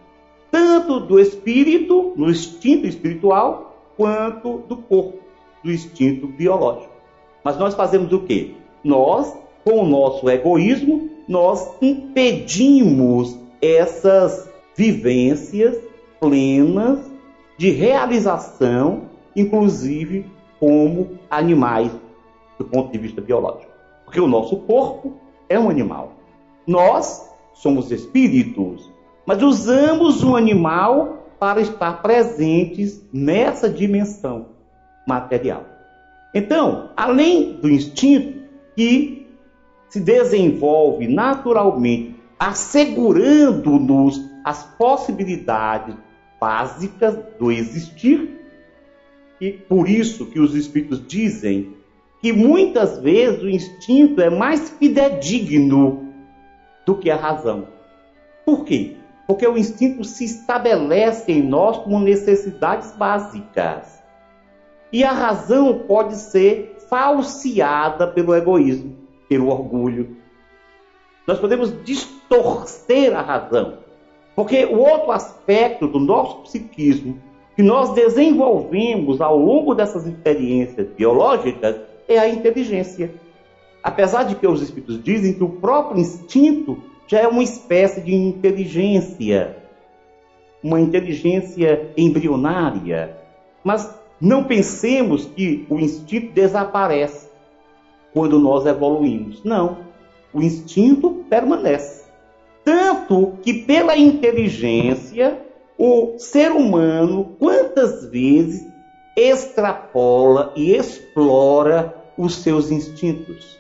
tanto 0.52 1.00
do 1.00 1.20
espírito, 1.20 2.14
no 2.16 2.30
instinto 2.30 2.88
espiritual, 2.88 3.92
quanto 3.96 4.60
do 4.60 4.78
corpo, 4.78 5.20
do 5.64 5.72
instinto 5.72 6.28
biológico. 6.28 6.94
Mas 7.44 7.58
nós 7.58 7.74
fazemos 7.76 8.12
o 8.14 8.20
quê? 8.22 8.54
Nós, 8.84 9.38
com 9.64 9.82
o 9.82 9.86
nosso 9.86 10.30
egoísmo, 10.30 11.10
nós 11.28 11.70
impedimos 11.82 13.38
essas 13.62 14.50
vivências 14.76 15.78
plenas 16.20 17.00
de 17.58 17.72
realização, 17.72 19.04
inclusive 19.36 20.26
como 20.60 21.18
animais 21.30 21.92
do 22.58 22.66
ponto 22.66 22.92
de 22.92 22.98
vista 22.98 23.22
biológico. 23.22 23.72
Porque 24.06 24.20
o 24.20 24.28
nosso 24.28 24.58
corpo 24.58 25.14
é 25.50 25.60
um 25.60 25.70
animal. 25.70 26.14
Nós 26.66 27.30
somos 27.54 27.92
espíritos 27.92 28.92
mas 29.28 29.44
usamos 29.44 30.24
o 30.24 30.38
animal 30.38 31.28
para 31.38 31.60
estar 31.60 32.02
presentes 32.02 33.06
nessa 33.12 33.70
dimensão 33.70 34.46
material. 35.06 35.66
Então, 36.34 36.92
além 36.96 37.60
do 37.60 37.70
instinto 37.70 38.40
que 38.74 39.28
se 39.90 40.00
desenvolve 40.00 41.10
naturalmente, 41.10 42.16
assegurando-nos 42.40 44.22
as 44.44 44.64
possibilidades 44.64 45.96
básicas 46.40 47.18
do 47.40 47.52
existir, 47.52 48.38
e 49.40 49.52
por 49.52 49.90
isso 49.90 50.26
que 50.28 50.40
os 50.40 50.56
espíritos 50.56 51.06
dizem 51.06 51.76
que 52.22 52.34
muitas 52.34 52.98
vezes 53.00 53.44
o 53.44 53.50
instinto 53.50 54.22
é 54.22 54.30
mais 54.30 54.70
fidedigno 54.72 56.14
do 56.86 56.96
que 56.96 57.12
a 57.12 57.16
razão. 57.16 57.68
Por 58.46 58.64
quê? 58.64 58.96
Porque 59.28 59.46
o 59.46 59.58
instinto 59.58 60.04
se 60.04 60.24
estabelece 60.26 61.32
em 61.32 61.44
nós 61.44 61.78
como 61.80 62.00
necessidades 62.00 62.94
básicas. 62.94 64.02
E 64.92 65.04
a 65.04 65.12
razão 65.12 65.80
pode 65.80 66.16
ser 66.16 66.78
falseada 66.90 68.08
pelo 68.08 68.34
egoísmo, 68.34 68.96
pelo 69.28 69.50
orgulho. 69.50 70.16
Nós 71.28 71.40
podemos 71.40 71.74
distorcer 71.84 73.14
a 73.14 73.22
razão. 73.22 73.80
Porque 74.34 74.64
o 74.66 74.78
outro 74.78 75.12
aspecto 75.12 75.88
do 75.88 76.00
nosso 76.00 76.38
psiquismo 76.44 77.22
que 77.56 77.62
nós 77.62 77.94
desenvolvemos 77.94 79.20
ao 79.20 79.38
longo 79.38 79.76
dessas 79.76 80.06
experiências 80.06 80.88
biológicas 80.90 81.76
é 82.08 82.18
a 82.18 82.30
inteligência. 82.30 83.12
Apesar 83.84 84.24
de 84.24 84.36
que 84.36 84.48
os 84.48 84.62
espíritos 84.62 85.04
dizem 85.04 85.34
que 85.34 85.44
o 85.44 85.50
próprio 85.50 86.00
instinto 86.00 86.78
já 87.08 87.20
é 87.20 87.28
uma 87.28 87.44
espécie 87.44 88.02
de 88.02 88.14
inteligência, 88.14 89.58
uma 90.64 90.80
inteligência 90.80 91.92
embrionária. 91.98 93.18
Mas 93.64 93.94
não 94.22 94.44
pensemos 94.44 95.26
que 95.26 95.66
o 95.70 95.80
instinto 95.80 96.32
desaparece 96.34 97.28
quando 98.14 98.40
nós 98.40 98.66
evoluímos. 98.66 99.44
Não, 99.44 99.87
o 100.38 100.44
instinto 100.44 101.26
permanece. 101.30 102.06
Tanto 102.64 103.38
que 103.42 103.54
pela 103.54 103.98
inteligência, 103.98 105.42
o 105.78 106.16
ser 106.20 106.52
humano, 106.52 107.36
quantas 107.40 108.06
vezes, 108.06 108.68
extrapola 109.16 110.54
e 110.56 110.76
explora 110.76 111.96
os 112.16 112.36
seus 112.36 112.70
instintos. 112.70 113.58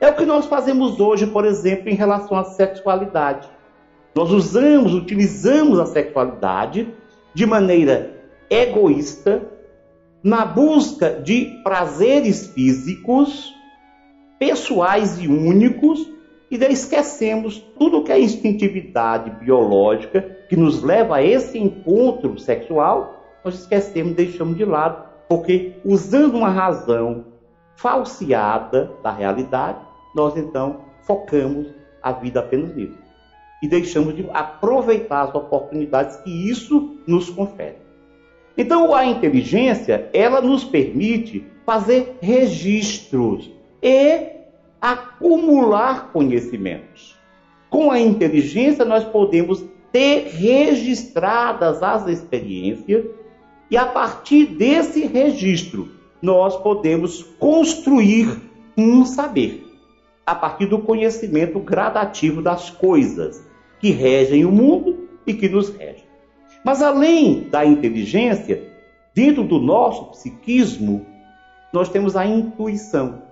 É 0.00 0.10
o 0.10 0.14
que 0.14 0.24
nós 0.24 0.46
fazemos 0.46 1.00
hoje, 1.00 1.26
por 1.26 1.44
exemplo, 1.44 1.88
em 1.88 1.94
relação 1.94 2.36
à 2.36 2.44
sexualidade. 2.44 3.48
Nós 4.14 4.30
usamos, 4.30 4.94
utilizamos 4.94 5.80
a 5.80 5.86
sexualidade 5.86 6.88
de 7.34 7.46
maneira 7.46 8.14
egoísta, 8.48 9.42
na 10.22 10.44
busca 10.44 11.10
de 11.10 11.60
prazeres 11.64 12.48
físicos, 12.48 13.52
pessoais 14.38 15.20
e 15.20 15.26
únicos, 15.26 16.11
e 16.52 16.58
daí 16.58 16.74
esquecemos 16.74 17.60
tudo 17.78 18.04
que 18.04 18.12
é 18.12 18.20
instintividade 18.20 19.30
biológica 19.30 20.20
que 20.50 20.54
nos 20.54 20.82
leva 20.82 21.16
a 21.16 21.22
esse 21.24 21.58
encontro 21.58 22.38
sexual, 22.38 23.24
nós 23.42 23.54
esquecemos, 23.60 24.12
deixamos 24.14 24.58
de 24.58 24.64
lado, 24.66 25.02
porque 25.30 25.72
usando 25.82 26.34
uma 26.34 26.50
razão 26.50 27.24
falseada 27.74 28.92
da 29.02 29.10
realidade, 29.10 29.78
nós 30.14 30.36
então 30.36 30.82
focamos 31.06 31.68
a 32.02 32.12
vida 32.12 32.40
apenas 32.40 32.76
nisso. 32.76 32.98
E 33.62 33.66
deixamos 33.66 34.14
de 34.14 34.28
aproveitar 34.30 35.22
as 35.22 35.34
oportunidades 35.34 36.16
que 36.16 36.50
isso 36.50 36.98
nos 37.06 37.30
confere. 37.30 37.76
Então, 38.58 38.94
a 38.94 39.06
inteligência, 39.06 40.10
ela 40.12 40.42
nos 40.42 40.64
permite 40.64 41.46
fazer 41.64 42.18
registros 42.20 43.50
e 43.82 44.41
acumular 44.82 46.10
conhecimentos. 46.12 47.16
Com 47.70 47.92
a 47.92 48.00
inteligência, 48.00 48.84
nós 48.84 49.04
podemos 49.04 49.64
ter 49.92 50.26
registradas 50.34 51.82
as 51.82 52.08
experiências 52.08 53.04
e 53.70 53.76
a 53.76 53.86
partir 53.86 54.46
desse 54.46 55.06
registro 55.06 55.88
nós 56.20 56.56
podemos 56.56 57.22
construir 57.38 58.40
um 58.76 59.04
saber 59.04 59.66
a 60.26 60.34
partir 60.34 60.66
do 60.66 60.78
conhecimento 60.78 61.58
gradativo 61.60 62.42
das 62.42 62.70
coisas 62.70 63.42
que 63.80 63.90
regem 63.90 64.44
o 64.44 64.52
mundo 64.52 65.08
e 65.26 65.34
que 65.34 65.48
nos 65.48 65.68
regem. 65.68 66.04
Mas 66.64 66.80
além 66.80 67.48
da 67.50 67.64
inteligência, 67.64 68.72
dentro 69.14 69.42
do 69.42 69.58
nosso 69.58 70.10
psiquismo, 70.12 71.04
nós 71.72 71.88
temos 71.88 72.14
a 72.14 72.24
intuição, 72.24 73.22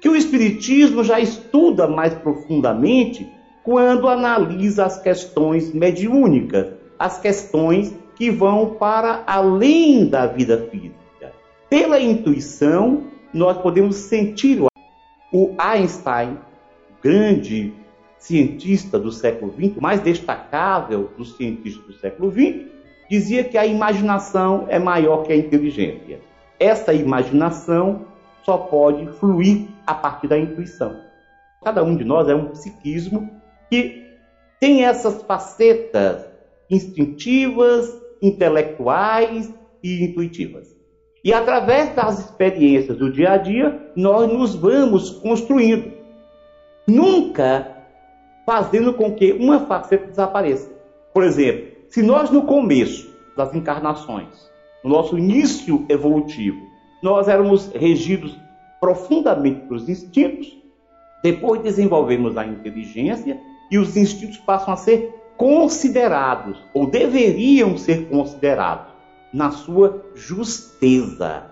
que 0.00 0.08
o 0.08 0.16
Espiritismo 0.16 1.04
já 1.04 1.20
estuda 1.20 1.86
mais 1.86 2.14
profundamente 2.14 3.28
quando 3.62 4.08
analisa 4.08 4.86
as 4.86 5.00
questões 5.00 5.72
mediúnicas, 5.72 6.68
as 6.98 7.18
questões 7.18 7.94
que 8.16 8.30
vão 8.30 8.74
para 8.74 9.22
além 9.26 10.06
da 10.06 10.26
vida 10.26 10.68
física. 10.70 11.32
Pela 11.68 12.00
intuição, 12.00 13.04
nós 13.32 13.58
podemos 13.58 13.96
sentir 13.96 14.62
o 15.32 15.54
Einstein, 15.58 16.38
grande 17.02 17.72
cientista 18.18 18.98
do 18.98 19.12
século 19.12 19.52
XX, 19.52 19.80
mais 19.80 20.00
destacável 20.00 21.10
dos 21.16 21.36
cientistas 21.36 21.84
do 21.86 21.92
século 21.94 22.30
XX, 22.30 22.66
dizia 23.08 23.44
que 23.44 23.56
a 23.56 23.66
imaginação 23.66 24.66
é 24.68 24.78
maior 24.78 25.22
que 25.22 25.32
a 25.32 25.36
inteligência. 25.36 26.20
Essa 26.58 26.92
imaginação 26.92 28.06
só 28.44 28.58
pode 28.58 29.06
fluir 29.18 29.68
a 29.86 29.94
partir 29.94 30.28
da 30.28 30.38
intuição. 30.38 30.96
Cada 31.62 31.82
um 31.82 31.96
de 31.96 32.04
nós 32.04 32.28
é 32.28 32.34
um 32.34 32.46
psiquismo 32.46 33.30
que 33.70 34.06
tem 34.58 34.84
essas 34.84 35.22
facetas 35.22 36.24
instintivas, 36.70 37.90
intelectuais 38.22 39.52
e 39.82 40.04
intuitivas. 40.04 40.74
E 41.22 41.32
através 41.32 41.94
das 41.94 42.18
experiências 42.18 42.96
do 42.96 43.12
dia 43.12 43.32
a 43.32 43.36
dia, 43.36 43.92
nós 43.94 44.32
nos 44.32 44.54
vamos 44.54 45.10
construindo. 45.10 45.92
Nunca 46.86 47.76
fazendo 48.46 48.94
com 48.94 49.14
que 49.14 49.32
uma 49.32 49.60
faceta 49.66 50.06
desapareça. 50.06 50.70
Por 51.12 51.22
exemplo, 51.22 51.70
se 51.88 52.02
nós 52.02 52.30
no 52.30 52.42
começo 52.42 53.10
das 53.36 53.54
encarnações, 53.54 54.50
no 54.82 54.90
nosso 54.90 55.18
início 55.18 55.84
evolutivo, 55.88 56.69
nós 57.02 57.28
éramos 57.28 57.70
regidos 57.72 58.38
profundamente 58.80 59.60
pelos 59.66 59.88
instintos, 59.88 60.58
depois 61.22 61.62
desenvolvemos 61.62 62.36
a 62.36 62.46
inteligência 62.46 63.38
e 63.70 63.78
os 63.78 63.96
instintos 63.96 64.38
passam 64.38 64.72
a 64.72 64.76
ser 64.76 65.14
considerados, 65.36 66.62
ou 66.74 66.86
deveriam 66.86 67.76
ser 67.78 68.08
considerados, 68.08 68.92
na 69.32 69.50
sua 69.50 70.04
justeza. 70.14 71.44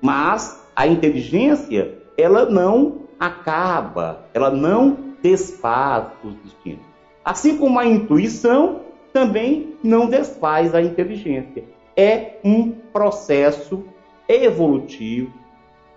Mas 0.00 0.60
a 0.74 0.86
inteligência, 0.86 1.98
ela 2.18 2.46
não 2.46 3.02
acaba, 3.18 4.26
ela 4.34 4.50
não 4.50 4.98
desfaz 5.22 6.06
os 6.24 6.34
destinos. 6.36 6.84
Assim 7.24 7.56
como 7.56 7.78
a 7.78 7.86
intuição 7.86 8.80
também 9.12 9.76
não 9.82 10.06
desfaz 10.06 10.74
a 10.74 10.82
inteligência. 10.82 11.64
É 11.96 12.38
um 12.44 12.72
processo 12.92 13.84
evolutivo, 14.28 15.32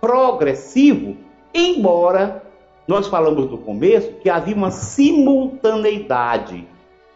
progressivo, 0.00 1.16
embora 1.54 2.42
nós 2.86 3.08
falamos 3.08 3.50
no 3.50 3.58
começo 3.58 4.12
que 4.22 4.30
havia 4.30 4.54
uma 4.54 4.70
simultaneidade. 4.70 6.66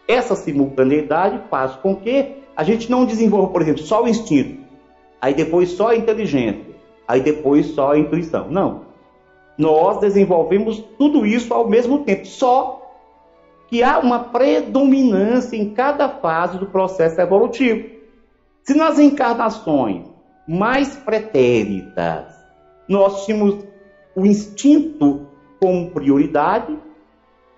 Essa 0.07 0.35
simultaneidade 0.35 1.39
faz 1.49 1.75
com 1.75 1.95
que 1.95 2.37
a 2.55 2.63
gente 2.63 2.91
não 2.91 3.05
desenvolva, 3.05 3.47
por 3.53 3.61
exemplo, 3.61 3.81
só 3.81 4.03
o 4.03 4.07
instinto, 4.07 4.61
aí 5.21 5.33
depois 5.33 5.71
só 5.71 5.89
a 5.89 5.95
inteligência, 5.95 6.75
aí 7.07 7.21
depois 7.21 7.67
só 7.67 7.91
a 7.91 7.97
intuição. 7.97 8.49
Não. 8.49 8.91
Nós 9.57 9.99
desenvolvemos 9.99 10.83
tudo 10.97 11.25
isso 11.25 11.53
ao 11.53 11.67
mesmo 11.67 11.99
tempo, 11.99 12.25
só 12.25 12.81
que 13.67 13.81
há 13.81 13.99
uma 13.99 14.19
predominância 14.19 15.55
em 15.55 15.69
cada 15.69 16.09
fase 16.09 16.57
do 16.57 16.65
processo 16.65 17.21
evolutivo. 17.21 17.89
Se 18.63 18.73
nas 18.73 18.99
encarnações 18.99 20.10
mais 20.51 20.97
pretéritas 20.97 22.41
nós 22.91 23.25
tínhamos 23.25 23.65
o 24.13 24.25
instinto 24.25 25.27
como 25.61 25.91
prioridade, 25.91 26.77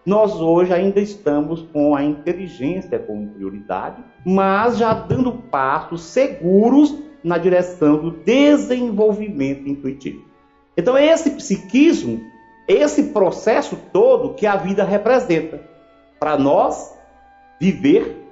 nós 0.05 0.35
hoje 0.39 0.71
ainda 0.71 0.99
estamos 0.99 1.63
com 1.73 1.95
a 1.95 2.03
inteligência 2.03 2.99
como 2.99 3.29
prioridade, 3.29 4.03
mas 4.23 4.77
já 4.77 4.93
dando 4.93 5.31
passos 5.31 6.03
seguros 6.03 6.95
na 7.23 7.39
direção 7.39 7.97
do 7.97 8.11
desenvolvimento 8.11 9.67
intuitivo. 9.67 10.25
Então, 10.77 10.95
esse 10.95 11.31
psiquismo, 11.31 12.21
esse 12.67 13.05
processo 13.05 13.75
todo 13.91 14.35
que 14.35 14.45
a 14.45 14.55
vida 14.55 14.83
representa. 14.83 15.59
Para 16.19 16.37
nós, 16.37 16.95
viver 17.59 18.23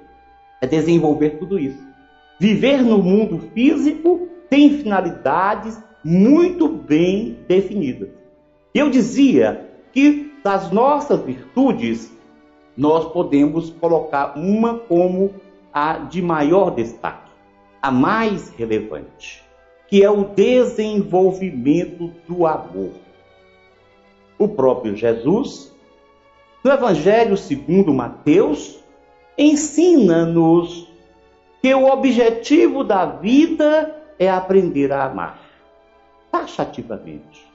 é 0.60 0.66
desenvolver 0.68 1.30
tudo 1.30 1.58
isso. 1.58 1.82
Viver 2.38 2.82
no 2.82 2.98
mundo 2.98 3.40
físico 3.52 4.28
tem 4.52 4.68
finalidades 4.76 5.82
muito 6.04 6.68
bem 6.68 7.38
definidas. 7.48 8.10
Eu 8.74 8.90
dizia 8.90 9.66
que 9.94 10.30
das 10.44 10.70
nossas 10.70 11.22
virtudes, 11.22 12.12
nós 12.76 13.10
podemos 13.14 13.70
colocar 13.70 14.36
uma 14.36 14.78
como 14.78 15.32
a 15.72 15.94
de 15.94 16.20
maior 16.20 16.68
destaque, 16.68 17.30
a 17.80 17.90
mais 17.90 18.50
relevante 18.50 19.42
que 19.88 20.02
é 20.02 20.10
o 20.10 20.24
desenvolvimento 20.24 22.12
do 22.28 22.46
amor. 22.46 22.92
O 24.38 24.48
próprio 24.48 24.96
Jesus, 24.96 25.70
no 26.62 26.70
Evangelho 26.70 27.38
segundo 27.38 27.92
Mateus, 27.92 28.78
ensina-nos 29.36 30.90
que 31.60 31.74
o 31.74 31.84
objetivo 31.86 32.82
da 32.82 33.04
vida 33.04 34.01
é 34.18 34.28
aprender 34.28 34.92
a 34.92 35.04
amar. 35.04 35.38
Taxativamente, 36.30 37.46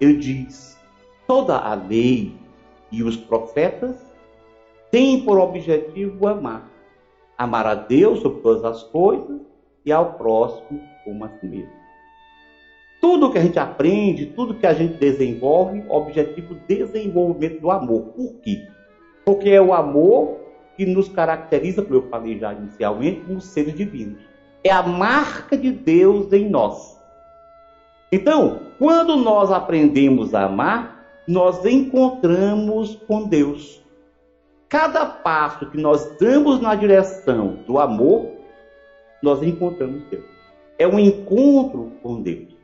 ele 0.00 0.14
diz: 0.14 0.78
toda 1.26 1.56
a 1.56 1.74
lei 1.74 2.34
e 2.90 3.02
os 3.02 3.16
profetas 3.16 3.96
têm 4.90 5.24
por 5.24 5.38
objetivo 5.38 6.28
amar. 6.28 6.70
Amar 7.36 7.66
a 7.66 7.74
Deus 7.74 8.20
sobre 8.20 8.40
todas 8.42 8.64
as 8.64 8.82
coisas 8.84 9.40
e 9.84 9.90
ao 9.90 10.14
próximo 10.14 10.80
como 11.04 11.24
a 11.24 11.28
si 11.28 11.46
mesmo. 11.46 11.72
Tudo 13.00 13.32
que 13.32 13.38
a 13.38 13.42
gente 13.42 13.58
aprende, 13.58 14.26
tudo 14.26 14.54
que 14.54 14.66
a 14.66 14.72
gente 14.72 14.94
desenvolve, 14.94 15.84
objetivo 15.88 16.54
desenvolvimento 16.68 17.60
do 17.60 17.70
amor. 17.70 18.02
Por 18.14 18.34
quê? 18.42 18.64
Porque 19.24 19.50
é 19.50 19.60
o 19.60 19.74
amor 19.74 20.38
que 20.76 20.86
nos 20.86 21.08
caracteriza, 21.08 21.82
como 21.82 21.96
eu 21.96 22.08
falei 22.08 22.38
já 22.38 22.52
inicialmente, 22.52 23.20
como 23.22 23.40
seres 23.40 23.74
divinos. 23.74 24.31
É 24.64 24.70
a 24.70 24.82
marca 24.82 25.56
de 25.56 25.70
Deus 25.70 26.32
em 26.32 26.48
nós. 26.48 27.00
Então, 28.10 28.60
quando 28.78 29.16
nós 29.16 29.50
aprendemos 29.50 30.34
a 30.34 30.44
amar, 30.44 31.04
nós 31.26 31.64
encontramos 31.64 32.96
com 33.06 33.24
Deus. 33.24 33.82
Cada 34.68 35.04
passo 35.04 35.70
que 35.70 35.78
nós 35.78 36.16
damos 36.18 36.60
na 36.60 36.74
direção 36.74 37.58
do 37.66 37.78
amor, 37.78 38.30
nós 39.22 39.42
encontramos 39.42 40.02
Deus. 40.10 40.24
É 40.78 40.86
um 40.86 40.98
encontro 40.98 41.92
com 42.02 42.20
Deus. 42.20 42.56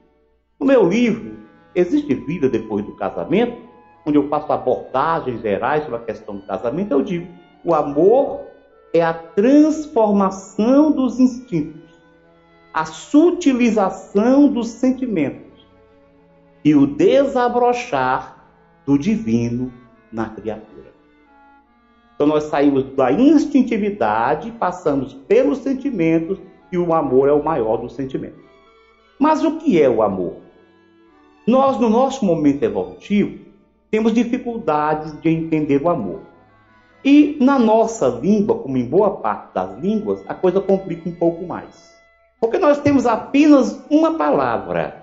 No 0.59 0.67
meu 0.67 0.89
livro, 0.89 1.37
Existe 1.75 2.15
Vida 2.15 2.49
Depois 2.49 2.85
do 2.85 2.97
Casamento, 2.97 3.57
onde 4.05 4.19
eu 4.19 4.29
faço 4.29 4.53
abordagens 4.53 5.41
gerais 5.41 5.85
sobre 5.85 5.97
a 5.97 6.05
questão 6.05 6.37
do 6.37 6.47
casamento, 6.47 6.93
eu 6.93 7.03
digo: 7.03 7.29
o 7.65 7.75
amor 7.75 8.41
é 8.93 9.03
a 9.03 9.13
transformação 9.13 10.91
dos 10.91 11.21
instintos, 11.21 11.88
a 12.73 12.85
sutilização 12.85 14.49
dos 14.49 14.69
sentimentos 14.69 15.67
e 16.65 16.75
o 16.75 16.87
desabrochar 16.87 18.45
do 18.85 18.99
divino 18.99 19.73
na 20.13 20.29
criatura. 20.29 20.93
Então 22.15 22.27
nós 22.27 22.45
saímos 22.45 22.85
da 22.97 23.13
instintividade, 23.13 24.51
passamos 24.53 25.15
pelos 25.15 25.59
sentimentos 25.59 26.39
e 26.71 26.77
o 26.77 26.93
amor 26.93 27.29
é 27.29 27.33
o 27.33 27.45
maior 27.45 27.77
dos 27.77 27.95
sentimentos. 27.95 28.45
Mas 29.19 29.45
o 29.45 29.59
que 29.59 29.81
é 29.81 29.89
o 29.89 30.03
amor? 30.03 30.37
Nós, 31.47 31.79
no 31.79 31.89
nosso 31.89 32.25
momento 32.25 32.63
evolutivo, 32.63 33.39
temos 33.91 34.13
dificuldades 34.13 35.19
de 35.21 35.31
entender 35.31 35.83
o 35.83 35.89
amor. 35.89 36.21
E 37.05 37.39
na 37.41 37.59
nossa 37.59 38.09
língua, 38.09 38.59
como 38.59 38.77
em 38.77 38.85
boa 38.85 39.17
parte 39.19 39.55
das 39.55 39.79
línguas, 39.79 40.23
a 40.29 40.35
coisa 40.35 40.61
complica 40.61 41.09
um 41.09 41.15
pouco 41.15 41.47
mais. 41.47 41.98
Porque 42.41 42.59
nós 42.59 42.81
temos 42.81 43.07
apenas 43.07 43.85
uma 43.91 44.15
palavra 44.15 45.03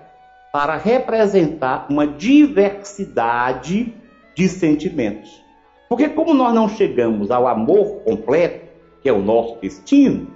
para 0.52 0.76
representar 0.76 1.86
uma 1.90 2.06
diversidade 2.06 3.92
de 4.34 4.48
sentimentos. 4.48 5.44
Porque, 5.88 6.08
como 6.08 6.34
nós 6.34 6.54
não 6.54 6.68
chegamos 6.68 7.30
ao 7.30 7.46
amor 7.46 8.02
completo, 8.04 8.66
que 9.02 9.08
é 9.08 9.12
o 9.12 9.22
nosso 9.22 9.56
destino, 9.60 10.28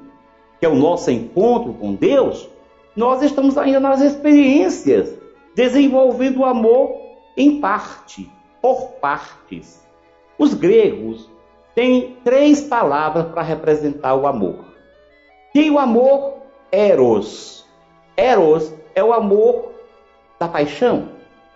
que 0.58 0.66
é 0.66 0.68
o 0.68 0.74
nosso 0.74 1.10
encontro 1.10 1.72
com 1.72 1.94
Deus, 1.94 2.48
nós 2.94 3.22
estamos 3.22 3.56
ainda 3.56 3.80
nas 3.80 4.00
experiências, 4.00 5.18
desenvolvendo 5.54 6.40
o 6.40 6.44
amor 6.44 6.94
em 7.36 7.60
parte, 7.60 8.30
por 8.60 8.90
partes. 9.00 9.82
Os 10.38 10.54
gregos 10.54 11.28
têm 11.74 12.16
três 12.22 12.60
palavras 12.60 13.26
para 13.26 13.42
representar 13.42 14.14
o 14.14 14.26
amor. 14.26 14.66
Tem 15.52 15.70
o 15.70 15.78
amor 15.78 16.39
eros. 16.70 17.66
Eros 18.16 18.72
é 18.94 19.02
o 19.02 19.12
amor 19.12 19.72
da 20.38 20.48
paixão, 20.48 21.08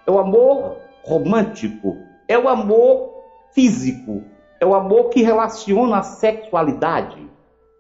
é 0.07 0.11
o 0.11 0.19
amor 0.19 0.77
romântico, 1.03 1.97
é 2.29 2.39
o 2.39 2.49
amor 2.49 3.11
físico, 3.53 4.23
é 4.61 4.67
o 4.67 4.75
amor 4.75 5.11
que 5.11 5.23
relaciona 5.23 5.99
a 5.99 6.03
sexualidade, 6.03 7.21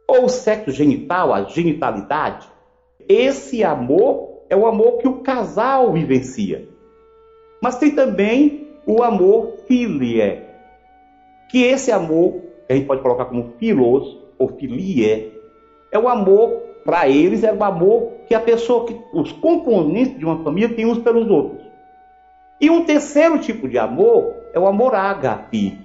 ou 0.07 0.27
o 0.27 0.29
sexo 0.29 0.71
genital, 0.71 1.33
a 1.33 1.45
genitalidade. 1.45 2.49
Esse 3.09 3.65
amor 3.65 4.43
é 4.49 4.57
o 4.57 4.67
amor 4.67 4.99
que 4.99 5.09
o 5.09 5.21
casal 5.21 5.93
vivencia. 5.93 6.69
Mas 7.63 7.79
tem 7.79 7.95
também 7.95 8.69
o 8.87 9.03
amor 9.03 9.55
filie, 9.67 10.43
que 11.51 11.63
esse 11.65 11.91
amor, 11.91 12.43
que 12.67 12.73
a 12.73 12.77
gente 12.77 12.87
pode 12.87 13.03
colocar 13.03 13.27
como 13.27 13.55
filos 13.59 14.19
ou 14.39 14.49
filie, 14.49 15.33
é 15.91 15.99
o 15.99 16.09
amor, 16.09 16.64
para 16.85 17.09
eles, 17.09 17.43
é 17.43 17.53
o 17.53 17.65
amor 17.65 18.13
que 18.27 18.35
a 18.35 18.41
pessoa, 18.41 18.87
que 18.87 19.01
os 19.13 19.33
componentes 19.33 20.19
de 20.19 20.25
uma 20.25 20.43
família 20.45 20.75
têm 20.75 20.87
uns 20.87 20.99
pelos 20.99 21.29
outros. 21.31 21.65
E 22.61 22.71
um 22.71 22.85
terceiro 22.85 23.39
tipo 23.39 23.69
de 23.69 23.79
amor 23.79 24.35
é 24.53 24.59
o 24.59 24.67
amor 24.67 24.95
ágape, 24.95 25.79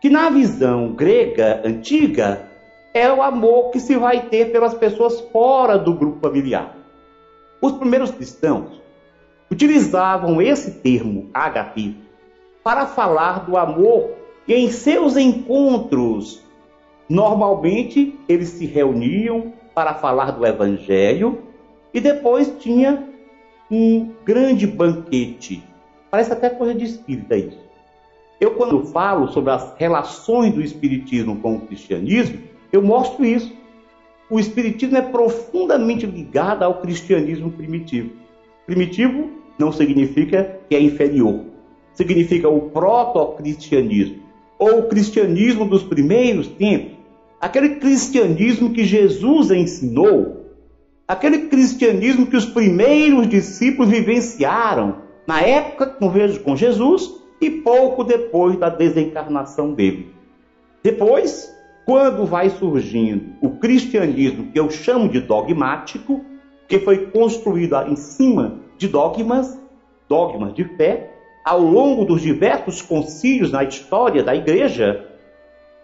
que 0.00 0.08
na 0.08 0.30
visão 0.30 0.92
grega 0.92 1.62
antiga 1.64 2.48
é 2.94 3.12
o 3.12 3.22
amor 3.22 3.70
que 3.70 3.80
se 3.80 3.96
vai 3.96 4.22
ter 4.28 4.52
pelas 4.52 4.74
pessoas 4.74 5.20
fora 5.32 5.78
do 5.78 5.94
grupo 5.94 6.20
familiar. 6.20 6.76
Os 7.60 7.72
primeiros 7.72 8.10
cristãos 8.10 8.80
utilizavam 9.50 10.40
esse 10.40 10.72
termo 10.80 11.30
ágape 11.32 11.96
para 12.64 12.86
falar 12.86 13.44
do 13.44 13.56
amor 13.56 14.10
que 14.46 14.54
em 14.54 14.70
seus 14.70 15.16
encontros 15.16 16.42
normalmente 17.08 18.18
eles 18.28 18.48
se 18.48 18.66
reuniam 18.66 19.52
para 19.74 19.94
falar 19.94 20.32
do 20.32 20.46
evangelho 20.46 21.42
e 21.92 22.00
depois 22.00 22.52
tinha 22.58 23.08
um 23.70 24.10
grande 24.24 24.66
banquete. 24.66 25.62
Parece 26.10 26.32
até 26.32 26.50
coisa 26.50 26.74
de 26.74 26.84
espírita 26.84 27.36
isso. 27.36 27.62
Eu, 28.42 28.52
quando 28.52 28.84
falo 28.86 29.28
sobre 29.28 29.52
as 29.52 29.74
relações 29.78 30.52
do 30.52 30.60
Espiritismo 30.60 31.36
com 31.36 31.54
o 31.54 31.60
cristianismo, 31.60 32.40
eu 32.72 32.82
mostro 32.82 33.24
isso. 33.24 33.52
O 34.28 34.40
Espiritismo 34.40 34.96
é 34.96 35.02
profundamente 35.02 36.04
ligado 36.06 36.64
ao 36.64 36.80
cristianismo 36.80 37.52
primitivo. 37.52 38.10
Primitivo 38.66 39.30
não 39.58 39.70
significa 39.70 40.58
que 40.68 40.74
é 40.74 40.80
inferior, 40.80 41.44
significa 41.94 42.48
o 42.48 42.62
proto-cristianismo, 42.70 44.22
ou 44.58 44.80
o 44.80 44.88
cristianismo 44.88 45.64
dos 45.64 45.82
primeiros 45.82 46.48
tempos, 46.48 46.91
aquele 47.42 47.70
cristianismo 47.70 48.72
que 48.72 48.84
Jesus 48.84 49.50
ensinou, 49.50 50.46
aquele 51.08 51.48
cristianismo 51.48 52.24
que 52.24 52.36
os 52.36 52.46
primeiros 52.46 53.28
discípulos 53.28 53.90
vivenciaram 53.90 54.98
na 55.26 55.40
época 55.40 55.86
com 56.44 56.54
Jesus 56.54 57.12
e 57.40 57.50
pouco 57.50 58.04
depois 58.04 58.56
da 58.56 58.68
desencarnação 58.68 59.74
dele. 59.74 60.14
Depois, 60.84 61.52
quando 61.84 62.24
vai 62.24 62.48
surgindo 62.48 63.34
o 63.40 63.50
cristianismo 63.50 64.52
que 64.52 64.60
eu 64.60 64.70
chamo 64.70 65.08
de 65.08 65.20
dogmático, 65.20 66.24
que 66.68 66.78
foi 66.78 67.06
construído 67.06 67.74
em 67.88 67.96
cima 67.96 68.60
de 68.78 68.86
dogmas, 68.86 69.60
dogmas 70.08 70.54
de 70.54 70.62
fé, 70.76 71.10
ao 71.44 71.60
longo 71.60 72.04
dos 72.04 72.22
diversos 72.22 72.80
concílios 72.80 73.50
na 73.50 73.64
história 73.64 74.22
da 74.22 74.32
igreja, 74.32 75.11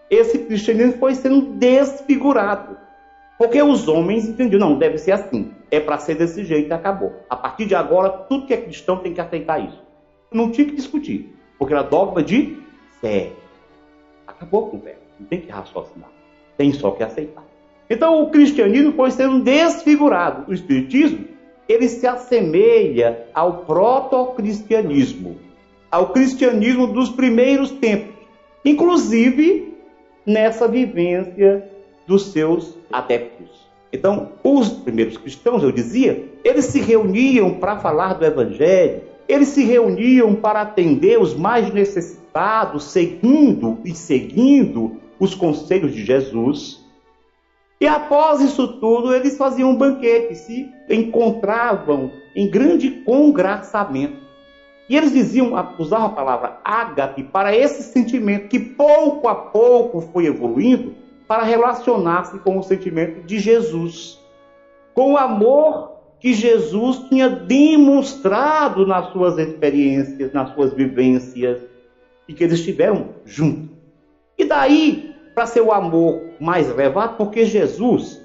esse 0.09 0.39
cristianismo 0.39 0.93
foi 0.93 1.15
sendo 1.15 1.41
desfigurado. 1.41 2.77
Porque 3.37 3.61
os 3.61 3.87
homens 3.87 4.27
entendiam, 4.27 4.59
não, 4.59 4.77
deve 4.77 4.97
ser 4.97 5.13
assim, 5.13 5.53
é 5.71 5.79
para 5.79 5.97
ser 5.97 6.15
desse 6.15 6.43
jeito 6.43 6.71
acabou. 6.73 7.13
A 7.29 7.35
partir 7.35 7.65
de 7.65 7.75
agora, 7.75 8.09
tudo 8.09 8.45
que 8.45 8.53
é 8.53 8.57
cristão 8.57 8.97
tem 8.97 9.13
que 9.13 9.21
aceitar 9.21 9.59
isso. 9.59 9.81
Não 10.31 10.51
tinha 10.51 10.67
que 10.67 10.75
discutir. 10.75 11.35
Porque 11.57 11.73
era 11.73 11.83
dogma 11.83 12.21
de 12.21 12.57
fé. 12.99 13.31
Acabou 14.27 14.67
com 14.67 14.79
verbo. 14.79 14.99
Não 15.19 15.27
tem 15.27 15.41
que 15.41 15.49
raciocinar. 15.49 16.09
Tem 16.57 16.73
só 16.73 16.91
que 16.91 17.03
aceitar. 17.03 17.43
Então 17.89 18.21
o 18.21 18.29
cristianismo 18.29 18.93
foi 18.93 19.11
sendo 19.11 19.39
desfigurado. 19.39 20.49
O 20.49 20.53
espiritismo, 20.53 21.25
ele 21.67 21.87
se 21.87 22.05
assemelha 22.05 23.25
ao 23.33 23.59
proto-cristianismo, 23.65 25.37
ao 25.89 26.09
cristianismo 26.09 26.87
dos 26.87 27.09
primeiros 27.09 27.71
tempos, 27.71 28.15
inclusive 28.63 29.77
nessa 30.25 30.67
vivência 30.67 31.69
dos 32.05 32.31
seus 32.31 32.77
adeptos. 32.91 33.69
Então, 33.91 34.33
os 34.43 34.69
primeiros 34.69 35.17
cristãos, 35.17 35.63
eu 35.63 35.71
dizia, 35.71 36.27
eles 36.43 36.65
se 36.65 36.79
reuniam 36.79 37.55
para 37.55 37.79
falar 37.79 38.13
do 38.13 38.25
evangelho, 38.25 39.01
eles 39.27 39.49
se 39.49 39.63
reuniam 39.63 40.35
para 40.35 40.61
atender 40.61 41.19
os 41.19 41.35
mais 41.35 41.71
necessitados, 41.73 42.85
seguindo 42.85 43.79
e 43.83 43.93
seguindo 43.93 44.97
os 45.19 45.35
conselhos 45.35 45.93
de 45.93 46.03
Jesus. 46.03 46.83
E 47.81 47.87
após 47.87 48.41
isso 48.41 48.79
tudo, 48.79 49.13
eles 49.13 49.37
faziam 49.37 49.71
um 49.71 49.75
banquete, 49.75 50.35
se 50.35 50.69
encontravam 50.89 52.11
em 52.35 52.49
grande 52.49 52.89
congraçamento. 52.89 54.28
E 54.89 54.97
eles 54.97 55.13
diziam, 55.13 55.53
usavam 55.77 56.07
a 56.07 56.09
palavra 56.09 56.59
ágape 56.65 57.23
para 57.23 57.55
esse 57.55 57.83
sentimento 57.83 58.47
que 58.47 58.59
pouco 58.59 59.27
a 59.27 59.35
pouco 59.35 60.01
foi 60.01 60.25
evoluindo 60.25 60.95
para 61.27 61.43
relacionar-se 61.43 62.39
com 62.39 62.57
o 62.57 62.63
sentimento 62.63 63.21
de 63.21 63.37
Jesus, 63.37 64.19
com 64.95 65.13
o 65.13 65.17
amor 65.17 65.91
que 66.19 66.33
Jesus 66.33 66.97
tinha 67.07 67.29
demonstrado 67.29 68.85
nas 68.85 69.11
suas 69.11 69.37
experiências, 69.37 70.33
nas 70.33 70.53
suas 70.55 70.73
vivências, 70.73 71.59
e 72.27 72.33
que 72.33 72.43
eles 72.43 72.59
estiveram 72.59 73.09
juntos. 73.23 73.69
E 74.37 74.43
daí, 74.43 75.15
para 75.35 75.45
ser 75.45 75.61
o 75.61 75.71
amor 75.71 76.19
mais 76.39 76.67
elevado, 76.67 77.15
porque 77.15 77.45
Jesus 77.45 78.19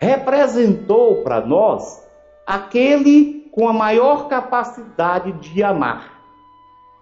representou 0.00 1.22
para 1.22 1.40
nós 1.40 2.04
aquele 2.46 3.39
com 3.50 3.68
a 3.68 3.72
maior 3.72 4.28
capacidade 4.28 5.32
de 5.32 5.62
amar. 5.62 6.20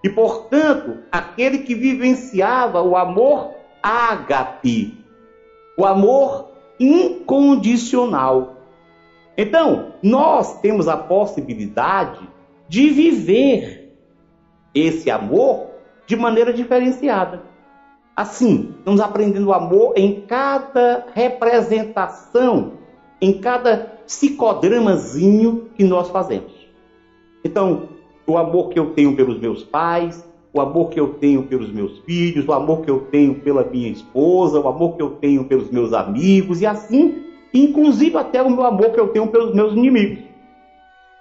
E, 0.02 0.08
portanto, 0.08 0.98
aquele 1.10 1.58
que 1.58 1.74
vivenciava 1.74 2.82
o 2.82 2.96
amor 2.96 3.54
ágape, 3.82 5.04
o 5.76 5.84
amor 5.84 6.52
incondicional 6.78 8.58
então, 9.38 9.92
nós 10.02 10.60
temos 10.60 10.88
a 10.88 10.96
possibilidade 10.96 12.28
de 12.68 12.90
viver 12.90 13.96
esse 14.74 15.08
amor 15.08 15.68
de 16.08 16.16
maneira 16.16 16.52
diferenciada. 16.52 17.44
Assim, 18.16 18.74
estamos 18.78 19.00
aprendendo 19.00 19.46
o 19.46 19.52
amor 19.52 19.94
em 19.96 20.22
cada 20.22 21.06
representação, 21.14 22.72
em 23.20 23.40
cada 23.40 23.97
psicodramazinho 24.08 25.68
que 25.76 25.84
nós 25.84 26.08
fazemos. 26.08 26.50
Então, 27.44 27.90
o 28.26 28.38
amor 28.38 28.70
que 28.70 28.78
eu 28.78 28.90
tenho 28.94 29.14
pelos 29.14 29.38
meus 29.38 29.62
pais, 29.62 30.26
o 30.50 30.62
amor 30.62 30.88
que 30.88 30.98
eu 30.98 31.10
tenho 31.14 31.42
pelos 31.42 31.70
meus 31.70 31.98
filhos, 32.00 32.48
o 32.48 32.52
amor 32.54 32.80
que 32.80 32.90
eu 32.90 33.00
tenho 33.10 33.34
pela 33.34 33.62
minha 33.62 33.90
esposa, 33.90 34.58
o 34.58 34.66
amor 34.66 34.96
que 34.96 35.02
eu 35.02 35.10
tenho 35.10 35.44
pelos 35.44 35.70
meus 35.70 35.92
amigos, 35.92 36.62
e 36.62 36.66
assim 36.66 37.28
inclusive 37.52 38.16
até 38.16 38.42
o 38.42 38.50
meu 38.50 38.64
amor 38.64 38.90
que 38.92 39.00
eu 39.00 39.08
tenho 39.08 39.26
pelos 39.28 39.54
meus 39.54 39.72
inimigos. 39.72 40.24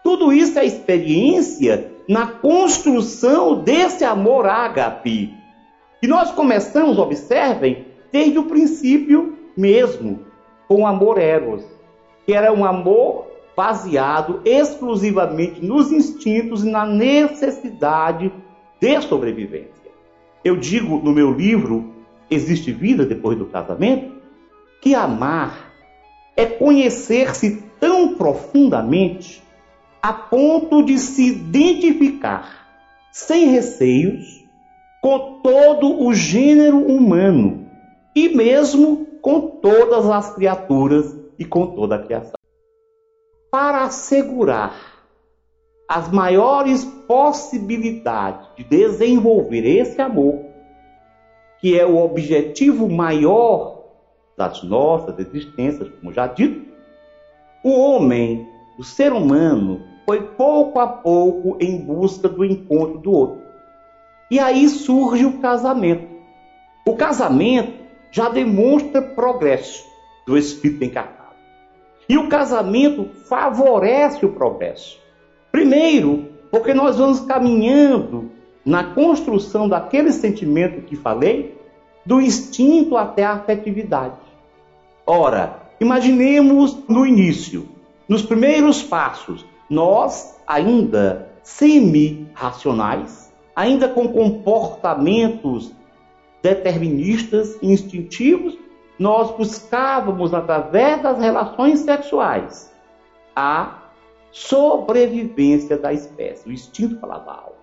Tudo 0.04 0.32
isso 0.32 0.58
é 0.58 0.66
experiência 0.66 1.92
na 2.08 2.28
construção 2.28 3.64
desse 3.64 4.06
amor 4.06 4.46
ágape. 4.46 5.34
E 6.02 6.08
nós 6.08 6.32
começamos, 6.32 6.98
observem, 6.98 7.86
desde 8.12 8.40
o 8.40 8.44
princípio 8.44 9.38
mesmo, 9.56 10.20
com 10.68 10.84
o 10.84 10.88
amor 10.88 11.18
eros, 11.18 11.64
que 12.28 12.34
era 12.34 12.52
um 12.52 12.66
amor 12.66 13.26
baseado 13.56 14.42
exclusivamente 14.44 15.66
nos 15.66 15.94
instintos 15.94 16.66
e 16.66 16.70
na 16.70 16.86
necessidade 16.86 18.32
de 18.82 19.02
sobrevivência. 19.02 19.72
Eu 20.44 20.58
digo 20.58 20.98
no 20.98 21.14
meu 21.14 21.32
livro 21.32 21.96
Existe 22.30 22.74
Vida 22.74 23.06
Depois 23.06 23.38
do 23.38 23.46
Casamento 23.46 24.12
que 24.82 24.94
amar 24.94 25.72
é 26.36 26.46
conhecer-se 26.46 27.64
tão 27.80 28.16
profundamente 28.16 29.42
a 30.04 30.12
ponto 30.12 30.84
de 30.84 31.00
se 31.00 31.30
identificar 31.30 32.68
sem 33.10 33.48
receios 33.48 34.46
com 35.02 35.40
todo 35.42 36.04
o 36.04 36.14
gênero 36.14 36.78
humano 36.78 37.66
e 38.14 38.28
mesmo 38.28 39.08
com 39.22 39.40
todas 39.40 40.10
as 40.10 40.36
criaturas 40.36 41.17
e 41.38 41.46
com 41.46 41.68
toda 41.68 41.96
a 41.96 42.04
criação. 42.04 42.38
Para 43.52 43.84
assegurar 43.84 44.76
as 45.88 46.12
maiores 46.12 46.84
possibilidades 47.08 48.50
de 48.58 48.64
desenvolver 48.64 49.66
esse 49.66 50.02
amor, 50.02 50.46
que 51.60 51.80
é 51.80 51.86
o 51.86 51.98
objetivo 51.98 52.90
maior 52.90 53.86
das 54.38 54.62
nossas 54.64 55.18
existências, 55.20 55.90
como 55.90 56.14
já 56.14 56.28
dito, 56.28 56.68
o 57.64 57.72
homem, 57.72 58.48
o 58.78 58.84
ser 58.84 59.12
humano, 59.12 59.82
foi 60.06 60.22
pouco 60.22 60.80
a 60.80 60.88
pouco 60.88 61.58
em 61.60 61.82
busca 61.82 62.30
do 62.30 62.46
encontro 62.46 63.00
do 63.00 63.12
outro. 63.12 63.42
E 64.30 64.40
aí 64.40 64.68
surge 64.70 65.26
o 65.26 65.40
casamento. 65.40 66.08
O 66.86 66.96
casamento 66.96 67.74
já 68.12 68.30
demonstra 68.30 69.02
progresso 69.02 69.86
do 70.26 70.38
espírito 70.38 70.84
encarnado. 70.84 71.17
E 72.10 72.18
o 72.18 72.30
casamento 72.30 73.10
favorece 73.28 74.26
o 74.26 74.34
progresso. 74.34 75.00
Primeiro, 75.52 76.30
porque 76.50 76.74
nós 76.74 76.98
vamos 76.98 77.20
caminhando 77.22 78.32
na 78.66 78.84
construção 78.84 79.68
daquele 79.68 80.12
sentimento 80.12 80.82
que 80.82 80.96
falei, 80.96 81.58
do 82.06 82.22
instinto 82.22 82.96
até 82.96 83.24
a 83.24 83.34
afetividade. 83.34 84.16
Ora, 85.06 85.62
imaginemos 85.80 86.78
no 86.88 87.06
início, 87.06 87.68
nos 88.08 88.22
primeiros 88.22 88.82
passos, 88.84 89.46
nós 89.70 90.38
ainda 90.46 91.30
semi-racionais, 91.44 93.34
ainda 93.56 93.88
com 93.88 94.08
comportamentos 94.10 95.72
deterministas 96.42 97.58
instintivos, 97.62 98.58
nós 99.00 99.32
buscávamos, 99.32 100.34
através 100.34 101.02
das 101.02 101.20
relações 101.20 101.80
sexuais, 101.80 102.74
a 103.36 103.84
sobrevivência 104.32 105.78
da 105.78 105.94
espécie. 105.94 106.50
O 106.50 106.52
instinto 106.52 107.00
falava 107.00 107.32
algo. 107.32 107.56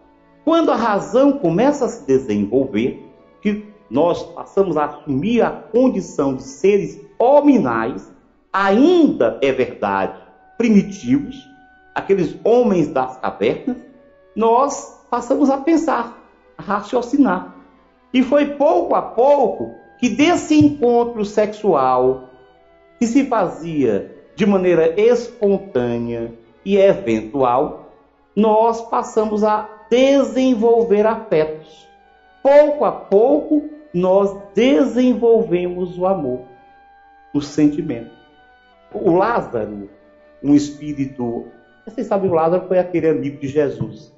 Quando 0.45 0.71
a 0.71 0.77
razão 0.77 1.33
começa 1.33 1.87
a 1.87 1.89
se 1.89 2.07
desenvolver, 2.07 3.03
que 3.41 3.67
nós 3.91 4.23
passamos 4.23 4.77
a 4.77 4.87
assumir 4.87 5.43
a 5.43 5.51
condição 5.51 6.35
de 6.35 6.43
seres 6.43 7.01
hominais, 7.19 8.13
ainda 8.53 9.39
é 9.43 9.53
verdade, 9.53 10.21
primitivos, 10.57 11.37
aqueles 11.95 12.37
homens 12.45 12.89
das 12.89 13.17
cavernas, 13.19 13.77
nós 14.37 15.05
passamos 15.11 15.51
a 15.51 15.59
pensar, 15.59 16.19
a 16.57 16.63
raciocinar. 16.63 17.55
E 18.13 18.23
foi 18.23 18.55
pouco 18.55 18.95
a 18.95 19.03
pouco 19.03 19.75
que 19.99 20.09
desse 20.09 20.55
encontro 20.55 21.25
sexual, 21.25 22.31
que 22.99 23.07
se 23.07 23.27
fazia 23.27 24.15
de 24.35 24.47
maneira 24.47 25.01
espontânea 25.01 26.33
e 26.65 26.77
eventual, 26.77 27.93
nós 28.35 28.81
passamos 28.89 29.45
a 29.45 29.69
desenvolver 29.91 31.07
afetos. 31.07 31.87
Pouco 32.43 32.85
a 32.85 32.93
pouco, 32.93 33.71
nós 33.93 34.37
desenvolvemos 34.55 35.99
o 35.99 36.07
amor, 36.07 36.41
o 37.33 37.41
sentimento. 37.41 38.11
O 38.93 39.13
Lázaro, 39.13 39.89
um 40.43 40.55
espírito 40.55 41.47
vocês 41.87 42.07
sabem, 42.07 42.31
o 42.31 42.35
Lázaro 42.35 42.67
foi 42.67 42.79
aquele 42.79 43.09
amigo 43.09 43.39
de 43.39 43.47
Jesus. 43.47 44.13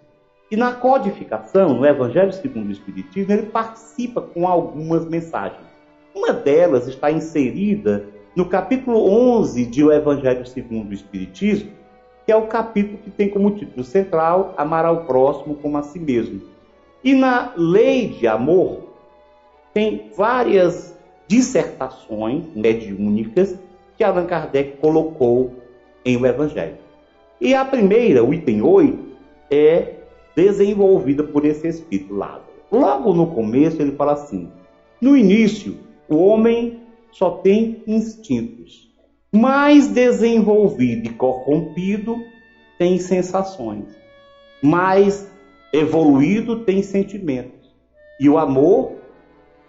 E 0.51 0.57
na 0.57 0.73
codificação, 0.73 1.75
no 1.75 1.85
Evangelho 1.85 2.33
segundo 2.33 2.69
o 2.69 2.73
Espiritismo, 2.73 3.33
ele 3.33 3.47
participa 3.47 4.21
com 4.21 4.47
algumas 4.47 5.05
mensagens. 5.05 5.67
Uma 6.15 6.33
delas 6.33 6.87
está 6.87 7.11
inserida 7.11 8.07
no 8.37 8.47
capítulo 8.47 9.11
11 9.39 9.67
de 9.67 9.83
O 9.83 9.93
Evangelho 9.93 10.47
segundo 10.47 10.91
o 10.91 10.95
Espiritismo, 10.95 11.73
que 12.25 12.31
é 12.31 12.37
o 12.37 12.47
capítulo 12.47 12.99
que 12.99 13.11
tem 13.11 13.29
como 13.29 13.51
título 13.53 13.83
central 13.83 14.55
Amar 14.57 14.85
ao 14.85 15.05
próximo 15.05 15.57
como 15.57 15.79
a 15.79 15.83
si 15.83 15.99
mesmo. 15.99 16.41
E 17.03 17.13
na 17.13 17.53
lei 17.57 18.09
de 18.09 18.29
amor, 18.29 18.83
tem 19.75 20.11
várias 20.17 20.97
dissertações 21.27 22.45
mediúnicas 22.55 23.59
que 23.97 24.05
Allan 24.05 24.27
Kardec 24.27 24.77
colocou 24.79 25.55
em 26.05 26.17
O 26.17 26.25
Evangelho. 26.25 26.77
E 27.41 27.53
a 27.53 27.65
primeira, 27.65 28.23
o 28.23 28.33
item 28.33 28.63
8, 28.63 29.07
é 29.51 29.96
desenvolvida 30.37 31.25
por 31.25 31.47
esse 31.47 31.67
espírito 31.67 32.15
Lázaro. 32.15 32.45
Logo 32.71 33.15
no 33.15 33.29
começo 33.29 33.81
ele 33.81 33.93
fala 33.93 34.13
assim: 34.13 34.51
no 35.01 35.17
início, 35.17 35.79
o 36.09 36.17
homem 36.17 36.81
só 37.11 37.31
tem 37.31 37.83
instintos. 37.87 38.87
Mais 39.33 39.89
desenvolvido 39.89 41.07
e 41.07 41.15
corrompido 41.15 42.17
tem 42.79 42.99
sensações. 42.99 43.97
Mais 44.63 45.31
evoluído 45.73 46.65
tem 46.65 46.83
sentimentos. 46.83 47.75
E 48.21 48.29
o 48.29 48.39
amor 48.39 48.93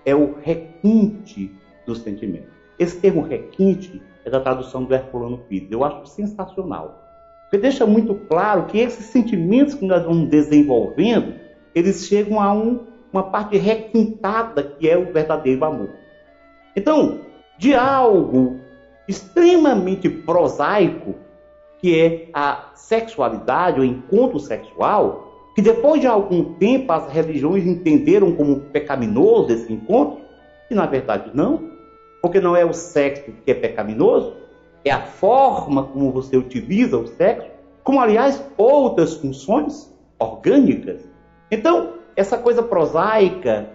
é 0.05 0.15
o 0.15 0.35
requinte 0.35 1.51
do 1.85 1.95
sentimento. 1.95 2.47
Esse 2.79 2.99
termo 2.99 3.21
requinte 3.21 4.01
é 4.23 4.29
da 4.29 4.39
tradução 4.39 4.83
do 4.83 4.93
Herculano 4.93 5.37
Pires. 5.37 5.71
Eu 5.71 5.83
acho 5.83 6.05
sensacional. 6.07 7.06
Porque 7.47 7.57
deixa 7.57 7.85
muito 7.85 8.13
claro 8.13 8.65
que 8.65 8.77
esses 8.77 9.05
sentimentos 9.05 9.73
que 9.73 9.85
nós 9.85 10.03
vamos 10.03 10.29
desenvolvendo, 10.29 11.33
eles 11.73 12.05
chegam 12.05 12.41
a 12.41 12.53
um, 12.53 12.79
uma 13.11 13.23
parte 13.23 13.57
requintada 13.57 14.63
que 14.63 14.89
é 14.89 14.97
o 14.97 15.13
verdadeiro 15.13 15.63
amor. 15.63 15.89
Então, 16.75 17.21
de 17.57 17.73
algo 17.73 18.57
extremamente 19.07 20.09
prosaico, 20.09 21.15
que 21.79 21.99
é 21.99 22.29
a 22.33 22.71
sexualidade, 22.75 23.79
o 23.79 23.85
encontro 23.85 24.39
sexual, 24.39 25.51
que 25.55 25.61
depois 25.61 26.01
de 26.01 26.07
algum 26.07 26.53
tempo 26.55 26.91
as 26.91 27.11
religiões 27.11 27.65
entenderam 27.65 28.33
como 28.33 28.59
pecaminoso 28.59 29.51
esse 29.53 29.71
encontro, 29.71 30.19
e 30.69 30.75
na 30.75 30.85
verdade 30.85 31.31
não, 31.33 31.71
porque 32.21 32.41
não 32.41 32.55
é 32.55 32.65
o 32.65 32.73
sexo 32.73 33.31
que 33.45 33.51
é 33.51 33.53
pecaminoso, 33.53 34.35
é 34.87 34.91
a 34.91 35.01
forma 35.01 35.83
como 35.83 36.11
você 36.11 36.37
utiliza 36.37 36.97
o 36.97 37.07
sexo, 37.07 37.47
como 37.83 37.99
aliás 37.99 38.43
outras 38.57 39.15
funções 39.15 39.93
orgânicas. 40.19 41.01
Então, 41.49 41.93
essa 42.15 42.37
coisa 42.37 42.61
prosaica, 42.61 43.69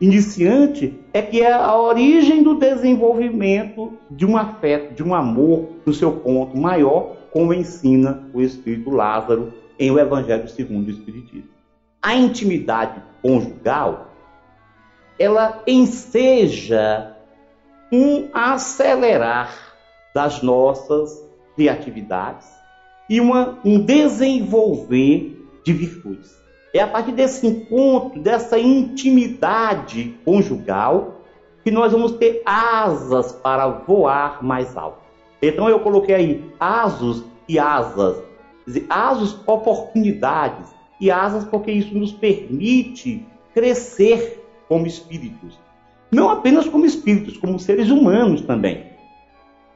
iniciante, 0.00 0.98
é 1.12 1.22
que 1.22 1.42
é 1.42 1.52
a 1.52 1.76
origem 1.76 2.42
do 2.42 2.58
desenvolvimento 2.58 3.92
de 4.10 4.26
um 4.26 4.36
afeto, 4.36 4.94
de 4.94 5.02
um 5.02 5.14
amor 5.14 5.68
no 5.84 5.92
seu 5.92 6.12
ponto 6.12 6.56
maior, 6.56 7.16
como 7.30 7.54
ensina 7.54 8.28
o 8.32 8.40
Espírito 8.40 8.90
Lázaro 8.90 9.52
em 9.78 9.90
o 9.90 9.98
Evangelho 9.98 10.48
segundo 10.48 10.88
o 10.88 10.90
Espiritismo. 10.90 11.50
A 12.02 12.14
intimidade 12.14 13.02
conjugal, 13.22 14.12
ela 15.18 15.62
enseja 15.66 17.14
um 17.92 18.28
acelerar 18.32 19.65
das 20.16 20.40
nossas 20.40 21.22
criatividades 21.54 22.48
e 23.06 23.20
uma, 23.20 23.58
um 23.62 23.78
desenvolver 23.78 25.46
de 25.62 25.74
virtudes. 25.74 26.34
É 26.72 26.80
a 26.80 26.86
partir 26.86 27.12
desse 27.12 27.46
encontro, 27.46 28.18
dessa 28.22 28.58
intimidade 28.58 30.18
conjugal, 30.24 31.20
que 31.62 31.70
nós 31.70 31.92
vamos 31.92 32.12
ter 32.12 32.40
asas 32.46 33.30
para 33.30 33.68
voar 33.68 34.42
mais 34.42 34.74
alto. 34.74 35.00
Então 35.42 35.68
eu 35.68 35.80
coloquei 35.80 36.14
aí 36.14 36.44
asos 36.58 37.22
e 37.46 37.58
asas, 37.58 38.16
asos 38.88 39.38
oportunidades 39.46 40.74
e 40.98 41.10
asas 41.10 41.44
porque 41.44 41.70
isso 41.70 41.94
nos 41.94 42.10
permite 42.10 43.22
crescer 43.52 44.42
como 44.66 44.86
espíritos. 44.86 45.58
Não 46.10 46.30
apenas 46.30 46.66
como 46.66 46.86
espíritos, 46.86 47.36
como 47.36 47.58
seres 47.58 47.90
humanos 47.90 48.40
também 48.40 48.95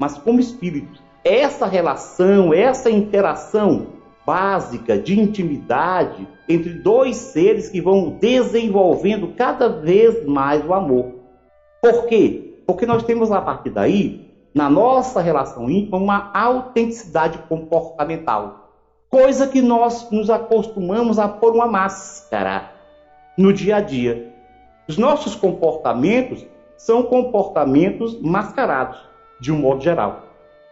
mas 0.00 0.16
como 0.16 0.40
espíritos. 0.40 0.98
Essa 1.22 1.66
relação, 1.66 2.54
essa 2.54 2.90
interação 2.90 3.88
básica 4.24 4.96
de 4.96 5.20
intimidade 5.20 6.26
entre 6.48 6.72
dois 6.72 7.16
seres 7.16 7.68
que 7.68 7.82
vão 7.82 8.16
desenvolvendo 8.18 9.34
cada 9.36 9.68
vez 9.68 10.24
mais 10.26 10.64
o 10.64 10.72
amor. 10.72 11.16
Por 11.82 12.06
quê? 12.06 12.62
Porque 12.66 12.86
nós 12.86 13.02
temos 13.02 13.30
a 13.30 13.42
partir 13.42 13.68
daí, 13.70 14.30
na 14.54 14.70
nossa 14.70 15.20
relação 15.20 15.68
íntima, 15.68 15.98
uma 15.98 16.30
autenticidade 16.32 17.38
comportamental. 17.46 18.70
Coisa 19.10 19.46
que 19.48 19.60
nós 19.60 20.10
nos 20.10 20.30
acostumamos 20.30 21.18
a 21.18 21.28
pôr 21.28 21.54
uma 21.54 21.66
máscara 21.66 22.72
no 23.36 23.52
dia 23.52 23.76
a 23.76 23.80
dia. 23.80 24.32
Os 24.88 24.96
nossos 24.96 25.34
comportamentos 25.34 26.46
são 26.78 27.02
comportamentos 27.02 28.18
mascarados 28.20 29.09
de 29.40 29.52
um 29.52 29.58
modo 29.58 29.82
geral. 29.82 30.24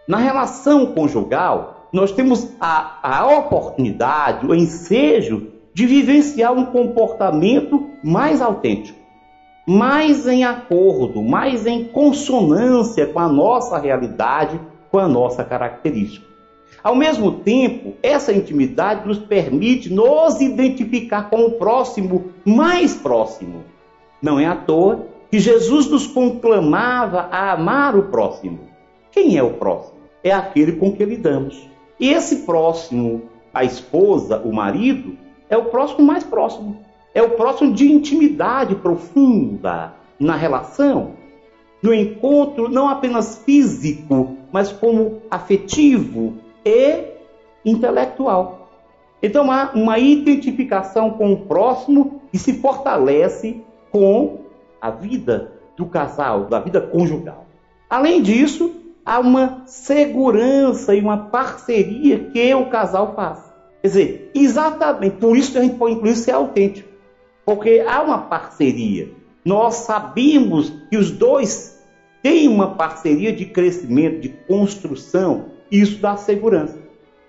Na 0.07 0.19
relação 0.19 0.87
conjugal, 0.87 1.89
nós 1.93 2.13
temos 2.13 2.49
a, 2.61 2.99
a 3.03 3.39
oportunidade, 3.39 4.47
o 4.47 4.55
ensejo 4.55 5.49
de 5.73 5.87
vivenciar 5.87 6.53
um 6.53 6.67
comportamento 6.67 7.89
mais 8.03 8.43
autêntico, 8.43 8.99
mais 9.67 10.27
em 10.27 10.45
acordo, 10.45 11.23
mais 11.23 11.67
em 11.67 11.85
consonância 11.85 13.07
com 13.07 13.19
a 13.19 13.29
nossa 13.29 13.79
realidade, 13.79 14.61
com 14.91 14.99
a 14.99 15.07
nossa 15.07 15.45
característica. 15.45 16.27
Ao 16.83 16.95
mesmo 16.95 17.33
tempo, 17.33 17.95
essa 18.03 18.33
intimidade 18.33 19.07
nos 19.07 19.19
permite 19.19 19.93
nos 19.93 20.41
identificar 20.41 21.29
com 21.29 21.45
o 21.45 21.53
próximo 21.53 22.33
mais 22.45 22.95
próximo. 22.95 23.65
Não 24.23 24.39
é 24.39 24.47
à 24.47 24.57
toa 24.57 25.07
que 25.31 25.39
Jesus 25.39 25.89
nos 25.89 26.07
conclamava 26.07 27.29
a 27.31 27.53
amar 27.53 27.97
o 27.97 28.05
próximo. 28.05 28.61
Quem 29.11 29.37
é 29.37 29.43
o 29.43 29.55
próximo? 29.55 29.99
É 30.23 30.33
aquele 30.33 30.73
com 30.73 30.93
que 30.93 31.05
lidamos. 31.05 31.69
E 32.01 32.11
esse 32.11 32.47
próximo, 32.47 33.23
a 33.53 33.65
esposa, 33.65 34.39
o 34.39 34.53
marido, 34.53 35.17
é 35.51 35.57
o 35.57 35.67
próximo 35.67 36.07
mais 36.07 36.25
próximo. 36.25 36.79
É 37.15 37.23
o 37.23 37.31
próximo 37.31 37.73
de 37.73 37.91
intimidade 37.91 38.75
profunda 38.77 39.95
na 40.19 40.37
relação, 40.37 41.13
no 41.83 41.95
encontro 41.95 42.69
não 42.69 42.89
apenas 42.89 43.39
físico, 43.45 44.37
mas 44.53 44.73
como 44.73 45.23
afetivo 45.31 46.35
e 46.65 47.05
intelectual. 47.65 48.69
Então 49.23 49.51
há 49.51 49.73
uma 49.75 49.99
identificação 49.99 51.11
com 51.11 51.33
o 51.33 51.47
próximo 51.47 52.23
que 52.31 52.39
se 52.39 52.55
fortalece 52.55 53.63
com 53.91 54.48
a 54.81 54.91
vida 54.91 55.53
do 55.77 55.87
casal, 55.87 56.45
da 56.47 56.59
vida 56.59 56.81
conjugal. 56.81 57.47
Além 57.89 58.23
disso, 58.23 58.75
há 59.05 59.19
uma 59.21 59.63
segurança 59.67 60.95
e 60.95 61.01
uma 61.01 61.17
parceria 61.17 62.19
que 62.19 62.55
o 62.55 62.67
casal 62.67 63.15
faz. 63.15 63.39
Quer 63.81 63.89
dizer, 63.89 64.31
exatamente 64.35 65.17
por 65.17 65.37
isso 65.37 65.53
que 65.53 65.59
a 65.59 65.63
gente 65.63 65.77
pode 65.77 65.95
incluir 65.95 66.17
ser 66.17 66.33
autêntico. 66.33 66.89
Porque 67.45 67.83
há 67.87 68.03
uma 68.03 68.19
parceria. 68.19 69.09
Nós 69.45 69.77
sabemos 69.77 70.71
que 70.91 70.97
os 70.97 71.11
dois 71.11 71.83
têm 72.23 72.49
uma 72.49 72.75
parceria 72.75 73.33
de 73.33 73.47
crescimento, 73.47 74.21
de 74.21 74.29
construção. 74.29 75.47
Isso 75.71 76.01
dá 76.01 76.17
segurança. 76.17 76.79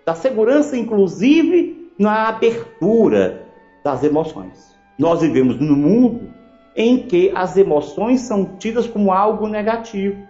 Dá 0.06 0.16
segurança, 0.16 0.76
inclusive, 0.76 1.92
na 1.98 2.28
abertura 2.28 3.46
das 3.84 4.04
emoções. 4.04 4.76
Nós 4.98 5.22
vivemos 5.22 5.58
num 5.60 5.76
mundo 5.76 6.34
em 6.80 7.00
que 7.00 7.30
as 7.36 7.58
emoções 7.58 8.22
são 8.22 8.56
tidas 8.58 8.88
como 8.88 9.12
algo 9.12 9.46
negativo. 9.48 10.26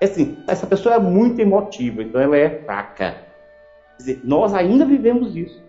É 0.00 0.06
assim, 0.06 0.36
essa 0.48 0.66
pessoa 0.66 0.96
é 0.96 0.98
muito 0.98 1.40
emotiva, 1.40 2.02
então 2.02 2.20
ela 2.20 2.36
é 2.36 2.50
fraca. 2.50 3.18
Quer 3.92 3.96
dizer, 3.96 4.20
nós 4.24 4.52
ainda 4.52 4.84
vivemos 4.84 5.36
isso. 5.36 5.64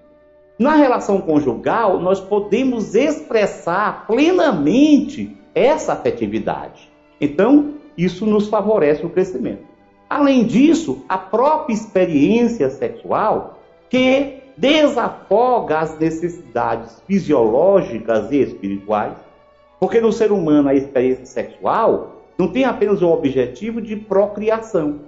Na 0.58 0.74
relação 0.74 1.22
conjugal, 1.22 2.00
nós 2.00 2.20
podemos 2.20 2.96
expressar 2.96 4.08
plenamente 4.08 5.38
essa 5.54 5.94
afetividade. 5.94 6.90
Então, 7.22 7.76
isso 7.96 8.26
nos 8.26 8.48
favorece 8.48 9.06
o 9.06 9.10
crescimento. 9.12 9.68
Além 10.10 10.46
disso, 10.46 11.06
a 11.08 11.20
própria 11.20 11.76
experiência 11.76 12.72
sexual 12.72 13.60
que 13.88 14.40
desafoga 14.58 15.78
as 15.78 16.00
necessidades 16.00 17.00
fisiológicas 17.06 18.32
e 18.32 18.38
espirituais, 18.38 19.27
porque 19.80 20.02
no 20.02 20.12
ser 20.12 20.32
humano 20.32 20.70
a 20.70 20.76
experiência 20.76 21.26
sexual 21.26 22.24
não 22.38 22.48
tem 22.48 22.66
apenas 22.66 23.02
o 23.02 23.10
objetivo 23.10 23.82
de 23.82 23.96
procriação, 23.96 25.02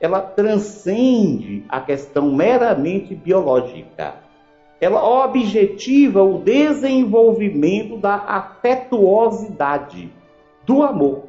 ela 0.00 0.20
transcende 0.20 1.64
a 1.68 1.80
questão 1.80 2.32
meramente 2.32 3.14
biológica. 3.14 4.16
Ela 4.80 5.24
objetiva 5.24 6.22
o 6.22 6.38
desenvolvimento 6.38 7.96
da 7.96 8.16
afetuosidade, 8.16 10.10
do 10.66 10.82
amor. 10.82 11.24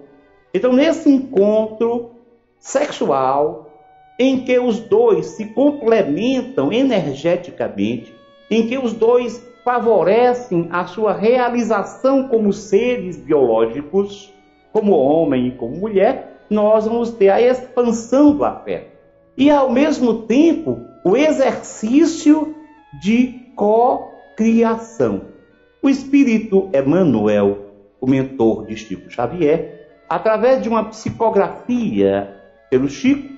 Então, 0.53 0.73
nesse 0.73 1.09
encontro 1.09 2.11
sexual, 2.59 3.71
em 4.17 4.43
que 4.43 4.57
os 4.59 4.79
dois 4.79 5.27
se 5.27 5.45
complementam 5.45 6.71
energeticamente, 6.71 8.13
em 8.49 8.67
que 8.67 8.77
os 8.77 8.93
dois 8.93 9.45
favorecem 9.65 10.67
a 10.69 10.85
sua 10.85 11.11
realização 11.11 12.27
como 12.27 12.53
seres 12.53 13.17
biológicos, 13.17 14.31
como 14.71 14.91
homem 14.91 15.47
e 15.47 15.51
como 15.53 15.75
mulher, 15.75 16.43
nós 16.47 16.85
vamos 16.85 17.09
ter 17.09 17.29
a 17.29 17.41
expansão 17.41 18.35
do 18.35 18.45
afeto. 18.45 18.91
E, 19.35 19.49
ao 19.49 19.71
mesmo 19.71 20.21
tempo, 20.21 20.79
o 21.03 21.17
exercício 21.17 22.55
de 23.01 23.39
co-criação. 23.55 25.23
O 25.81 25.89
espírito 25.89 26.69
Emmanuel, 26.71 27.57
o 27.99 28.05
mentor 28.05 28.67
de 28.67 28.77
Chico 28.77 29.09
Xavier, 29.09 29.87
através 30.07 30.61
de 30.61 30.69
uma 30.69 30.83
psicografia 30.85 32.39
pelo 32.69 32.87
Chico, 32.87 33.33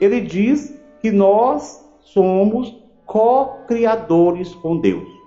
ele 0.00 0.20
diz 0.20 0.80
que 1.00 1.10
nós 1.10 1.84
somos 2.00 2.72
co-criadores 3.04 4.54
com 4.54 4.78
Deus. 4.78 5.21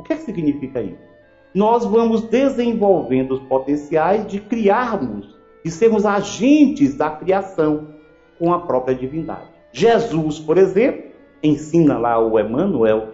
O 0.00 0.02
que, 0.02 0.16
significa 0.16 0.80
isso? 0.80 1.10
Nós 1.54 1.84
vamos 1.84 2.22
desenvolvendo 2.22 3.32
os 3.32 3.40
potenciais 3.40 4.26
de 4.26 4.40
criarmos 4.40 5.38
de 5.62 5.70
sermos 5.70 6.06
agentes 6.06 6.96
da 6.96 7.10
criação 7.10 7.88
com 8.38 8.50
a 8.50 8.60
própria 8.60 8.94
divindade. 8.94 9.50
Jesus, 9.70 10.38
por 10.38 10.56
exemplo, 10.56 11.10
ensina 11.42 11.98
lá 11.98 12.18
o 12.18 12.40
Emmanuel 12.40 13.10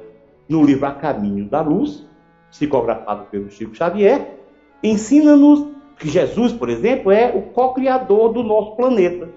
no 0.49 0.63
livro 0.63 0.87
A 0.87 0.93
Caminho 0.93 1.47
da 1.47 1.61
Luz, 1.61 2.07
psicografado 2.53 3.25
pelo 3.33 3.51
Chico 3.51 3.75
Xavier, 3.75 4.39
ensina-nos 4.81 5.67
que 5.99 6.09
Jesus, 6.09 6.53
por 6.53 6.69
exemplo, 6.69 7.11
é 7.11 7.35
o 7.35 7.51
co-criador 7.51 8.33
do 8.33 8.45
nosso 8.45 8.77
planeta. 8.77 9.29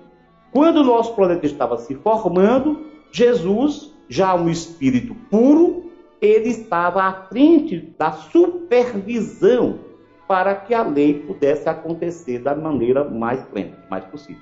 Quando 0.52 0.82
o 0.82 0.84
nosso 0.84 1.16
planeta 1.16 1.48
estava 1.48 1.78
se 1.78 1.96
formando, 1.96 2.86
Jesus, 3.12 3.92
já 4.08 4.36
um 4.36 4.48
espírito 4.50 5.16
puro, 5.32 5.89
ele 6.22 6.50
estava 6.50 7.04
à 7.04 7.14
frente 7.14 7.94
da 7.98 8.12
supervisão 8.12 9.80
para 10.28 10.54
que 10.54 10.74
a 10.74 10.84
lei 10.84 11.14
pudesse 11.14 11.68
acontecer 11.68 12.40
da 12.40 12.56
maneira 12.56 13.04
mais 13.04 13.42
plena, 13.44 13.78
mais 13.90 14.06
possível. 14.06 14.42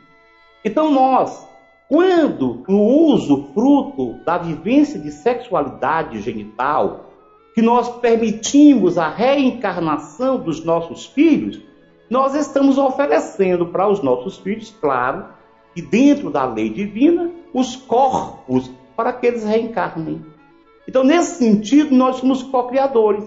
Então 0.65 0.91
nós, 0.91 1.47
quando 1.88 2.63
no 2.67 2.82
uso 2.82 3.49
fruto 3.53 4.15
da 4.25 4.38
vivência 4.38 4.99
de 4.99 5.11
sexualidade 5.11 6.19
genital, 6.19 7.11
que 7.53 7.61
nós 7.61 7.89
permitimos 7.99 8.97
a 8.97 9.07
reencarnação 9.07 10.38
dos 10.38 10.63
nossos 10.63 11.05
filhos, 11.05 11.61
nós 12.09 12.36
estamos 12.36 12.78
oferecendo 12.78 13.67
para 13.67 13.88
os 13.88 14.01
nossos 14.01 14.38
filhos, 14.38 14.75
claro, 14.80 15.25
e 15.75 15.82
dentro 15.82 16.30
da 16.30 16.45
lei 16.45 16.69
divina, 16.69 17.32
os 17.53 17.75
corpos 17.75 18.69
para 18.95 19.13
que 19.13 19.28
eles 19.28 19.43
reencarnem. 19.43 20.36
Então, 20.88 21.03
nesse 21.03 21.38
sentido, 21.38 21.93
nós 21.93 22.17
somos 22.17 22.43
co-criadores. 22.43 23.23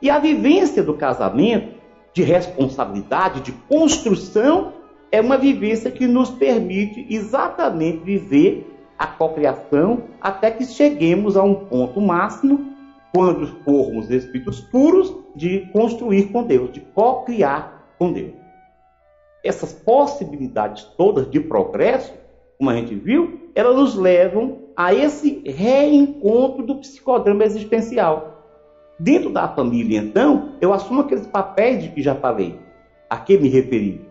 E 0.00 0.08
a 0.08 0.18
vivência 0.18 0.82
do 0.82 0.94
casamento 0.94 1.74
de 2.14 2.22
responsabilidade, 2.22 3.40
de 3.40 3.52
construção, 3.52 4.72
é 5.12 5.20
uma 5.20 5.36
vivência 5.36 5.90
que 5.90 6.06
nos 6.06 6.30
permite 6.30 7.06
exatamente 7.10 7.98
viver 7.98 8.66
a 8.98 9.06
cocriação 9.06 10.04
até 10.20 10.50
que 10.50 10.64
cheguemos 10.64 11.36
a 11.36 11.42
um 11.42 11.54
ponto 11.54 12.00
máximo, 12.00 12.70
quando 13.12 13.46
formos 13.64 14.08
espíritos 14.10 14.60
puros, 14.60 15.12
de 15.34 15.68
construir 15.72 16.30
com 16.30 16.44
Deus, 16.44 16.72
de 16.72 16.80
co-criar 16.80 17.92
com 17.98 18.12
Deus. 18.12 18.32
Essas 19.42 19.72
possibilidades 19.72 20.84
todas 20.96 21.28
de 21.30 21.40
progresso, 21.40 22.12
como 22.58 22.70
a 22.70 22.74
gente 22.74 22.94
viu, 22.94 23.50
elas 23.54 23.74
nos 23.74 23.96
levam 23.96 24.58
a 24.82 24.94
esse 24.94 25.42
reencontro 25.44 26.64
do 26.64 26.76
psicodrama 26.76 27.44
existencial 27.44 28.30
Dentro 28.98 29.30
da 29.30 29.46
família, 29.48 29.98
então, 29.98 30.52
eu 30.58 30.72
assumo 30.72 31.02
aqueles 31.02 31.26
papéis 31.26 31.82
de 31.82 31.88
que 31.90 32.02
já 32.02 32.14
falei, 32.14 32.58
a 33.08 33.16
que 33.18 33.38
me 33.38 33.48
referi. 33.48 34.06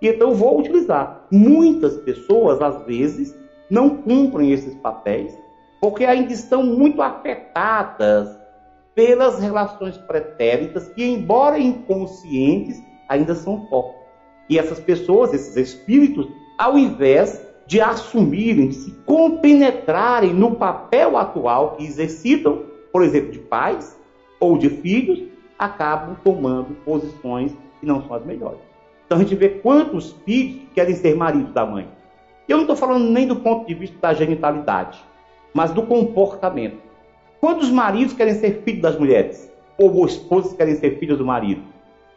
E 0.00 0.08
então 0.08 0.34
vou 0.34 0.58
utilizar. 0.58 1.26
Muitas 1.30 1.96
pessoas, 1.98 2.60
às 2.60 2.84
vezes, 2.84 3.32
não 3.70 3.90
cumprem 3.90 4.52
esses 4.52 4.74
papéis 4.76 5.36
porque 5.80 6.04
ainda 6.04 6.32
estão 6.32 6.64
muito 6.64 7.02
afetadas 7.02 8.36
pelas 8.94 9.40
relações 9.40 9.96
pretéritas 9.98 10.88
que, 10.90 11.04
embora 11.04 11.58
inconscientes, 11.58 12.80
ainda 13.08 13.34
são 13.34 13.66
fortes. 13.68 14.00
E 14.48 14.58
essas 14.58 14.80
pessoas, 14.80 15.32
esses 15.32 15.56
espíritos, 15.56 16.28
ao 16.58 16.78
invés 16.78 17.43
de 17.66 17.80
assumirem, 17.80 18.68
de 18.68 18.74
se 18.74 18.90
compenetrarem 19.06 20.32
no 20.32 20.56
papel 20.56 21.16
atual 21.16 21.76
que 21.76 21.84
exercitam, 21.84 22.62
por 22.92 23.02
exemplo, 23.02 23.32
de 23.32 23.38
pais, 23.38 23.98
ou 24.38 24.58
de 24.58 24.68
filhos, 24.68 25.22
acabam 25.58 26.16
tomando 26.22 26.74
posições 26.84 27.52
que 27.80 27.86
não 27.86 28.02
são 28.06 28.16
as 28.16 28.24
melhores. 28.24 28.58
Então 29.06 29.18
a 29.18 29.20
gente 29.20 29.34
vê 29.34 29.48
quantos 29.48 30.12
filhos 30.24 30.62
querem 30.74 30.94
ser 30.94 31.16
maridos 31.16 31.52
da 31.52 31.64
mãe. 31.64 31.88
Eu 32.48 32.58
não 32.58 32.64
estou 32.64 32.76
falando 32.76 33.10
nem 33.10 33.26
do 33.26 33.36
ponto 33.36 33.66
de 33.66 33.74
vista 33.74 33.96
da 34.00 34.12
genitalidade, 34.12 35.02
mas 35.54 35.72
do 35.72 35.82
comportamento. 35.82 36.78
Quantos 37.40 37.70
maridos 37.70 38.14
querem 38.14 38.34
ser 38.34 38.62
filhos 38.64 38.82
das 38.82 38.98
mulheres? 38.98 39.50
Ou 39.78 40.04
esposas 40.06 40.52
querem 40.52 40.74
ser 40.74 40.98
filhos 40.98 41.18
do 41.18 41.24
marido? 41.24 41.62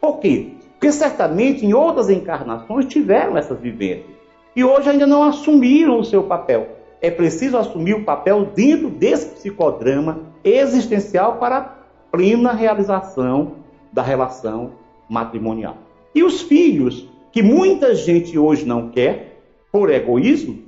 Por 0.00 0.18
quê? 0.18 0.52
Porque 0.72 0.92
certamente 0.92 1.64
em 1.64 1.74
outras 1.74 2.08
encarnações 2.08 2.86
tiveram 2.86 3.36
essas 3.36 3.58
vivências. 3.58 4.17
E 4.58 4.64
hoje 4.64 4.90
ainda 4.90 5.06
não 5.06 5.22
assumiram 5.22 6.00
o 6.00 6.04
seu 6.04 6.24
papel. 6.24 6.66
É 7.00 7.12
preciso 7.12 7.56
assumir 7.56 7.94
o 7.94 8.02
papel 8.02 8.46
dentro 8.46 8.90
desse 8.90 9.36
psicodrama 9.36 10.22
existencial 10.42 11.36
para 11.36 11.58
a 11.58 11.68
plena 12.10 12.50
realização 12.50 13.52
da 13.92 14.02
relação 14.02 14.72
matrimonial. 15.08 15.76
E 16.12 16.24
os 16.24 16.42
filhos, 16.42 17.08
que 17.30 17.40
muita 17.40 17.94
gente 17.94 18.36
hoje 18.36 18.66
não 18.66 18.88
quer, 18.88 19.38
por 19.70 19.90
egoísmo, 19.90 20.58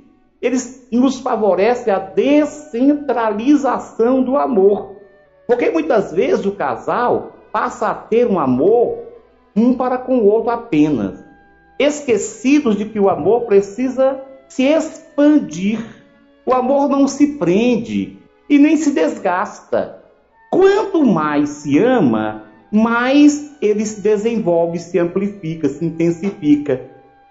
eles 0.41 0.87
nos 0.89 1.19
favorecem 1.19 1.93
a 1.93 1.99
descentralização 1.99 4.23
do 4.23 4.37
amor. 4.37 4.95
Porque 5.45 5.69
muitas 5.69 6.13
vezes 6.13 6.45
o 6.45 6.53
casal 6.53 7.33
passa 7.51 7.89
a 7.89 7.93
ter 7.93 8.25
um 8.25 8.39
amor 8.39 8.99
um 9.53 9.73
para 9.73 9.97
com 9.97 10.19
o 10.19 10.27
outro 10.27 10.49
apenas, 10.49 11.21
esquecidos 11.81 12.75
de 12.75 12.85
que 12.85 12.99
o 12.99 13.09
amor 13.09 13.41
precisa 13.41 14.21
se 14.47 14.63
expandir. 14.63 15.79
O 16.45 16.53
amor 16.53 16.89
não 16.89 17.07
se 17.07 17.37
prende 17.37 18.17
e 18.49 18.57
nem 18.57 18.75
se 18.75 18.91
desgasta. 18.91 20.01
Quanto 20.51 21.05
mais 21.05 21.49
se 21.49 21.79
ama, 21.79 22.43
mais 22.71 23.55
ele 23.61 23.85
se 23.85 24.01
desenvolve, 24.01 24.79
se 24.79 24.99
amplifica, 24.99 25.69
se 25.69 25.85
intensifica. 25.85 26.81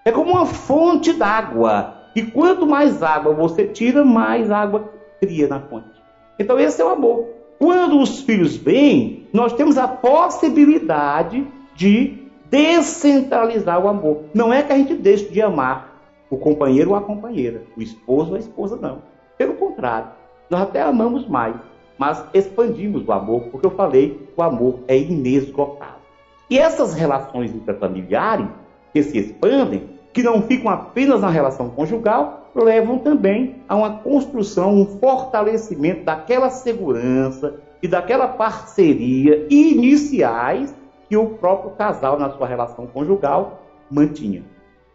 É 0.05 0.11
como 0.11 0.32
uma 0.32 0.46
fonte 0.46 1.12
d'água. 1.12 1.94
E 2.16 2.22
quanto 2.22 2.66
mais 2.66 3.03
água 3.03 3.34
você 3.34 3.66
tira, 3.66 4.05
mais 4.05 4.51
água 4.51 4.92
cria 5.20 5.46
na 5.46 5.61
fonte. 5.61 6.01
Então 6.38 6.59
esse 6.59 6.80
é 6.80 6.84
o 6.84 6.88
amor. 6.88 7.28
Quando 7.59 8.01
os 8.01 8.20
filhos 8.20 8.57
vêm, 8.57 9.28
nós 9.32 9.53
temos 9.53 9.76
a 9.76 9.86
possibilidade 9.86 11.46
de 11.74 12.19
descentralizar 12.51 13.82
o 13.82 13.88
amor. 13.88 14.24
Não 14.34 14.53
é 14.53 14.62
que 14.62 14.72
a 14.72 14.76
gente 14.76 14.94
deixe 14.94 15.28
de 15.28 15.40
amar 15.40 16.03
o 16.28 16.36
companheiro 16.36 16.90
ou 16.90 16.96
a 16.96 17.01
companheira, 17.01 17.62
o 17.76 17.80
esposo 17.80 18.30
ou 18.30 18.36
a 18.36 18.40
esposa, 18.40 18.76
não. 18.76 19.03
Pelo 19.38 19.55
contrário, 19.55 20.09
nós 20.51 20.62
até 20.62 20.82
amamos 20.82 21.26
mais, 21.26 21.57
mas 21.96 22.22
expandimos 22.34 23.07
o 23.07 23.12
amor, 23.12 23.42
porque 23.51 23.66
eu 23.66 23.70
falei, 23.70 24.28
o 24.36 24.42
amor 24.42 24.80
é 24.88 24.98
inesgotável. 24.98 26.01
E 26.48 26.59
essas 26.59 26.94
relações 26.94 27.55
intrafamiliares 27.55 28.48
que 28.92 29.03
se 29.03 29.18
expandem, 29.18 29.88
que 30.12 30.22
não 30.22 30.42
ficam 30.42 30.70
apenas 30.70 31.20
na 31.20 31.30
relação 31.30 31.70
conjugal, 31.70 32.51
levam 32.55 32.98
também 32.98 33.57
a 33.68 33.76
uma 33.76 33.98
construção, 33.98 34.74
um 34.74 34.86
fortalecimento 34.98 36.05
daquela 36.05 36.51
segurança 36.51 37.61
e 37.80 37.86
daquela 37.86 38.26
parceria 38.26 39.46
iniciais 39.48 40.74
que 41.11 41.16
o 41.16 41.30
próprio 41.30 41.72
casal, 41.72 42.16
na 42.16 42.30
sua 42.30 42.46
relação 42.46 42.86
conjugal, 42.86 43.64
mantinha. 43.90 44.44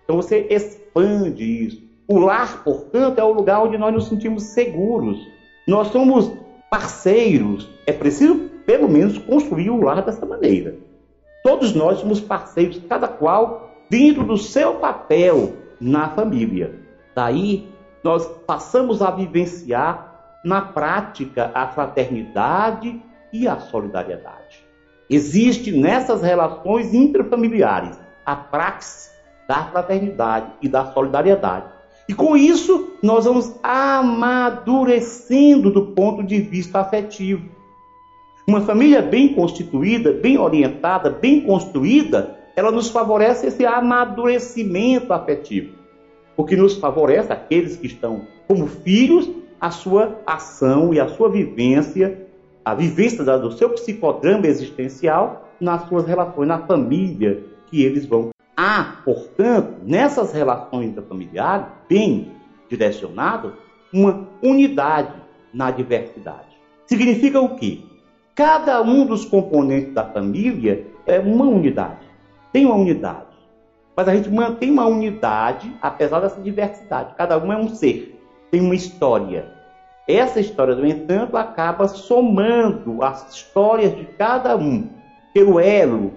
Então 0.05 0.15
você 0.15 0.47
expande 0.49 1.43
isso. 1.43 1.83
O 2.07 2.17
lar, 2.19 2.63
portanto, 2.63 3.19
é 3.19 3.23
o 3.23 3.33
lugar 3.33 3.61
onde 3.61 3.77
nós 3.77 3.93
nos 3.93 4.07
sentimos 4.07 4.43
seguros. 4.43 5.19
Nós 5.67 5.89
somos 5.89 6.31
parceiros. 6.71 7.69
É 7.85 7.91
preciso, 7.91 8.49
pelo 8.65 8.87
menos, 8.87 9.17
construir 9.17 9.69
o 9.69 9.81
lar 9.81 10.01
dessa 10.03 10.25
maneira. 10.25 10.77
Todos 11.43 11.75
nós 11.75 11.99
somos 11.99 12.21
parceiros, 12.21 12.81
cada 12.87 13.09
qual 13.09 13.71
dentro 13.89 14.23
do 14.23 14.37
seu 14.37 14.75
papel 14.75 15.53
na 15.81 16.09
família. 16.11 16.79
Daí, 17.13 17.67
nós 18.01 18.25
passamos 18.47 19.01
a 19.01 19.11
vivenciar 19.11 20.39
na 20.45 20.61
prática 20.61 21.51
a 21.53 21.67
fraternidade 21.67 23.01
e 23.33 23.49
a 23.49 23.59
solidariedade. 23.59 24.64
Existe 25.09 25.71
nessas 25.71 26.21
relações 26.21 26.93
intrafamiliares 26.93 27.97
a 28.25 28.35
praxe 28.35 29.09
da 29.47 29.63
fraternidade 29.65 30.51
e 30.61 30.67
da 30.67 30.91
solidariedade. 30.91 31.67
E 32.09 32.13
com 32.13 32.35
isso, 32.35 32.93
nós 33.01 33.23
vamos 33.25 33.55
amadurecendo 33.63 35.71
do 35.71 35.87
ponto 35.87 36.23
de 36.23 36.41
vista 36.41 36.79
afetivo. 36.79 37.55
Uma 38.47 38.61
família 38.61 39.01
bem 39.01 39.33
constituída, 39.33 40.13
bem 40.13 40.37
orientada, 40.37 41.09
bem 41.09 41.41
construída, 41.41 42.37
ela 42.55 42.71
nos 42.71 42.89
favorece 42.89 43.47
esse 43.47 43.65
amadurecimento 43.65 45.11
afetivo. 45.11 45.73
O 46.37 46.43
que 46.43 46.55
nos 46.55 46.77
favorece 46.77 47.33
aqueles 47.33 47.75
que 47.75 47.87
estão 47.87 48.27
como 48.47 48.67
filhos, 48.67 49.29
a 49.59 49.71
sua 49.71 50.21
ação 50.27 50.93
e 50.93 50.99
a 50.99 51.07
sua 51.07 51.29
vivência 51.29 52.24
a 52.65 52.73
vivência 52.73 53.23
do 53.23 53.51
seu 53.51 53.69
psicodrama 53.69 54.47
existencial 54.47 55.47
nas 55.61 55.87
suas 55.87 56.07
relações, 56.07 56.47
na 56.47 56.57
família 56.59 57.43
que 57.67 57.83
eles 57.83 58.07
vão. 58.07 58.31
Há, 58.57 59.01
portanto, 59.05 59.75
nessas 59.83 60.33
relações 60.33 60.95
familiares, 61.07 61.67
bem 61.87 62.31
direcionadas, 62.67 63.53
uma 63.93 64.27
unidade 64.41 65.13
na 65.53 65.69
diversidade. 65.69 66.57
Significa 66.87 67.39
o 67.39 67.55
quê? 67.55 67.81
Cada 68.33 68.81
um 68.81 69.05
dos 69.05 69.25
componentes 69.25 69.93
da 69.93 70.03
família 70.03 70.87
é 71.05 71.19
uma 71.19 71.45
unidade. 71.45 72.05
Tem 72.51 72.65
uma 72.65 72.75
unidade. 72.75 73.25
Mas 73.95 74.07
a 74.07 74.15
gente 74.15 74.29
mantém 74.29 74.71
uma 74.71 74.85
unidade 74.85 75.71
apesar 75.81 76.19
dessa 76.19 76.41
diversidade. 76.41 77.13
Cada 77.15 77.37
um 77.37 77.53
é 77.53 77.57
um 77.57 77.69
ser. 77.69 78.19
Tem 78.51 78.59
uma 78.59 78.75
história, 78.75 79.54
essa 80.07 80.39
história, 80.39 80.75
no 80.75 80.85
entanto, 80.85 81.35
acaba 81.35 81.87
somando 81.87 83.03
as 83.03 83.33
histórias 83.33 83.95
de 83.95 84.05
cada 84.05 84.55
um, 84.55 84.87
pelo 85.33 85.59
elo, 85.59 86.13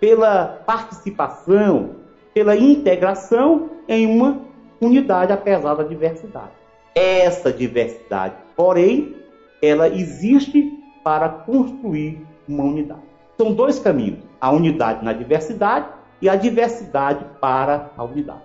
pela 0.00 0.62
participação, 0.66 1.96
pela 2.34 2.56
integração 2.56 3.70
em 3.88 4.06
uma 4.06 4.40
unidade, 4.80 5.32
apesar 5.32 5.74
da 5.74 5.84
diversidade. 5.84 6.50
Essa 6.94 7.52
diversidade, 7.52 8.34
porém, 8.56 9.16
ela 9.62 9.88
existe 9.88 10.72
para 11.04 11.28
construir 11.28 12.26
uma 12.48 12.64
unidade. 12.64 13.02
São 13.38 13.52
dois 13.54 13.78
caminhos: 13.78 14.18
a 14.40 14.50
unidade 14.50 15.04
na 15.04 15.12
diversidade 15.12 15.86
e 16.20 16.28
a 16.28 16.34
diversidade 16.34 17.24
para 17.40 17.90
a 17.96 18.04
unidade. 18.04 18.42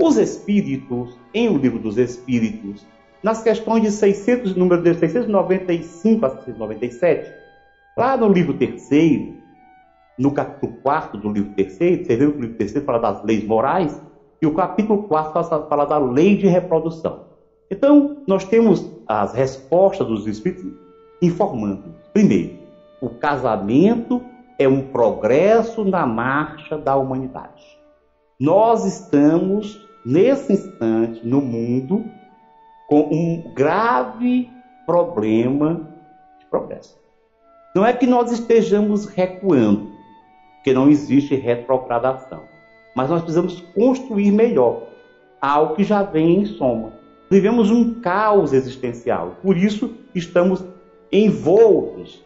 Os 0.00 0.16
espíritos, 0.16 1.18
em 1.32 1.48
O 1.48 1.56
Livro 1.56 1.78
dos 1.78 1.98
Espíritos, 1.98 2.84
nas 3.24 3.42
questões 3.42 3.82
de 3.82 3.90
600, 3.90 4.54
número 4.54 4.82
de 4.82 4.92
695 4.92 6.26
a 6.26 6.28
697, 6.28 7.32
lá 7.96 8.18
no 8.18 8.28
livro 8.28 8.52
terceiro, 8.52 9.32
no 10.18 10.30
capítulo 10.30 10.74
4 10.82 11.18
do 11.18 11.32
livro 11.32 11.50
terceiro, 11.54 12.04
você 12.04 12.16
vê 12.16 12.30
que 12.30 12.38
o 12.38 12.40
livro 12.42 12.58
terceiro 12.58 12.84
fala 12.84 12.98
das 12.98 13.24
leis 13.24 13.42
morais, 13.42 13.98
e 14.42 14.46
o 14.46 14.52
capítulo 14.52 15.04
4 15.04 15.42
fala 15.66 15.86
da 15.86 15.96
lei 15.96 16.36
de 16.36 16.46
reprodução. 16.46 17.24
Então, 17.70 18.18
nós 18.26 18.44
temos 18.44 18.92
as 19.08 19.32
respostas 19.32 20.06
dos 20.06 20.26
Espíritos 20.26 20.70
informando. 21.22 21.94
Primeiro, 22.12 22.58
o 23.00 23.08
casamento 23.08 24.20
é 24.58 24.68
um 24.68 24.82
progresso 24.82 25.82
na 25.82 26.04
marcha 26.04 26.76
da 26.76 26.94
humanidade. 26.94 27.78
Nós 28.38 28.84
estamos, 28.84 29.80
nesse 30.04 30.52
instante, 30.52 31.26
no 31.26 31.40
mundo, 31.40 32.04
com 32.88 33.00
um 33.00 33.52
grave 33.54 34.50
problema 34.86 35.88
de 36.38 36.46
progresso. 36.46 36.98
Não 37.74 37.84
é 37.84 37.92
que 37.92 38.06
nós 38.06 38.30
estejamos 38.30 39.06
recuando, 39.06 39.90
porque 40.56 40.72
não 40.72 40.88
existe 40.88 41.34
retrogradação, 41.34 42.42
mas 42.94 43.10
nós 43.10 43.22
precisamos 43.22 43.60
construir 43.74 44.30
melhor 44.30 44.88
algo 45.40 45.74
que 45.74 45.84
já 45.84 46.02
vem 46.02 46.38
em 46.38 46.46
soma. 46.46 46.92
Vivemos 47.30 47.70
um 47.70 48.00
caos 48.00 48.52
existencial, 48.52 49.36
por 49.42 49.56
isso 49.56 49.92
estamos 50.14 50.64
envoltos, 51.10 52.22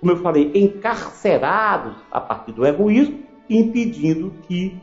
como 0.00 0.12
eu 0.12 0.16
falei, 0.16 0.52
encarcerados 0.54 1.96
a 2.10 2.20
partir 2.20 2.52
do 2.52 2.66
egoísmo, 2.66 3.20
impedindo 3.48 4.32
que 4.46 4.76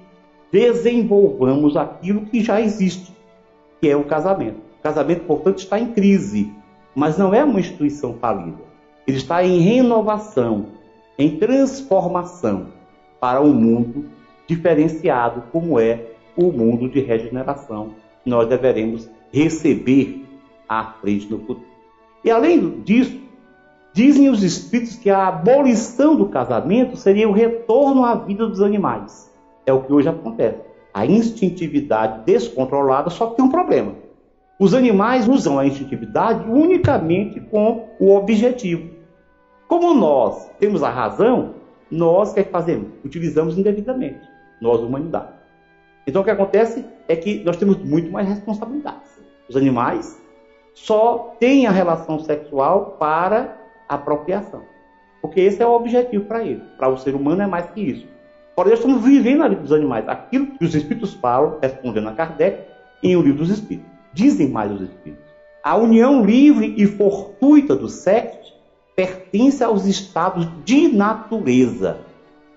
desenvolvamos 0.51 1.77
aquilo 1.77 2.25
que 2.25 2.41
já 2.41 2.59
existe, 2.59 3.13
que 3.79 3.89
é 3.89 3.95
o 3.95 4.03
casamento. 4.03 4.68
O 4.79 4.81
casamento, 4.81 5.25
portanto, 5.25 5.59
está 5.59 5.79
em 5.79 5.91
crise, 5.91 6.53
mas 6.95 7.17
não 7.17 7.33
é 7.33 7.43
uma 7.43 7.59
instituição 7.59 8.13
falida. 8.13 8.57
Ele 9.05 9.17
está 9.17 9.43
em 9.43 9.59
renovação, 9.59 10.67
em 11.17 11.37
transformação 11.37 12.67
para 13.19 13.41
um 13.41 13.53
mundo 13.53 14.05
diferenciado, 14.47 15.43
como 15.51 15.79
é 15.79 16.05
o 16.35 16.51
mundo 16.51 16.87
de 16.87 17.01
regeneração 17.01 17.89
que 18.23 18.29
nós 18.29 18.47
deveremos 18.47 19.09
receber 19.31 20.25
à 20.67 20.83
frente 21.01 21.29
no 21.29 21.39
futuro. 21.39 21.67
E 22.23 22.31
além 22.31 22.81
disso, 22.81 23.19
dizem 23.93 24.29
os 24.29 24.43
espíritos 24.43 24.95
que 24.95 25.09
a 25.09 25.27
abolição 25.27 26.15
do 26.15 26.27
casamento 26.27 26.95
seria 26.95 27.27
o 27.27 27.33
retorno 27.33 28.05
à 28.05 28.15
vida 28.15 28.47
dos 28.47 28.61
animais. 28.61 29.29
É 29.65 29.73
o 29.73 29.81
que 29.83 29.91
hoje 29.91 30.07
acontece. 30.07 30.69
a 30.93 31.05
instintividade 31.05 32.23
descontrolada, 32.25 33.09
só 33.09 33.27
tem 33.27 33.45
um 33.45 33.49
problema. 33.49 33.93
Os 34.59 34.73
animais 34.73 35.25
usam 35.25 35.57
a 35.57 35.65
instintividade 35.65 36.43
unicamente 36.49 37.39
com 37.39 37.95
o 37.97 38.13
objetivo. 38.13 38.89
Como 39.69 39.93
nós 39.93 40.51
temos 40.59 40.83
a 40.83 40.89
razão, 40.89 41.55
nós 41.89 42.35
é 42.35 42.43
que 42.43 42.51
fazemos? 42.51 42.89
Utilizamos 43.05 43.57
indevidamente, 43.57 44.27
nós, 44.59 44.81
humanidade. 44.81 45.29
Então 46.05 46.21
o 46.21 46.25
que 46.25 46.31
acontece 46.31 46.85
é 47.07 47.15
que 47.15 47.41
nós 47.45 47.55
temos 47.55 47.77
muito 47.77 48.11
mais 48.11 48.27
responsabilidades. 48.27 49.09
Os 49.47 49.55
animais 49.55 50.21
só 50.73 51.35
têm 51.39 51.65
a 51.65 51.71
relação 51.71 52.19
sexual 52.19 52.97
para 52.99 53.57
apropriação. 53.87 54.63
Porque 55.21 55.39
esse 55.39 55.63
é 55.63 55.65
o 55.65 55.71
objetivo 55.71 56.25
para 56.25 56.43
ele. 56.43 56.61
Para 56.77 56.89
o 56.89 56.97
ser 56.97 57.15
humano 57.15 57.41
é 57.41 57.47
mais 57.47 57.65
que 57.67 57.79
isso. 57.79 58.07
Porém, 58.57 58.71
nós 58.71 58.79
estamos 58.79 59.01
vivendo 59.03 59.43
a 59.43 59.47
vida 59.47 59.61
dos 59.61 59.71
animais. 59.71 60.07
Aquilo 60.07 60.47
que 60.47 60.65
os 60.65 60.75
Espíritos 60.75 61.13
falam, 61.13 61.59
respondendo 61.61 62.09
a 62.09 62.13
Kardec, 62.13 62.65
em 63.01 63.15
O 63.15 63.21
Livro 63.21 63.39
dos 63.39 63.49
Espíritos. 63.49 63.88
Dizem 64.13 64.49
mais 64.49 64.71
os 64.71 64.81
Espíritos. 64.81 65.29
A 65.63 65.75
união 65.75 66.25
livre 66.25 66.73
e 66.77 66.85
fortuita 66.85 67.75
dos 67.75 67.93
sexos 67.93 68.53
pertence 68.95 69.63
aos 69.63 69.85
estados 69.85 70.47
de 70.65 70.87
natureza. 70.87 72.01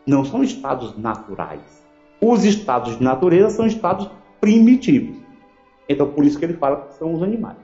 Não 0.06 0.24
são 0.24 0.42
estados 0.42 0.96
naturais. 0.96 1.82
Os 2.20 2.44
estados 2.44 2.96
de 2.96 3.02
natureza 3.02 3.50
são 3.50 3.66
estados 3.66 4.08
primitivos. 4.40 5.16
Então, 5.88 6.08
por 6.08 6.24
isso 6.24 6.38
que 6.38 6.44
ele 6.44 6.54
fala 6.54 6.86
que 6.86 6.94
são 6.94 7.14
os 7.14 7.22
animais. 7.22 7.56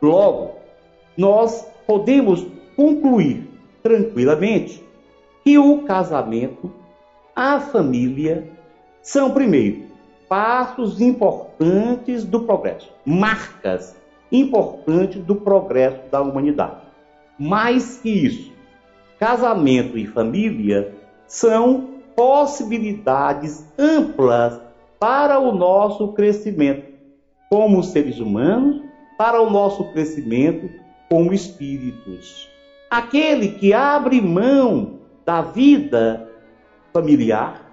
Logo, 0.00 0.52
nós 1.16 1.66
podemos 1.86 2.46
concluir 2.76 3.48
tranquilamente 3.82 4.84
que 5.44 5.58
o 5.58 5.82
casamento, 5.82 6.72
a 7.34 7.58
família, 7.60 8.48
são, 9.02 9.32
primeiro, 9.32 9.87
passos 10.28 11.00
importantes 11.00 12.24
do 12.24 12.40
progresso, 12.40 12.92
marcas 13.04 13.96
importantes 14.30 15.24
do 15.24 15.34
progresso 15.34 16.02
da 16.10 16.20
humanidade. 16.20 16.82
Mais 17.38 17.98
que 17.98 18.10
isso, 18.10 18.52
casamento 19.18 19.96
e 19.96 20.06
família 20.06 20.94
são 21.26 21.88
possibilidades 22.14 23.64
amplas 23.78 24.60
para 24.98 25.38
o 25.38 25.52
nosso 25.52 26.08
crescimento 26.08 26.88
como 27.48 27.82
seres 27.82 28.18
humanos, 28.18 28.82
para 29.16 29.40
o 29.40 29.48
nosso 29.48 29.84
crescimento 29.92 30.68
como 31.08 31.32
espíritos. 31.32 32.48
Aquele 32.90 33.52
que 33.52 33.72
abre 33.72 34.20
mão 34.20 34.98
da 35.24 35.40
vida 35.40 36.28
familiar, 36.92 37.70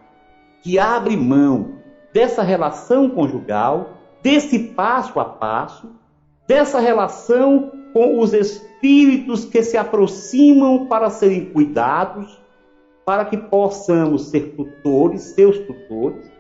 que 0.61 0.79
abre 0.79 1.17
mão 1.17 1.74
dessa 2.15 2.43
relação 2.43 3.09
conjugal, 3.09 3.97
desse 4.23 4.57
passo 4.69 5.19
a 5.19 5.25
passo, 5.25 5.91
dessa 6.47 6.79
relação 6.79 7.73
com 7.91 8.21
os 8.21 8.33
espíritos 8.33 9.43
que 9.43 9.61
se 9.61 9.75
aproximam 9.75 10.85
para 10.85 11.09
serem 11.09 11.51
cuidados, 11.51 12.39
para 13.05 13.25
que 13.25 13.35
possamos 13.35 14.29
ser 14.29 14.55
tutores, 14.55 15.23
seus 15.23 15.59
tutores. 15.59 16.31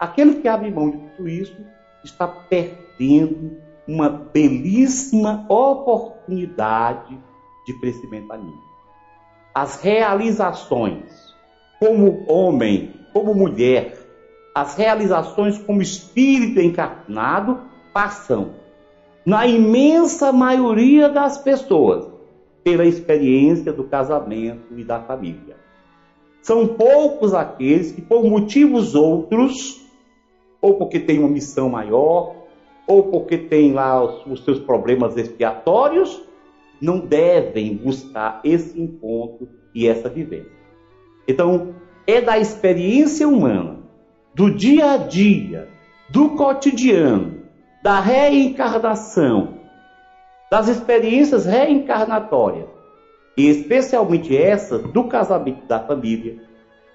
Aquele 0.00 0.40
que 0.40 0.48
abre 0.48 0.72
mão 0.72 0.90
de 0.90 0.98
tudo 1.16 1.28
isso 1.28 1.56
está 2.02 2.26
perdendo 2.26 3.58
uma 3.86 4.08
belíssima 4.08 5.46
oportunidade 5.48 7.16
de 7.64 7.78
crescimento 7.78 8.32
anímico. 8.32 8.72
As 9.54 9.80
realizações 9.80 11.32
como 11.78 12.24
homem, 12.28 12.92
como 13.12 13.32
mulher, 13.32 14.01
as 14.54 14.76
realizações 14.76 15.58
como 15.58 15.80
espírito 15.80 16.60
encarnado 16.60 17.60
passam, 17.92 18.54
na 19.24 19.46
imensa 19.46 20.32
maioria 20.32 21.08
das 21.08 21.38
pessoas, 21.38 22.06
pela 22.62 22.84
experiência 22.84 23.72
do 23.72 23.84
casamento 23.84 24.76
e 24.76 24.84
da 24.84 25.00
família. 25.00 25.56
São 26.42 26.66
poucos 26.66 27.34
aqueles 27.34 27.92
que, 27.92 28.02
por 28.02 28.24
motivos 28.24 28.94
outros, 28.94 29.80
ou 30.60 30.74
porque 30.74 30.98
tem 30.98 31.18
uma 31.18 31.28
missão 31.28 31.68
maior, 31.68 32.34
ou 32.86 33.04
porque 33.04 33.38
tem 33.38 33.72
lá 33.72 34.02
os, 34.02 34.26
os 34.26 34.44
seus 34.44 34.58
problemas 34.58 35.16
expiatórios, 35.16 36.22
não 36.80 36.98
devem 36.98 37.76
buscar 37.76 38.40
esse 38.42 38.80
encontro 38.80 39.48
e 39.72 39.86
essa 39.86 40.08
vivência. 40.08 40.50
Então, 41.28 41.74
é 42.06 42.20
da 42.20 42.38
experiência 42.38 43.28
humana, 43.28 43.81
do 44.34 44.50
dia 44.50 44.92
a 44.92 44.96
dia, 44.96 45.68
do 46.08 46.30
cotidiano, 46.30 47.42
da 47.82 48.00
reencarnação, 48.00 49.58
das 50.50 50.68
experiências 50.68 51.44
reencarnatórias, 51.44 52.68
e 53.36 53.48
especialmente 53.48 54.36
essas 54.36 54.82
do 54.82 55.04
casamento 55.04 55.66
da 55.66 55.80
família, 55.80 56.36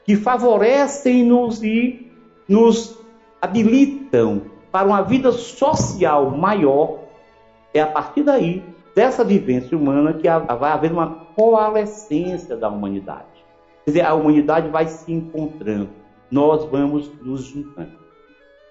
que 0.06 0.16
favorecem-nos 0.16 1.64
e 1.64 2.12
nos 2.48 2.98
habilitam 3.42 4.44
para 4.72 4.88
uma 4.88 5.02
vida 5.02 5.32
social 5.32 6.32
maior, 6.32 7.00
é 7.74 7.82
a 7.82 7.88
partir 7.88 8.24
daí, 8.24 8.64
dessa 8.96 9.24
vivência 9.24 9.78
humana, 9.78 10.14
que 10.14 10.28
vai 10.28 10.72
haver 10.72 10.92
uma 10.92 11.28
coalescência 11.36 12.56
da 12.56 12.70
humanidade. 12.70 13.26
Quer 13.86 13.92
dizer, 13.92 14.06
a 14.06 14.14
humanidade 14.14 14.70
vai 14.70 14.88
se 14.88 15.12
encontrando, 15.12 15.90
nós 16.32 16.66
vamos 16.66 17.10
nos 17.22 17.44
juntando. 17.44 17.98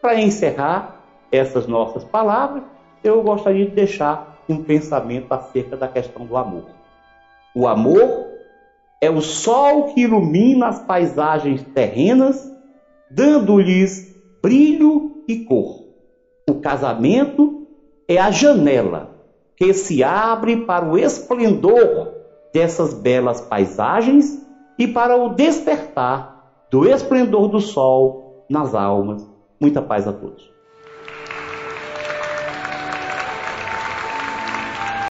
Para 0.01 0.21
encerrar 0.21 1.01
essas 1.31 1.67
nossas 1.67 2.05
palavras, 2.05 2.63
eu 3.03 3.23
gostaria 3.23 3.67
de 3.67 3.73
deixar 3.73 4.39
um 4.49 4.63
pensamento 4.63 5.33
acerca 5.33 5.77
da 5.77 5.89
questão 5.89 6.25
do 6.25 6.37
amor. 6.37 6.67
O 7.55 7.67
amor 7.67 8.27
é 9.01 9.11
o 9.11 9.21
sol 9.21 9.95
que 9.95 10.03
ilumina 10.03 10.69
as 10.69 10.79
paisagens 10.81 11.63
terrenas, 11.75 12.51
dando-lhes 13.11 14.15
brilho 14.43 15.23
e 15.27 15.39
cor. 15.45 15.85
O 16.49 16.55
casamento 16.61 17.67
é 18.09 18.19
a 18.19 18.31
janela 18.31 19.17
que 19.57 19.73
se 19.73 20.05
abre 20.05 20.59
para 20.59 20.85
o 20.85 20.99
esplendor 20.99 22.15
dessas 22.53 22.95
belas 22.95 23.41
paisagens 23.41 24.47
e 24.79 24.87
para 24.87 25.17
o 25.17 25.31
despertar 25.31 26.36
do 26.71 26.85
esplendor 26.85 27.49
do 27.49 27.61
sol 27.61 28.45
nas 28.51 28.75
almas. 28.75 29.29
Muita 29.61 29.81
paz 29.81 30.07
a 30.07 30.13
todos. 30.13 30.56